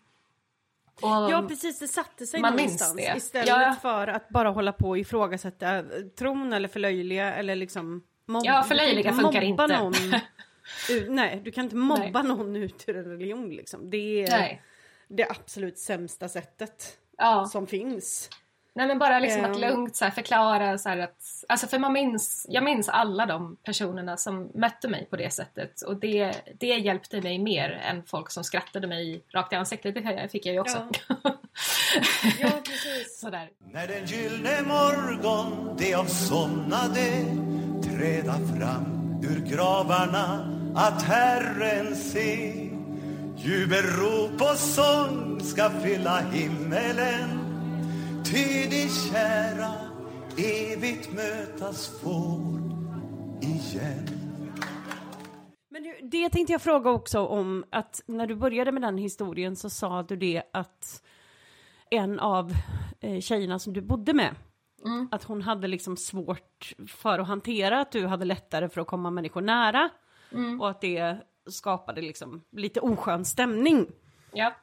[1.02, 3.18] Och, Ja precis, det satte sig Man minns någonstans det.
[3.18, 3.76] istället Ja.
[3.82, 5.84] för att bara hålla på och ifrågasätta
[6.20, 8.46] tron eller förlöjliga eller liksom mobba.
[8.46, 9.68] Ja, förlöjliga funkar inte.
[9.68, 9.94] Någon,
[10.90, 13.90] ut- nej, du kan inte mobba någon ut ur en religion liksom.
[13.90, 14.62] Det är Nej.
[15.08, 17.46] det absolut sämsta sättet Ja.
[17.46, 18.30] som finns.
[18.76, 19.62] Nej men bara liksom att Ehm.
[19.62, 23.56] lugnt så här förklara så här att, alltså för man minns, jag minns alla de
[23.56, 28.32] personerna som mötte mig på det sättet och det, det hjälpte mig mer än folk
[28.32, 30.88] som skrattade mig rakt i ansiktet, det fick jag ju också.
[32.40, 33.20] Ja, precis.
[33.20, 33.50] Sådär.
[33.72, 37.26] När den gyllne morgon de avsomnade
[37.84, 42.63] träda fram ur gravarna att Herren se
[43.46, 47.40] Jubelrop och sång ska fylla himmelen
[48.26, 49.72] ty de kära
[50.38, 52.60] evigt mötas får
[53.42, 54.08] igen
[55.70, 59.56] Men du, det tänkte jag fråga också om att när du började med den historien
[59.56, 61.04] så sa du det att
[61.90, 62.54] en av
[63.00, 64.36] eh, tjejerna som du bodde med,
[64.86, 65.08] Mm.
[65.12, 69.12] att hon hade liksom svårt för att hantera att du hade lättare för att komma
[69.12, 69.90] människor nära
[70.32, 70.62] Mm.
[70.62, 71.18] och att det
[71.50, 73.88] skapade liksom lite oskön stämning.
[74.34, 74.54] Ja.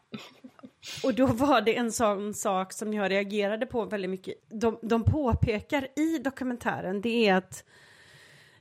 [1.05, 4.35] Och då var det en sån sak som jag reagerade på väldigt mycket.
[4.61, 7.65] De, de påpekar i dokumentären, det är att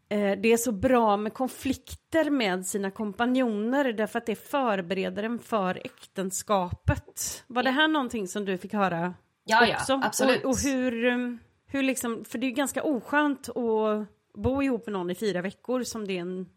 [0.09, 5.39] eh, det är så bra med konflikter med sina kompanjoner därför att det förbereder en
[5.39, 7.43] för äktenskapet.
[7.47, 9.13] Var det här någonting som du fick höra
[9.43, 10.01] Ja, ja, också?
[10.03, 10.43] absolut.
[10.43, 14.85] Och, och hur, um, hur liksom, för det är ju ganska oskönt att bo ihop
[14.85, 16.49] med någon i fyra veckor som det är en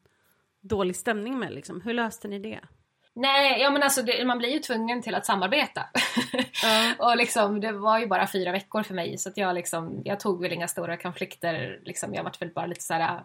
[0.63, 1.81] dålig stämning med liksom.
[1.81, 2.61] Hur löste ni det?
[3.15, 5.83] Nej, ja men alltså det, man blir ju tvungen till att samarbeta.
[6.99, 10.21] och liksom, det var ju bara fyra veckor för mig så att jag liksom, jag
[10.21, 11.81] tog väl inga stora konflikter.
[11.85, 13.21] Liksom, jag var väl bara lite så här äh,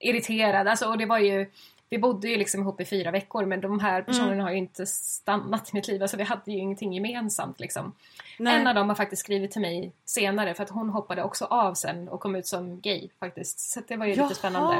[0.00, 0.68] irriterad.
[0.68, 1.50] Alltså, och det var ju,
[1.90, 4.86] vi bodde ju liksom ihop i fyra veckor men de här personerna har ju inte
[4.86, 6.02] stannat i mitt liv.
[6.02, 7.94] Alltså vi hade ju ingenting gemensamt liksom.
[8.38, 8.60] Nej.
[8.60, 11.74] En av dem har faktiskt skrivit till mig senare för att hon hoppade också av
[11.74, 13.60] sen och kom ut som gay faktiskt.
[13.60, 14.76] Så det var ju lite spännande.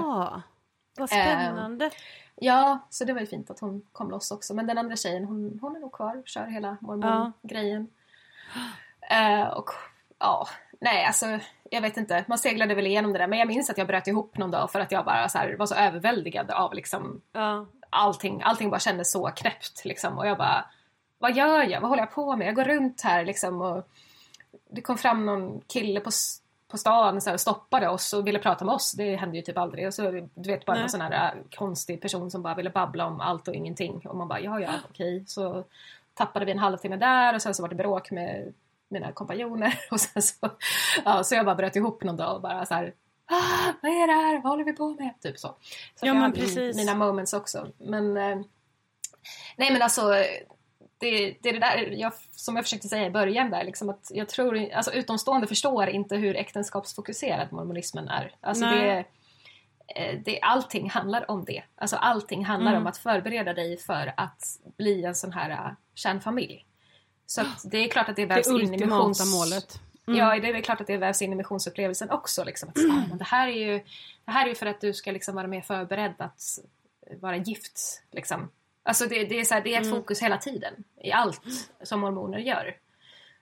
[0.98, 1.90] Vad spännande.
[2.36, 4.54] Ja, så det var ju fint att hon kom loss också.
[4.54, 7.88] Men den andra tjejen, hon, hon är nog kvar och kör hela mormon-grejen.
[9.10, 9.70] Eh, och
[10.18, 10.48] ja,
[10.80, 11.38] nej alltså
[11.70, 12.24] jag vet inte.
[12.28, 13.26] Man seglade väl igenom det där.
[13.26, 15.56] Men jag minns att jag bröt ihop någon dag för att jag bara så här,
[15.58, 17.66] var så överväldigad av liksom Ja.
[17.90, 18.42] allting.
[18.44, 20.18] Allting bara kändes så knäppt liksom.
[20.18, 20.64] Och jag bara,
[21.18, 21.80] vad gör jag?
[21.80, 22.46] Vad håller jag på med?
[22.48, 23.88] Jag går runt här liksom och
[24.70, 26.10] det kom fram någon kille på,
[26.68, 28.92] på stan så här, stoppade oss och ville prata med oss.
[28.92, 29.86] Det hände ju typ aldrig.
[29.86, 30.82] Och så du vet bara Nej.
[30.82, 34.06] någon sån här äh, konstig person som bara ville babbla om allt och ingenting.
[34.08, 35.24] Och man bara, ja ja okej.
[35.26, 35.64] Så
[36.14, 38.54] tappade vi en halvtimme där och sen så var det bråk med
[38.88, 40.50] mina kompanjoner och sen så,
[41.04, 42.94] ja, så jag bara bröt ihop någon dag och bara så här
[43.26, 44.42] ah, vad är det här?
[44.42, 45.14] Vad håller vi på med?
[45.20, 45.48] Typ så.
[45.94, 46.76] Så Ja, jag hade precis.
[46.76, 47.66] mina moments också.
[47.78, 48.38] Men eh,
[49.56, 50.14] nej men alltså
[50.98, 54.10] det, det är det där jag, som jag försökte säga i början där, liksom att
[54.14, 58.34] jag tror, alltså utomstående förstår inte hur äktenskapsfokuserad mormonismen är.
[58.40, 59.06] Alltså Nej.
[59.94, 61.62] det, eh, det, allting handlar om det.
[61.76, 62.82] Alltså allting handlar Mm.
[62.82, 66.64] om att förbereda dig för att bli en sån här uh, kärnfamilj.
[67.26, 69.34] Så det är klart att det Det vävs in i missions...
[69.34, 69.80] målet.
[70.06, 70.18] Mm.
[70.18, 72.44] Ja, det är klart att det vävs in i missionsupplevelsen också.
[72.44, 72.68] Liksom.
[72.68, 73.80] Att, ah, men det, här är ju,
[74.24, 76.58] det här är ju för att du ska liksom vara mer förberedd att
[77.20, 78.02] vara gift.
[78.10, 78.50] Liksom.
[78.88, 79.98] Alltså det, det är, så här, det är ett Mm.
[79.98, 81.42] fokus hela tiden i allt
[81.82, 82.76] som hormoner gör.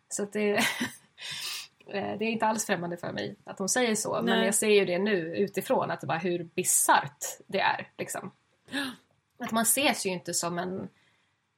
[0.08, 0.56] Så det,
[1.86, 4.14] eh, det är inte alls främmande för mig att de säger så.
[4.14, 4.44] Men Nej.
[4.44, 7.92] jag ser ju det nu utifrån, att bara hur bisarrt det är.
[7.98, 8.32] Liksom.
[9.38, 10.88] Att man ses ju inte som en...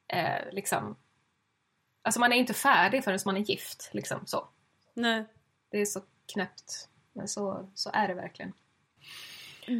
[0.07, 0.95] Eh, liksom,
[2.01, 3.89] alltså man är inte färdig förrän man är gift.
[3.93, 4.49] Liksom, så.
[4.93, 5.25] Nej.
[5.71, 6.01] Det är så
[6.33, 6.89] knäppt.
[7.13, 8.53] Men så, så är det verkligen.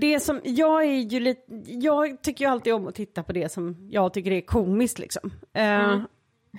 [0.02, 3.52] Det som, jag är ju lite, jag tycker ju alltid om att titta på det
[3.52, 5.32] som jag tycker är komiskt liksom.
[5.54, 6.02] Mm.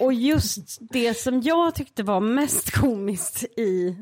[0.01, 3.97] och just det som jag tyckte var mest komiskt i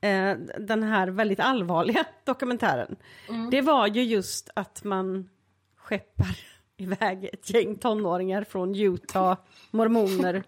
[0.00, 2.96] eh, den här väldigt allvarliga dokumentären,
[3.28, 3.50] Mm.
[3.50, 5.28] det var ju just att man
[5.76, 6.38] skeppar
[6.76, 9.36] iväg ett gäng tonåringar från Utah,
[9.70, 10.42] mormoner,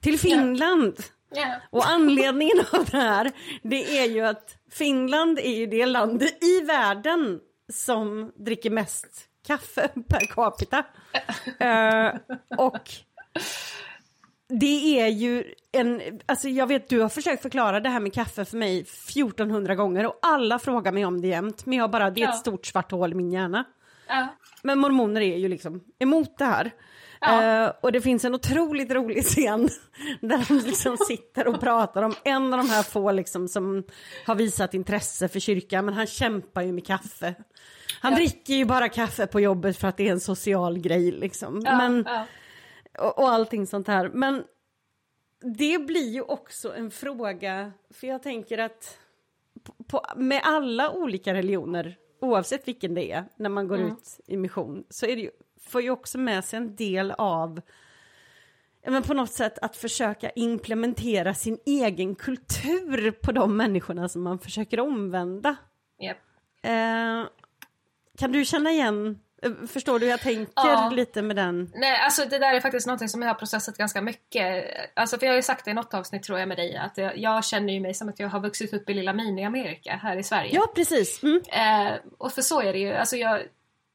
[0.00, 0.96] till Finland.
[1.30, 1.60] Ja.
[1.70, 3.32] Och anledningen av det här,
[3.62, 7.40] det är ju att Finland är ju det landet i världen
[7.72, 9.06] som dricker mest
[9.46, 10.84] kaffe per capita.
[11.58, 12.14] Eh,
[12.58, 12.90] och
[14.48, 18.44] det är ju en, alltså jag vet du har försökt förklara det här med kaffe
[18.44, 22.20] för mig 1400 gånger och alla frågar mig om det jämt, men jag bara, det
[22.20, 22.38] är ett Ja.
[22.38, 23.64] stort svart hål i min hjärna.
[24.08, 24.26] Ja.
[24.62, 26.70] Men mormoner är ju liksom emot det här.
[27.20, 27.64] Ja.
[27.64, 29.68] Eh, och det finns en otroligt rolig scen
[30.20, 33.82] där de liksom sitter och pratar om en av de här få liksom som
[34.26, 37.34] har visat intresse för kyrkan, men han kämpar ju med kaffe.
[38.00, 38.18] Han Ja.
[38.18, 41.62] dricker ju bara kaffe på jobbet för att det är en social grej liksom.
[41.64, 42.06] Ja, men,
[42.98, 44.08] och, och allting sånt här.
[44.08, 44.44] Men
[45.56, 48.98] det blir ju också en fråga, för jag tänker att
[49.88, 53.88] på, med alla olika religioner, oavsett vilken det är, när man går Mm.
[53.92, 55.30] ut i mission, så är det ju,
[55.68, 57.60] får ju också med sig en del av
[58.88, 64.38] men på något sätt att försöka implementera sin egen kultur på de människorna som man
[64.38, 65.56] försöker omvända.
[65.98, 66.16] Japp.
[66.62, 67.30] Eh,
[68.18, 70.90] kan du känna igen, eh, förstår du hur jag tänker Ja.
[70.94, 71.70] lite med den?
[71.74, 74.64] Nej, alltså det där är faktiskt något som jag har processat ganska mycket.
[74.94, 76.98] Alltså för jag har ju sagt det i något avsnitt tror jag med dig att
[76.98, 80.16] jag, jag känner ju mig som att jag har vuxit upp i lilla mini-Amerika här
[80.16, 80.50] i Sverige.
[80.54, 81.22] Ja, precis.
[81.22, 81.42] Mm.
[81.52, 82.92] Eh, och för så är det ju.
[82.92, 83.40] Alltså jag,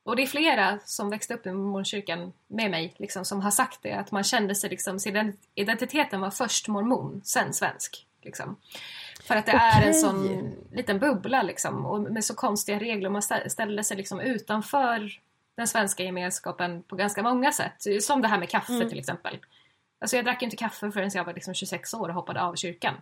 [0.03, 3.80] och det är flera som växte upp i mormonkyrkan med mig liksom, som har sagt
[3.82, 3.94] det.
[3.94, 8.06] Att man kände sig liksom, sin identiteten var först mormon, sen svensk.
[8.22, 8.56] Liksom.
[9.23, 13.10] För att det är en sån liten bubbla liksom, och med så konstiga regler.
[13.10, 15.19] Man stä- ställde sig liksom utanför
[15.56, 18.03] den svenska gemenskapen på ganska många sätt.
[18.03, 18.90] Som det här med kaffe Mm.
[18.90, 19.38] till exempel.
[19.99, 22.94] Alltså jag drack inte kaffe förrän jag var liksom 26 år och hoppade av kyrkan.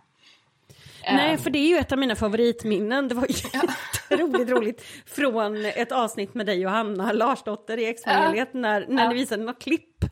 [1.04, 3.08] Nej, Eh, för det är ju ett av mina favoritminnen.
[3.08, 8.86] Det var jätteroligt roligt från ett avsnitt med dig och Hanna Larsdotter i Exvangeliet när,
[8.88, 10.04] när ni visade något klipp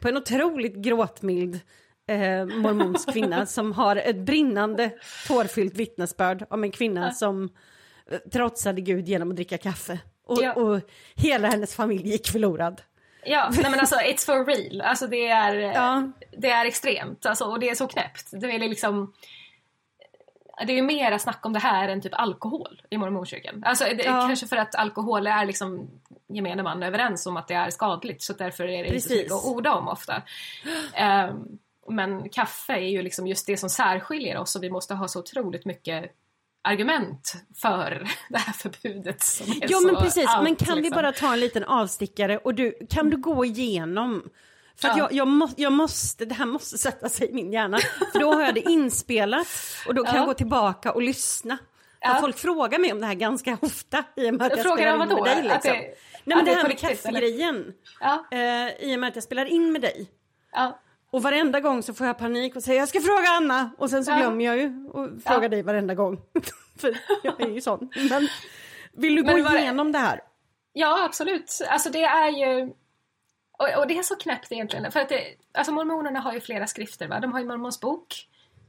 [0.00, 1.60] på en otroligt gråtmild
[2.08, 4.90] eh, mormonsk kvinna som har ett brinnande
[5.28, 7.48] tårfyllt vittnesbörd om en kvinna som
[8.10, 9.98] eh, trotsade Gud genom att dricka kaffe.
[10.26, 10.52] Och, Ja.
[10.52, 10.80] och
[11.14, 12.82] hela hennes familj gick förlorad.
[13.26, 14.80] Ja, nej men alltså it's for real.
[14.80, 16.12] Alltså det är, Ja.
[16.38, 18.26] det är extremt alltså, och det är så knäppt.
[18.40, 19.12] Det är liksom
[20.66, 23.62] det är ju mera snack om det här än typ alkohol i mormonkyrkan.
[23.66, 24.26] Alltså det, Ja.
[24.26, 25.90] kanske för att alkohol är liksom
[26.28, 29.10] gemene man överens om att det är skadligt så därför är det inte så Precis.
[29.16, 30.22] mycket att orda om ofta.
[30.94, 31.58] Ehm,
[31.88, 35.18] men kaffe är ju liksom just det som särskiljer oss och vi måste ha så
[35.18, 36.10] otroligt mycket
[36.62, 41.02] argument för det här förbudet som är Ja men precis, allt, men kan vi liksom.
[41.02, 44.30] bara ta en liten avstickare och du, kan du gå igenom?
[44.80, 45.02] För att Ja.
[45.04, 47.78] jag, jag, må, jag måste, det här måste sätta sig i min hjärna.
[48.12, 49.46] För då har jag det inspelat
[49.86, 50.20] och då kan Ja.
[50.20, 51.58] jag gå tillbaka och lyssna.
[52.00, 52.18] Ja.
[52.20, 54.92] folk frågar mig om det här ganska ofta i och med att jag Frågar spelar
[54.92, 55.42] in med dig.
[55.42, 55.60] Liksom.
[55.72, 55.94] det-
[56.26, 57.72] Nej men det det är här med kaffegrejen.
[58.00, 60.10] Ja, Eh, I och med att jag spelar in med dig.
[60.52, 60.80] ja.
[61.10, 64.04] Och varenda gång så får jag panik och säger jag ska fråga Anna och sen
[64.04, 64.16] så Ja.
[64.16, 65.48] glömmer jag ju och frågar Ja.
[65.48, 66.20] dig varenda gång.
[66.78, 67.90] För jag är ju sån.
[68.10, 68.28] Men
[68.92, 70.20] vill du Men gå igenom det här?
[70.72, 71.60] Ja, absolut.
[71.68, 72.72] Alltså det är ju...
[73.58, 74.92] Och, och det är så knäppt egentligen.
[74.92, 77.08] För att det, alltså mormonerna har ju flera skrifter.
[77.08, 77.20] Va?
[77.20, 78.28] De har ju Mormons bok.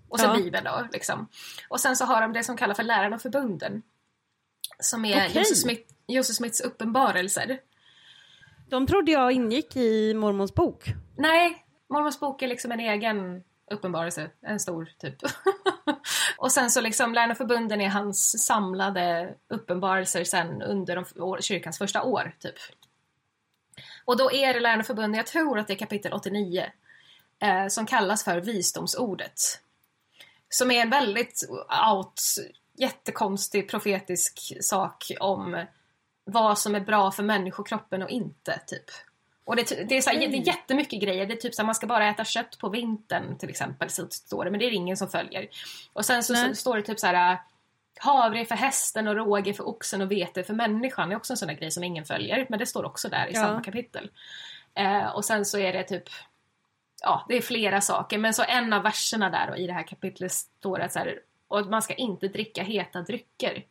[0.09, 0.35] Och så Ja.
[0.35, 0.87] Bibeln då.
[0.93, 1.27] Liksom.
[1.69, 3.81] Och sen så har de det som kallas för Lärarna och förbunden.
[4.79, 5.31] Som är Okej.
[5.37, 7.59] Joseph, Smith, Joseph Smiths uppenbarelser.
[8.69, 10.85] De trodde jag ingick i mormons bok.
[11.17, 14.29] Nej, Mormons bok är liksom en egen uppenbarelse.
[14.41, 15.15] En stor typ.
[16.37, 21.77] och sen så liksom Lärarna och förbunden är hans samlade uppenbarelser sen under de, kyrkans
[21.77, 22.55] första år typ.
[24.05, 26.71] Och då är det förbunden, jag tror att det är kapitel 89,
[27.39, 29.39] eh, som kallas för visdomsordet.
[30.49, 31.49] Som är en väldigt
[31.91, 32.21] out,
[32.77, 35.65] jättekonstig profetisk sak om
[36.23, 38.85] vad som är bra för människokroppen och inte, typ.
[39.43, 41.25] Och det, det, är så här, det är jättemycket grejer.
[41.25, 43.89] Det är typ så här, man ska bara äta kött på vintern till exempel.
[43.89, 45.47] Så står det, men det är ingen som följer.
[45.93, 47.39] Och sen så, så står det typ så här
[47.99, 51.11] havre för hästen och råge för oxen och vete för människan.
[51.11, 52.45] Är också en sån där grej som ingen följer.
[52.49, 53.41] Men det står också där i Ja.
[53.41, 54.09] samma kapitel.
[54.75, 56.03] Eh, och sen så är det typ,
[57.01, 59.87] ja det är flera saker, men så en av verserna där då, i det här
[59.87, 63.63] kapitlet står det så här, och man ska inte dricka heta drycker.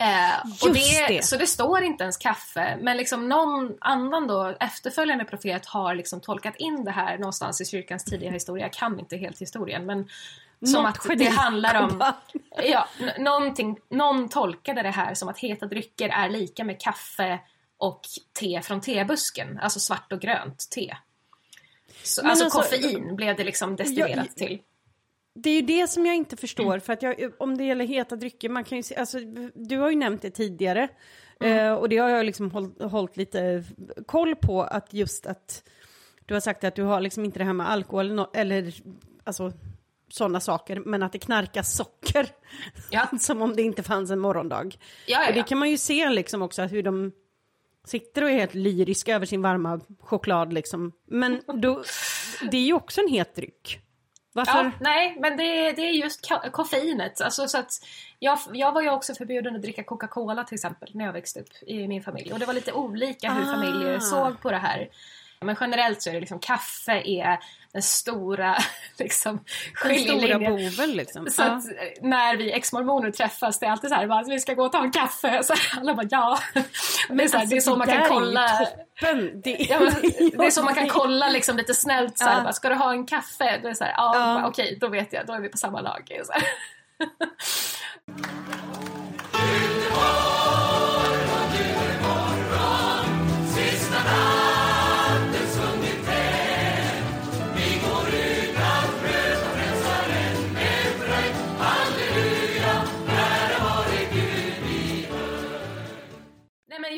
[0.00, 1.24] Eh, och det, det.
[1.24, 6.20] Så det står inte ens kaffe, men liksom någon annan då, efterföljande profet har liksom
[6.20, 10.08] tolkat in det här någonstans i kyrkans tidiga historia, jag kan inte helt historien, men
[10.66, 12.12] som Något att det handlar om,
[12.64, 12.88] ja,
[13.18, 17.40] någonting, någon tolkade det här som att heta drycker är lika med kaffe
[17.76, 18.00] och
[18.40, 20.96] te från tebusken, alltså svart och grönt te.
[22.02, 24.58] Så, alltså, alltså- koffein blev det liksom destillerat till.
[25.34, 26.80] Det är ju det som jag inte förstår, Mm.
[26.80, 29.18] för att jag, om det gäller heta drycker, man kan ju se, alltså,
[29.54, 30.88] du har ju nämnt det tidigare,
[31.40, 31.58] Mm.
[31.66, 33.64] eh, och det har jag liksom hållit, hållit lite
[34.06, 35.62] koll på, att just att
[36.26, 38.74] du har sagt att du har liksom inte det här med alkohol eller
[39.24, 39.52] alltså
[40.10, 42.26] sådana saker, men att det knarkas socker,
[42.90, 43.06] Ja.
[43.20, 44.70] som om det inte fanns en morgondag.
[45.06, 47.12] Ja, Och det kan man ju se liksom också hur de
[47.84, 50.92] sitter och är helt lyriska över sin varma choklad liksom.
[51.06, 51.82] Men då,
[52.50, 53.80] det är ju också en het dryck.
[54.32, 54.58] Varför?
[54.64, 57.20] Ja, nej, men det, det är just koffeinet.
[57.20, 57.70] Alltså, så att
[58.18, 61.48] jag, jag var ju också förbjuden att dricka Coca-Cola till exempel när jag växte upp
[61.66, 62.32] i min familj.
[62.32, 63.54] Och det var lite olika hur Ah.
[63.54, 64.88] familjer såg på det här.
[65.44, 67.38] Men generellt så är det liksom kaffe är
[67.72, 68.56] den stora
[68.98, 69.44] liksom, Den
[69.74, 70.52] stora skiljelinjen.
[70.52, 71.26] boven liksom.
[71.30, 71.46] Så Ja.
[71.46, 71.72] att eh,
[72.02, 74.82] när vi ex-mormoner träffas, det är alltid så här, bara, vi ska gå och ta
[74.82, 75.42] en kaffe.
[75.44, 76.38] Så alla bara ja.
[77.08, 78.44] Det är, så, här, det är så man kan Alltså, kolla.
[78.48, 79.40] Är toppen.
[79.44, 79.94] Det, Ja, men,
[80.38, 82.42] det är så man kan kolla liksom lite snällt så här, Ja.
[82.42, 83.58] bara, ska du ha en kaffe?
[83.62, 84.34] Det är så här, ja, Ja.
[84.34, 86.12] bara, okej, då vet jag, då är vi på samma lag.
[86.26, 86.32] Så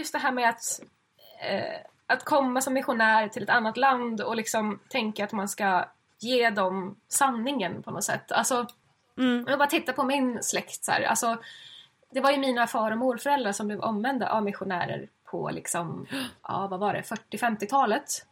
[0.02, 0.80] just det här med att,
[1.48, 5.84] eh, att komma som missionär till ett annat land och liksom tänka att man ska
[6.18, 8.32] ge dem sanningen på något sätt.
[8.32, 8.66] Alltså,
[9.18, 9.44] Mm.
[9.48, 11.02] jag bara titta på min släkt så här.
[11.02, 11.36] Alltså,
[12.10, 16.06] det var ju mina far och morföräldrar som blev omvända av missionärer på liksom,
[16.42, 18.26] ja vad var det, 40-50-talet.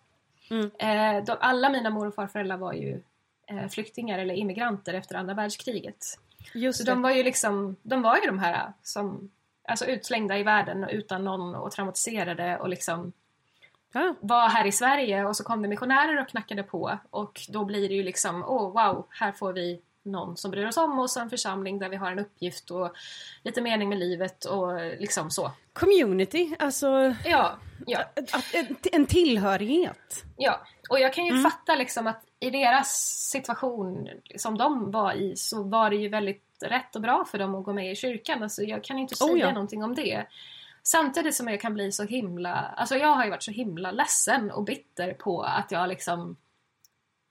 [0.51, 0.71] Mm.
[0.79, 3.03] Eh, de, alla mina mor och farföräldrar var ju
[3.47, 6.19] eh, flyktingar eller immigranter efter andra världskriget.
[6.55, 6.91] Just Så det.
[6.91, 9.31] de var ju liksom, de var ju de här som,
[9.71, 13.13] alltså utslängda i världen och utan någon och traumatiserade och liksom
[13.93, 14.15] Ja.
[14.21, 17.89] var här i Sverige och så kom det missionärer och knackade på och då blir
[17.89, 21.31] det ju liksom, åh wow, här får vi någon som bryr oss om oss, en
[21.31, 22.93] församling där vi har en uppgift och
[23.43, 25.53] lite mening med livet och liksom så.
[25.73, 27.99] Community, alltså Ja, ja.
[28.93, 30.25] en tillhörighet.
[30.37, 30.61] Ja,
[30.91, 31.43] och jag kan ju Mm.
[31.43, 32.89] fatta liksom att i deras
[33.31, 37.55] situation som de var i så var det ju väldigt rätt och bra för dem
[37.55, 38.43] att gå med i kyrkan.
[38.43, 39.53] Alltså jag kan inte säga Oh ja.
[39.53, 40.27] någonting om det.
[40.83, 44.51] Samtidigt som jag kan bli så himla, alltså jag har ju varit så himla ledsen
[44.51, 46.37] och bitter på att jag liksom,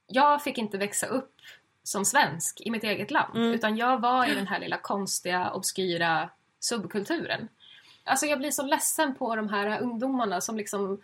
[0.08, 1.36] jag fick inte växa upp
[1.84, 3.36] som svensk i mitt eget land.
[3.36, 3.54] Mm.
[3.54, 6.30] Utan jag var i den här lilla konstiga, obskyra
[6.60, 7.48] subkulturen.
[8.04, 11.02] Alltså jag blir så ledsen på de här ungdomarna som liksom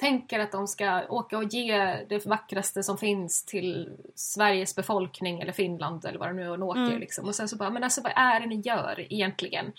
[0.00, 1.76] tänker att de ska åka och ge
[2.08, 7.00] det vackraste som finns till Sveriges befolkning eller Finland eller vad det nu åker Mm.
[7.00, 7.24] liksom.
[7.28, 9.72] Och sen så bara, men alltså vad är det ni gör egentligen?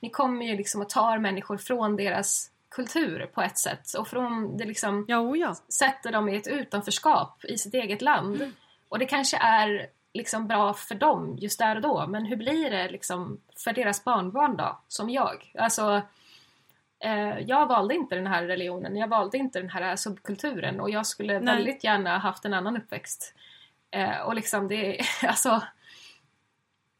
[0.00, 4.56] Ni kommer ju liksom och tar människor från deras kultur på ett sätt och från
[4.56, 5.54] det liksom Ja, ja.
[5.68, 8.52] sätter dem i ett utanförskap i sitt eget land.
[8.88, 12.70] Och det kanske är liksom bra för dem just där och då, men hur blir
[12.70, 15.52] det liksom för deras barnbarn då, som jag?
[15.58, 16.02] Alltså,
[17.46, 21.40] jag valde inte den här religionen, jag valde inte den här subkulturen och jag skulle
[21.40, 21.54] Nej.
[21.54, 23.34] väldigt gärna haft en annan uppväxt.
[23.90, 25.62] Eh, och liksom det, alltså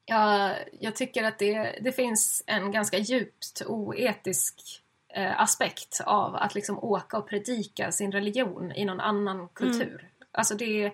[0.04, 6.54] jag, jag tycker att det, det finns en ganska djupt oetisk eh, aspekt av att
[6.54, 10.08] liksom åka och predika sin religion i någon annan kultur.
[10.32, 10.92] Alltså det,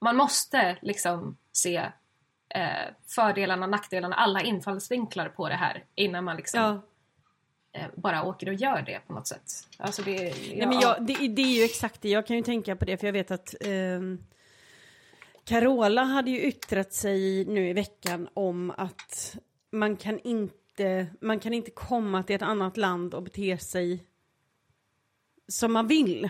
[0.00, 1.76] man måste liksom se
[2.48, 6.80] eh, fördelarna, nackdelarna, alla infallsvinklar på det här innan man liksom ja.
[7.72, 9.52] Eh, bara åker och gör det på något sätt.
[9.78, 10.18] Alltså det,
[10.56, 12.96] Nej, men jag, det, det är ju exakt det, jag kan ju tänka på det
[12.96, 14.24] för jag vet att ehm,
[15.44, 19.36] Carola hade ju yttrat sig nu i veckan om att
[19.72, 24.04] man kan inte, man kan inte komma till ett annat land och bete sig
[25.48, 26.28] som man vill.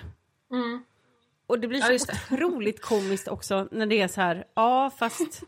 [0.53, 0.85] Mm.
[1.47, 2.13] Och det blir Ja, så det.
[2.35, 5.43] otroligt komiskt också när det är så här, ja fast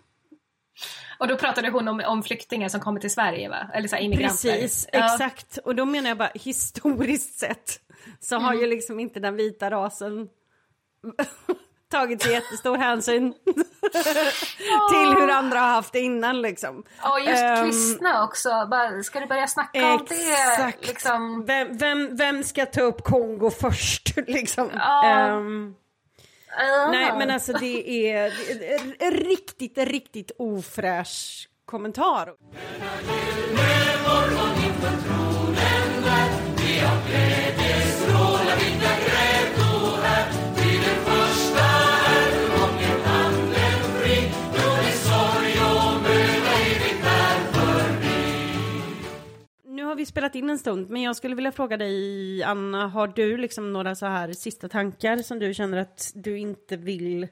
[1.19, 3.71] Och då pratade hon om, om flyktingar som kommer till Sverige va?
[3.75, 4.53] Eller så immigranter.
[4.53, 5.05] Precis, Ja.
[5.15, 5.59] exakt.
[5.65, 7.81] Och då menar jag bara historiskt sett
[8.21, 8.61] så har Mm.
[8.61, 10.29] ju liksom inte den vita rasen
[11.91, 13.33] tagit så jättestor hänsyn
[14.93, 16.79] till hur andra har haft det innan liksom.
[17.03, 18.49] Och just Ehm, kristna också.
[18.71, 20.15] Bara, ska du börja snacka om det?
[20.33, 20.87] Exakt.
[20.87, 24.71] Liksom, Vem, vem, vem ska ta upp Kongo först liksom?
[24.75, 25.05] Ja.
[25.07, 25.75] Ehm,
[26.59, 26.91] ah.
[26.91, 32.35] nej men alltså det är, det är riktigt, riktigt ofräsch kommentar.
[33.53, 33.59] Nu
[34.05, 34.23] har
[49.95, 53.73] vi spelat in en stund, men jag skulle vilja fråga dig, Anna, har du liksom
[53.73, 57.29] några så här sista tankar som du känner att du inte vill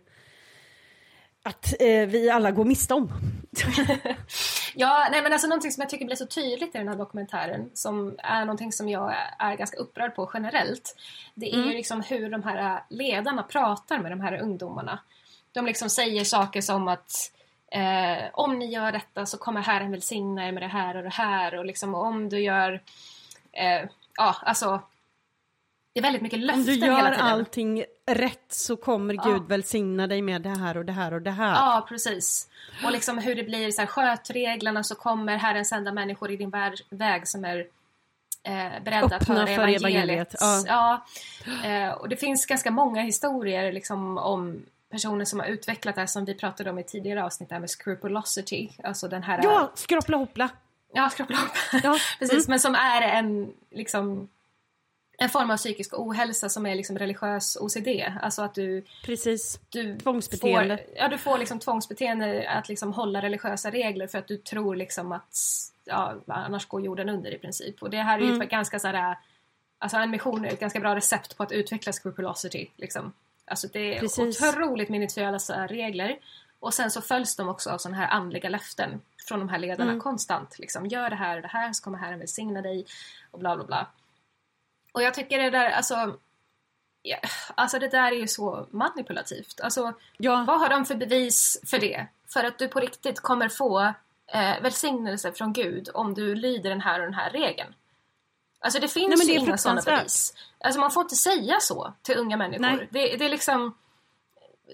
[1.43, 3.13] att eh, vi alla går miste om?
[4.75, 7.71] Ja, nej men alltså någonting som jag tycker blir så tydligt i den här dokumentären
[7.75, 10.97] som är någonting som jag är ganska upprörd på generellt.
[11.35, 11.69] Det är Mm.
[11.69, 14.99] ju liksom hur de här ledarna pratar med de här ungdomarna.
[15.53, 17.13] De liksom säger saker som att
[17.71, 21.09] eh, om ni gör detta så kommer Herren välsigna er med det här och det
[21.11, 22.81] här och liksom om du gör
[23.53, 24.83] eh, ja, alltså
[25.93, 27.27] det är väldigt mycket Om löften du hela gör tiden.
[27.27, 31.31] allting rätt så kommer Gud välsigna dig med det här och det här och det
[31.31, 31.55] här.
[31.55, 32.49] Ja, precis.
[32.85, 36.53] Och liksom hur det blir så här, skötreglerna så kommer Herren sända människor i din
[36.91, 37.59] väg som är
[38.43, 39.85] eh, beredda att Öppna höra för evangeliet.
[39.85, 41.03] evangeliet, ja.
[41.63, 41.69] Ja.
[41.69, 46.07] Eh, och det finns ganska många historier liksom, om personer som har utvecklat det här
[46.07, 48.69] som vi pratade om i tidigare avsnitt, det här med scrupulosity.
[48.85, 49.41] Alltså den här...
[49.43, 50.49] Ja, skroppla hoppla.
[50.93, 51.51] Ja, skrupelhopp.
[51.83, 51.99] Ja.
[52.19, 52.45] Precis, Mm.
[52.49, 54.29] men som är en, liksom,
[55.19, 57.89] en form av psykisk ohälsa som är liksom religiös OCD.
[58.23, 59.61] Alltså att du Precis.
[59.69, 60.77] du Tvångsbeteende.
[60.77, 64.77] Får, ja, du får liksom tvångsbeteende att liksom hålla religiösa regler för att du tror
[64.77, 65.39] liksom att
[65.85, 67.83] ja, annars går jorden under i princip.
[67.83, 68.49] Och det här är ju Mm.
[68.49, 69.17] ganska så här,
[69.79, 72.69] alltså en mission är ett ganska bra recept på att utveckla scrupulosity.
[72.77, 73.13] Liksom.
[73.51, 74.43] Alltså det är Precis.
[74.43, 76.19] otroligt minutiösa regler.
[76.61, 79.91] Och sen så följs de också av sådana här andliga löften från de här ledarna
[79.91, 80.01] Mm.
[80.03, 80.59] konstant.
[80.59, 82.87] Liksom, gör det här och det här så kommer Herren välsigna dig
[83.31, 83.87] och bla bla bla.
[84.93, 86.17] Och jag tycker det där, alltså
[87.03, 87.19] Ja,
[87.55, 89.61] alltså det där är ju så manipulativt.
[89.61, 90.45] Alltså, Ja.
[90.47, 92.07] vad har de för bevis för det?
[92.29, 93.81] För att du på riktigt kommer få
[94.27, 97.75] eh, välsignelse från Gud om du lyder den här och den här regeln.
[98.61, 100.35] Alltså det finns Nej, men det ju inga sådana bevis.
[100.61, 102.89] Alltså man får inte säga så till unga människor.
[102.91, 103.75] Det, det är liksom...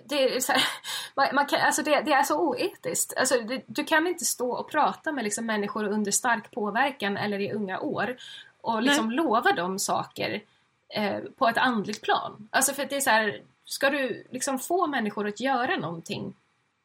[0.04, 0.62] Det är, så här,
[1.14, 3.12] man, man kan, alltså det, det är så oetiskt.
[3.16, 7.40] Alltså det, du kan inte stå och prata med liksom människor under stark påverkan eller
[7.40, 8.16] i unga år
[8.60, 10.42] och liksom lova dem saker
[10.88, 12.48] eh, på ett andligt plan.
[12.50, 16.34] Alltså för det är så här, ska du liksom få människor att göra någonting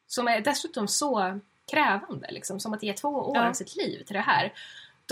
[0.06, 3.48] som är dessutom så krävande, liksom, som att ge två år Ja.
[3.48, 4.52] av sitt liv till det här.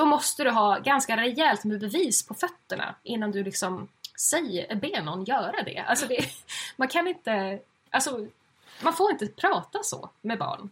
[0.01, 3.89] Då måste du ha ganska rejält med bevis på fötterna innan du liksom
[4.21, 5.79] säger, ber någon göra det.
[5.89, 6.25] Alltså det,
[6.77, 7.59] man kan inte,
[7.91, 8.27] alltså
[8.83, 10.71] man får inte prata så med barn.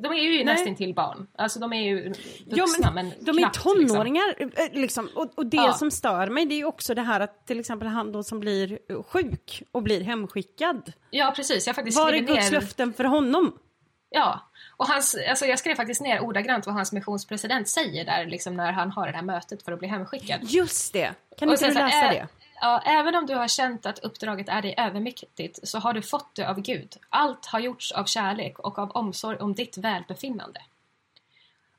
[0.00, 1.26] De är ju nästan till barn.
[1.36, 2.12] Alltså de är ju
[2.46, 3.88] Ja, vuxna men men, de är knappt, liksom.
[3.88, 4.80] tonåringar liksom.
[4.80, 5.08] liksom.
[5.14, 5.72] Och, och det Ja.
[5.72, 8.40] som stör mig det är ju också det här att till exempel han då som
[8.40, 10.92] blir sjuk och blir hemskickad.
[11.10, 12.60] Ja precis, jag faktiskt Var är Guds ner...
[12.60, 13.58] löften för honom?
[14.10, 14.40] Ja,
[14.76, 18.72] och hans, alltså jag skrev faktiskt ner ordagrant vad hans missionspresident säger där liksom när
[18.72, 20.40] han har det här mötet för att bli hemskickad.
[20.42, 21.14] Just det.
[21.38, 22.28] Kan inte du läsa det?
[22.60, 26.34] Ja, även om du har känt att uppdraget är dig övermäktigt så har du fått
[26.34, 26.96] det av Gud.
[27.08, 30.60] Allt har gjorts av kärlek och av omsorg om ditt välbefinnande.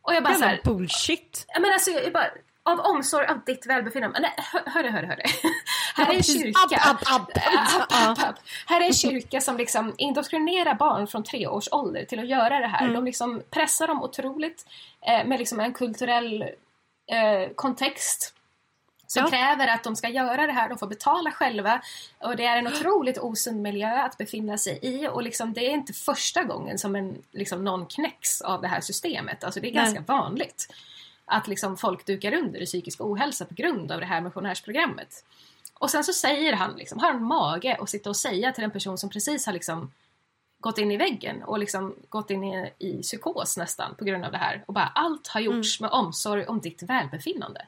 [0.02, 1.46] Och jag bara såhär, bullshit.
[1.48, 2.32] Ja, men alltså, jag bara,
[2.66, 4.20] av omsorg av ditt välbefinnande.
[4.20, 5.22] Nej, hör, hörru, hörru, hörru.
[5.96, 6.78] Här är en kyrka.
[6.78, 7.30] App, app,
[8.20, 8.36] app.
[8.66, 12.60] Här är en kyrka som liksom indoktrinerar barn från tre års ålder till att göra
[12.60, 12.82] det här.
[12.82, 12.94] Mm.
[12.94, 14.66] De liksom pressar dem otroligt
[15.08, 16.42] eh, med liksom en kulturell
[17.12, 18.34] eh, kontext
[19.08, 19.30] som Ja.
[19.30, 20.70] kräver att de ska göra det här.
[20.70, 21.82] De får betala själva.
[22.20, 25.08] Och det är en otroligt osund miljö att befinna sig i.
[25.08, 28.82] Och liksom, det är inte första gången som en, liksom, någon knäcks av det här
[28.82, 29.44] systemet.
[29.44, 29.84] Alltså, det är Nej.
[29.84, 30.68] ganska vanligt
[31.26, 35.26] att liksom, folk dukar under i psykisk ohälsa på grund av det här missionärsprogrammet.
[35.74, 38.72] Och sen så säger han, liksom, har han mage att sitta och säga till en
[38.72, 39.92] person som precis har liksom,
[40.60, 44.32] gått in i väggen och liksom gått in i, i psykos nästan på grund av
[44.32, 44.64] det här.
[44.68, 47.66] Och bara allt har gjorts med omsorg om ditt välbefinnande.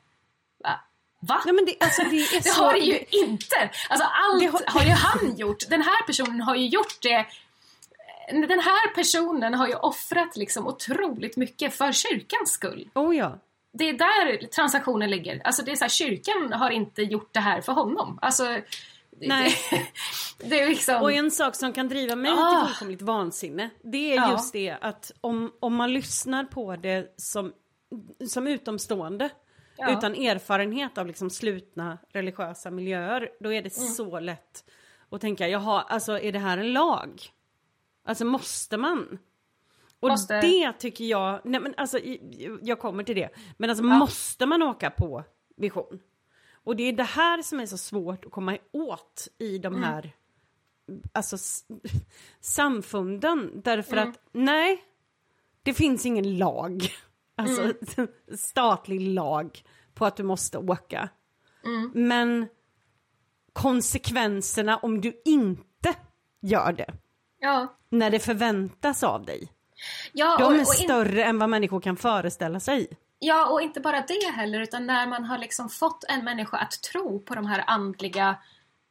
[0.64, 0.80] Va?
[1.20, 1.42] Va?
[1.46, 2.64] Nej men det, alltså det är Det så...
[2.64, 3.70] har det ju inte!
[3.90, 4.82] Alltså allt Det har- har...
[4.86, 5.70] ju han gjort.
[5.70, 7.26] Den här personen har ju gjort det.
[8.32, 12.90] Den här personen har ju offrat liksom otroligt mycket för kyrkans skull.
[12.94, 13.38] Oh ja.
[13.78, 15.41] Det är där transaktionen ligger.
[15.44, 18.20] Alltså det är så här, kyrkan har inte gjort det här för honom.
[18.22, 18.44] Alltså,
[19.20, 19.56] Nej.
[19.70, 19.86] Det,
[20.49, 21.02] det är liksom...
[21.02, 22.52] Och en sak som kan driva mig Ah.
[22.66, 24.32] till fullkomligt vansinne, det är Ja.
[24.32, 27.54] just det att om, om man lyssnar på det som,
[28.28, 29.30] som utomstående,
[29.78, 29.98] Ja.
[29.98, 33.90] utan erfarenhet av liksom slutna religiösa miljöer, då är det Mm.
[33.90, 34.64] så lätt
[35.10, 37.22] och tänka, jaha, alltså är det här en lag?
[38.06, 39.20] Alltså måste man?
[39.99, 40.41] Och Måste.
[40.41, 41.99] det tycker jag, nej men alltså
[42.61, 45.24] jag kommer till det, men alltså måste man åka på
[45.56, 45.99] vision?
[46.52, 50.11] Och det är det här som är så svårt att komma åt i de här
[51.14, 51.38] alltså,
[52.40, 54.84] samfunden, därför att nej,
[55.64, 56.90] det finns ingen lag,
[57.36, 57.74] alltså
[58.38, 59.64] statlig lag
[59.94, 61.10] på att du måste åka.
[61.94, 62.48] Men
[63.53, 65.95] konsekvenserna om du inte
[66.41, 66.94] gör det,
[67.40, 67.78] Ja.
[67.90, 69.52] när det förväntas av dig,
[70.14, 72.88] Ja, de och, är och in, större än vad människor kan föreställa sig.
[73.20, 76.82] ja, och inte bara det heller, utan när man har liksom fått en människa att
[76.82, 78.36] tro på de här andliga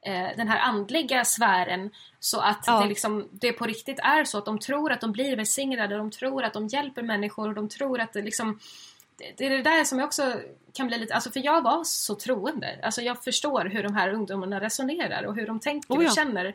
[0.07, 1.91] eh, den här andliga sfären
[2.21, 2.81] så att Ja.
[2.81, 6.11] det, liksom, det på riktigt är så att de tror att de blir välsignade, de
[6.11, 8.59] tror att de hjälper människor och de tror att det liksom
[9.37, 10.35] det, är det där som jag också
[10.73, 12.79] kan bli lite, alltså för jag var så troende.
[12.83, 16.11] Alltså jag förstår hur de här ungdomarna resonerar och hur de tänker Oh ja.
[16.11, 16.47] och känner.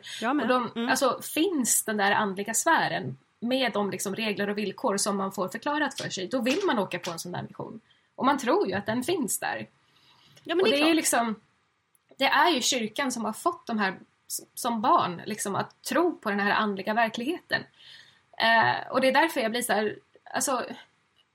[0.42, 0.88] Och de, Mm.
[0.88, 5.48] alltså, finns den där andliga sfären med de liksom regler och villkor som man får
[5.48, 7.80] förklarat för sig, då vill man åka på en sån där mission.
[8.14, 9.68] Och man tror ju att den finns där.
[10.44, 11.40] Ja, och det är, det är ju liksom,
[12.18, 13.98] det är ju kyrkan som har fått de här
[14.54, 17.62] som barn liksom att tro på den här andliga verkligheten.
[18.38, 19.98] Eh, och det är därför jag blir så här,
[20.34, 20.64] alltså,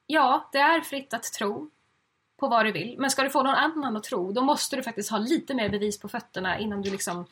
[0.07, 1.69] ja, det är fritt att tro
[2.38, 4.84] på vad du vill, men ska du få någon annan att tro, då måste du
[4.84, 7.25] faktiskt ha lite mer bevis på fötterna innan du liksom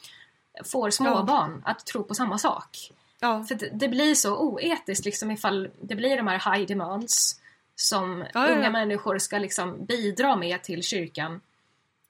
[0.64, 2.92] får småbarn att tro på samma sak.
[3.20, 3.44] Ja.
[3.44, 7.42] För det, blir så oetiskt liksom ifall det blir de här high demands
[7.76, 11.42] som Ja, unga människor ska liksom bidra med till kyrkan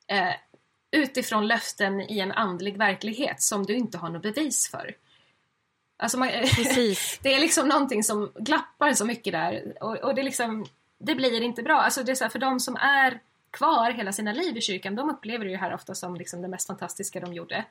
[0.08, 0.34] eh,
[0.92, 4.96] utifrån löften i en andlig verklighet som du inte har något bevis för.
[5.98, 6.28] Alltså man,
[7.22, 10.66] det är liksom någonting som glappar så mycket där och, och det, liksom,
[10.98, 11.82] det blir inte bra.
[11.82, 13.20] Alltså det är så här, för de som är
[13.52, 16.68] kvar hela sina liv i kyrkan, de upplever det här ofta som liksom det mest
[16.68, 17.66] fantastiska de gjorde.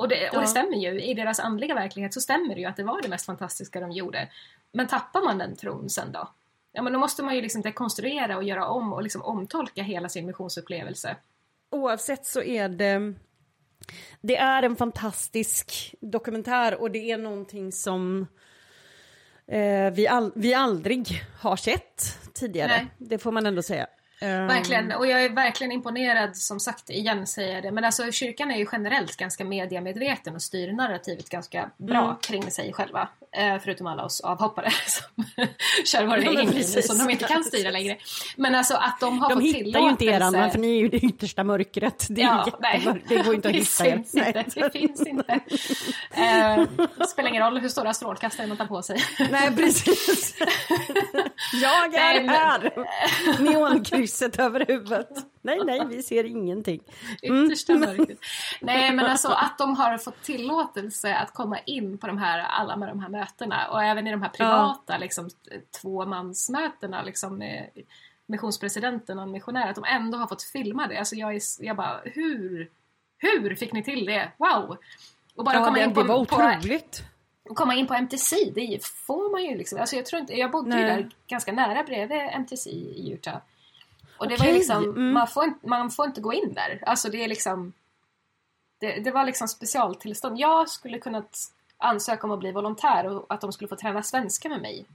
[0.00, 0.40] Och det, och Ja.
[0.40, 3.08] det stämmer ju, i deras andliga verklighet så stämmer det ju att det var det
[3.08, 4.28] mest fantastiska de gjorde.
[4.72, 6.28] Men tappar man den tron sen då?
[6.72, 10.08] Ja men då måste man ju liksom dekonstruera och göra om och liksom omtolka hela
[10.08, 11.16] sin missionsupplevelse.
[11.70, 13.14] Oavsett så är det,
[14.20, 18.26] det är en fantastisk dokumentär och det är någonting som
[19.46, 22.68] eh, vi, all, vi aldrig har sett tidigare.
[22.68, 22.86] Nej.
[22.98, 23.86] Det får man ändå säga.
[24.20, 27.70] Eh, Verkligen, och jag är verkligen imponerad, som sagt, igen säger jag det.
[27.70, 32.16] Men alltså kyrkan är ju generellt ganska mediamedveten och styr narrativet ganska bra Mm.
[32.16, 33.08] kring sig själva.
[33.36, 35.24] Eh, förutom alla oss avhoppare som
[35.84, 36.86] kör vår Ja, precis.
[36.86, 37.96] som de inte kan styra längre.
[38.36, 39.90] Men alltså att de har De fått hittar ju tillåtelse...
[39.90, 42.06] inte er andra för ni är ju det yttersta mörkret.
[42.10, 43.08] Det, är Ja, jättemörkt.
[43.08, 43.96] det går inte att hitta er.
[43.96, 44.44] inte.
[44.54, 45.32] Det finns inte.
[46.10, 46.62] Eh,
[46.98, 49.02] det spelar ingen roll hur stora strålkastare man tar på sig.
[49.30, 50.34] Nej, precis.
[51.62, 52.72] Jag är Nej, här!
[53.42, 55.08] Neonkrysset över huvudet.
[55.42, 56.80] Nej, nej, vi ser ingenting.
[57.22, 57.88] Yttersta Mm.
[57.98, 58.18] mörkret.
[58.60, 62.76] Nej men alltså att de har fått tillåtelse att komma in på de här, alla
[62.76, 65.30] med de här mötena och även i de här privata liksom,
[65.80, 67.68] tvåmansmötena liksom, med
[68.26, 70.98] missionspresidenten och en missionär, att de ändå har fått filma det.
[70.98, 72.70] Alltså jag, är, jag bara, hur?
[73.18, 74.32] Hur fick ni till det?
[74.36, 74.76] Wow!
[75.34, 77.02] Och bara Ja, komma, det, in på, det var på, otroligt.
[77.54, 79.80] komma in på MTC, det får man ju liksom.
[79.80, 80.96] Alltså jag tror inte, jag bodde ju Nej.
[80.96, 83.38] där ganska nära bredvid MTC i Utah.
[84.20, 85.12] Och det var Okej, ju liksom, mm.
[85.12, 86.82] man, får inte, man får inte gå in där.
[86.86, 87.72] Alltså det är liksom,
[88.78, 90.38] det, det var liksom specialtillstånd.
[90.38, 94.48] Jag skulle kunnat ansöka om att bli volontär och att de skulle få träna svenska
[94.48, 94.86] med mig.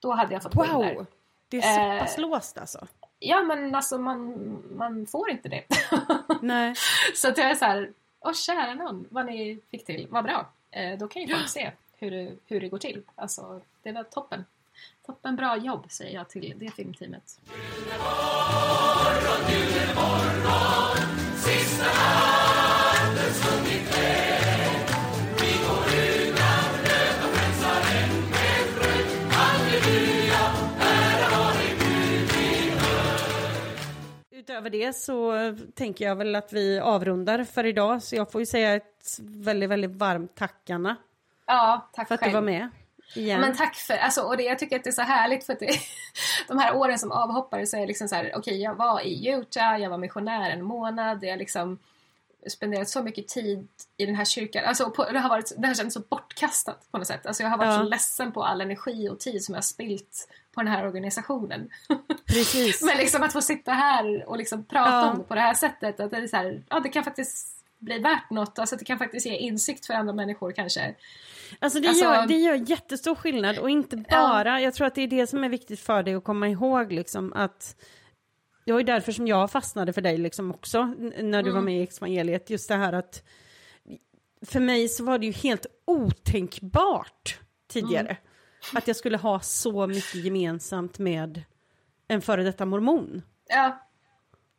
[0.00, 0.94] Då hade jag fått gå in där.
[0.94, 1.06] Wow!
[1.48, 2.86] Det är så Eh, pass låst alltså.
[3.18, 5.64] Ja men alltså man, man får inte det.
[6.42, 6.74] Nej.
[7.14, 10.46] så att jag är så här, åh kära någon, vad ni fick till, vad bra.
[10.70, 13.02] Eh, då kan ju folk se hur det, hur det går till.
[13.14, 14.44] Alltså det var toppen.
[15.06, 17.38] Toppen bra jobb säger jag till det filmteamet.
[34.30, 35.32] Utöver det så
[35.74, 38.02] tänker jag väl att vi avrundar för idag.
[38.02, 40.96] Så jag får ju säga ett väldigt, väldigt varmt tack Anna.
[41.46, 42.32] Ja, tack För att själv.
[42.32, 42.68] du var med.
[43.14, 43.40] Igen.
[43.40, 45.58] Men tack för, alltså, och det, jag tycker att det är så härligt för att
[45.60, 45.70] det,
[46.48, 49.28] de här åren som avhoppare så är jag liksom så här, okej jag var i
[49.28, 51.78] Utah, jag var missionär en månad, jag liksom
[52.46, 54.64] spenderat så mycket tid i den här kyrkan.
[54.64, 57.26] Alltså, på, det, har varit, det har känts så bortkastat på något sätt.
[57.26, 57.78] Alltså, jag har varit Ja.
[57.78, 61.70] så ledsen på all energi och tid som jag har spilt på den här organisationen.
[62.26, 62.82] Precis.
[62.82, 65.10] Men liksom att få sitta här och liksom prata Ja.
[65.10, 67.61] om det på det här sättet, att det är så här, ja det kan faktiskt
[67.82, 70.94] bli värt något, alltså det kan faktiskt ge insikt för andra människor kanske.
[71.58, 75.02] Alltså det, Alltså- gör, det gör jättestor skillnad och inte bara, jag tror att det
[75.02, 77.76] är det som är viktigt för dig att komma ihåg liksom att
[78.64, 80.84] det var ju därför som jag fastnade för dig liksom också
[81.18, 83.22] när du var med i evangeliet, just det här att
[84.46, 87.38] för mig så var det ju helt otänkbart
[87.68, 88.16] tidigare
[88.74, 91.42] att jag skulle ha så mycket gemensamt med
[92.08, 93.22] en före detta mormon.
[93.48, 93.86] Ja,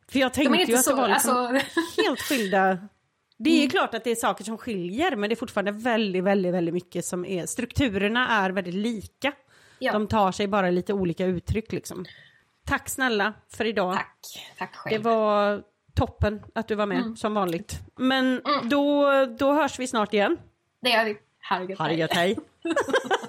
[0.08, 0.96] För jag tänkte ju att det så...
[0.96, 1.66] var liksom Alltså,
[2.02, 2.88] helt skilda.
[3.36, 6.24] Det är ju klart att det är saker som skiljer, men det är fortfarande väldigt,
[6.24, 7.46] väldigt, väldigt mycket som är...
[7.46, 9.32] Strukturerna är väldigt lika.
[9.78, 12.04] ja, De tar sig bara lite olika uttryck liksom.
[12.66, 13.94] Tack snälla för idag.
[13.94, 14.16] tack.
[14.58, 15.02] Tack Det själv.
[15.04, 15.62] var
[15.94, 17.16] toppen att du var med, Mm.
[17.16, 17.80] som vanligt.
[17.96, 20.36] Men då, då hörs vi snart igen.
[20.82, 21.16] Det gör vi.
[21.74, 22.36] Ha det gött, hej.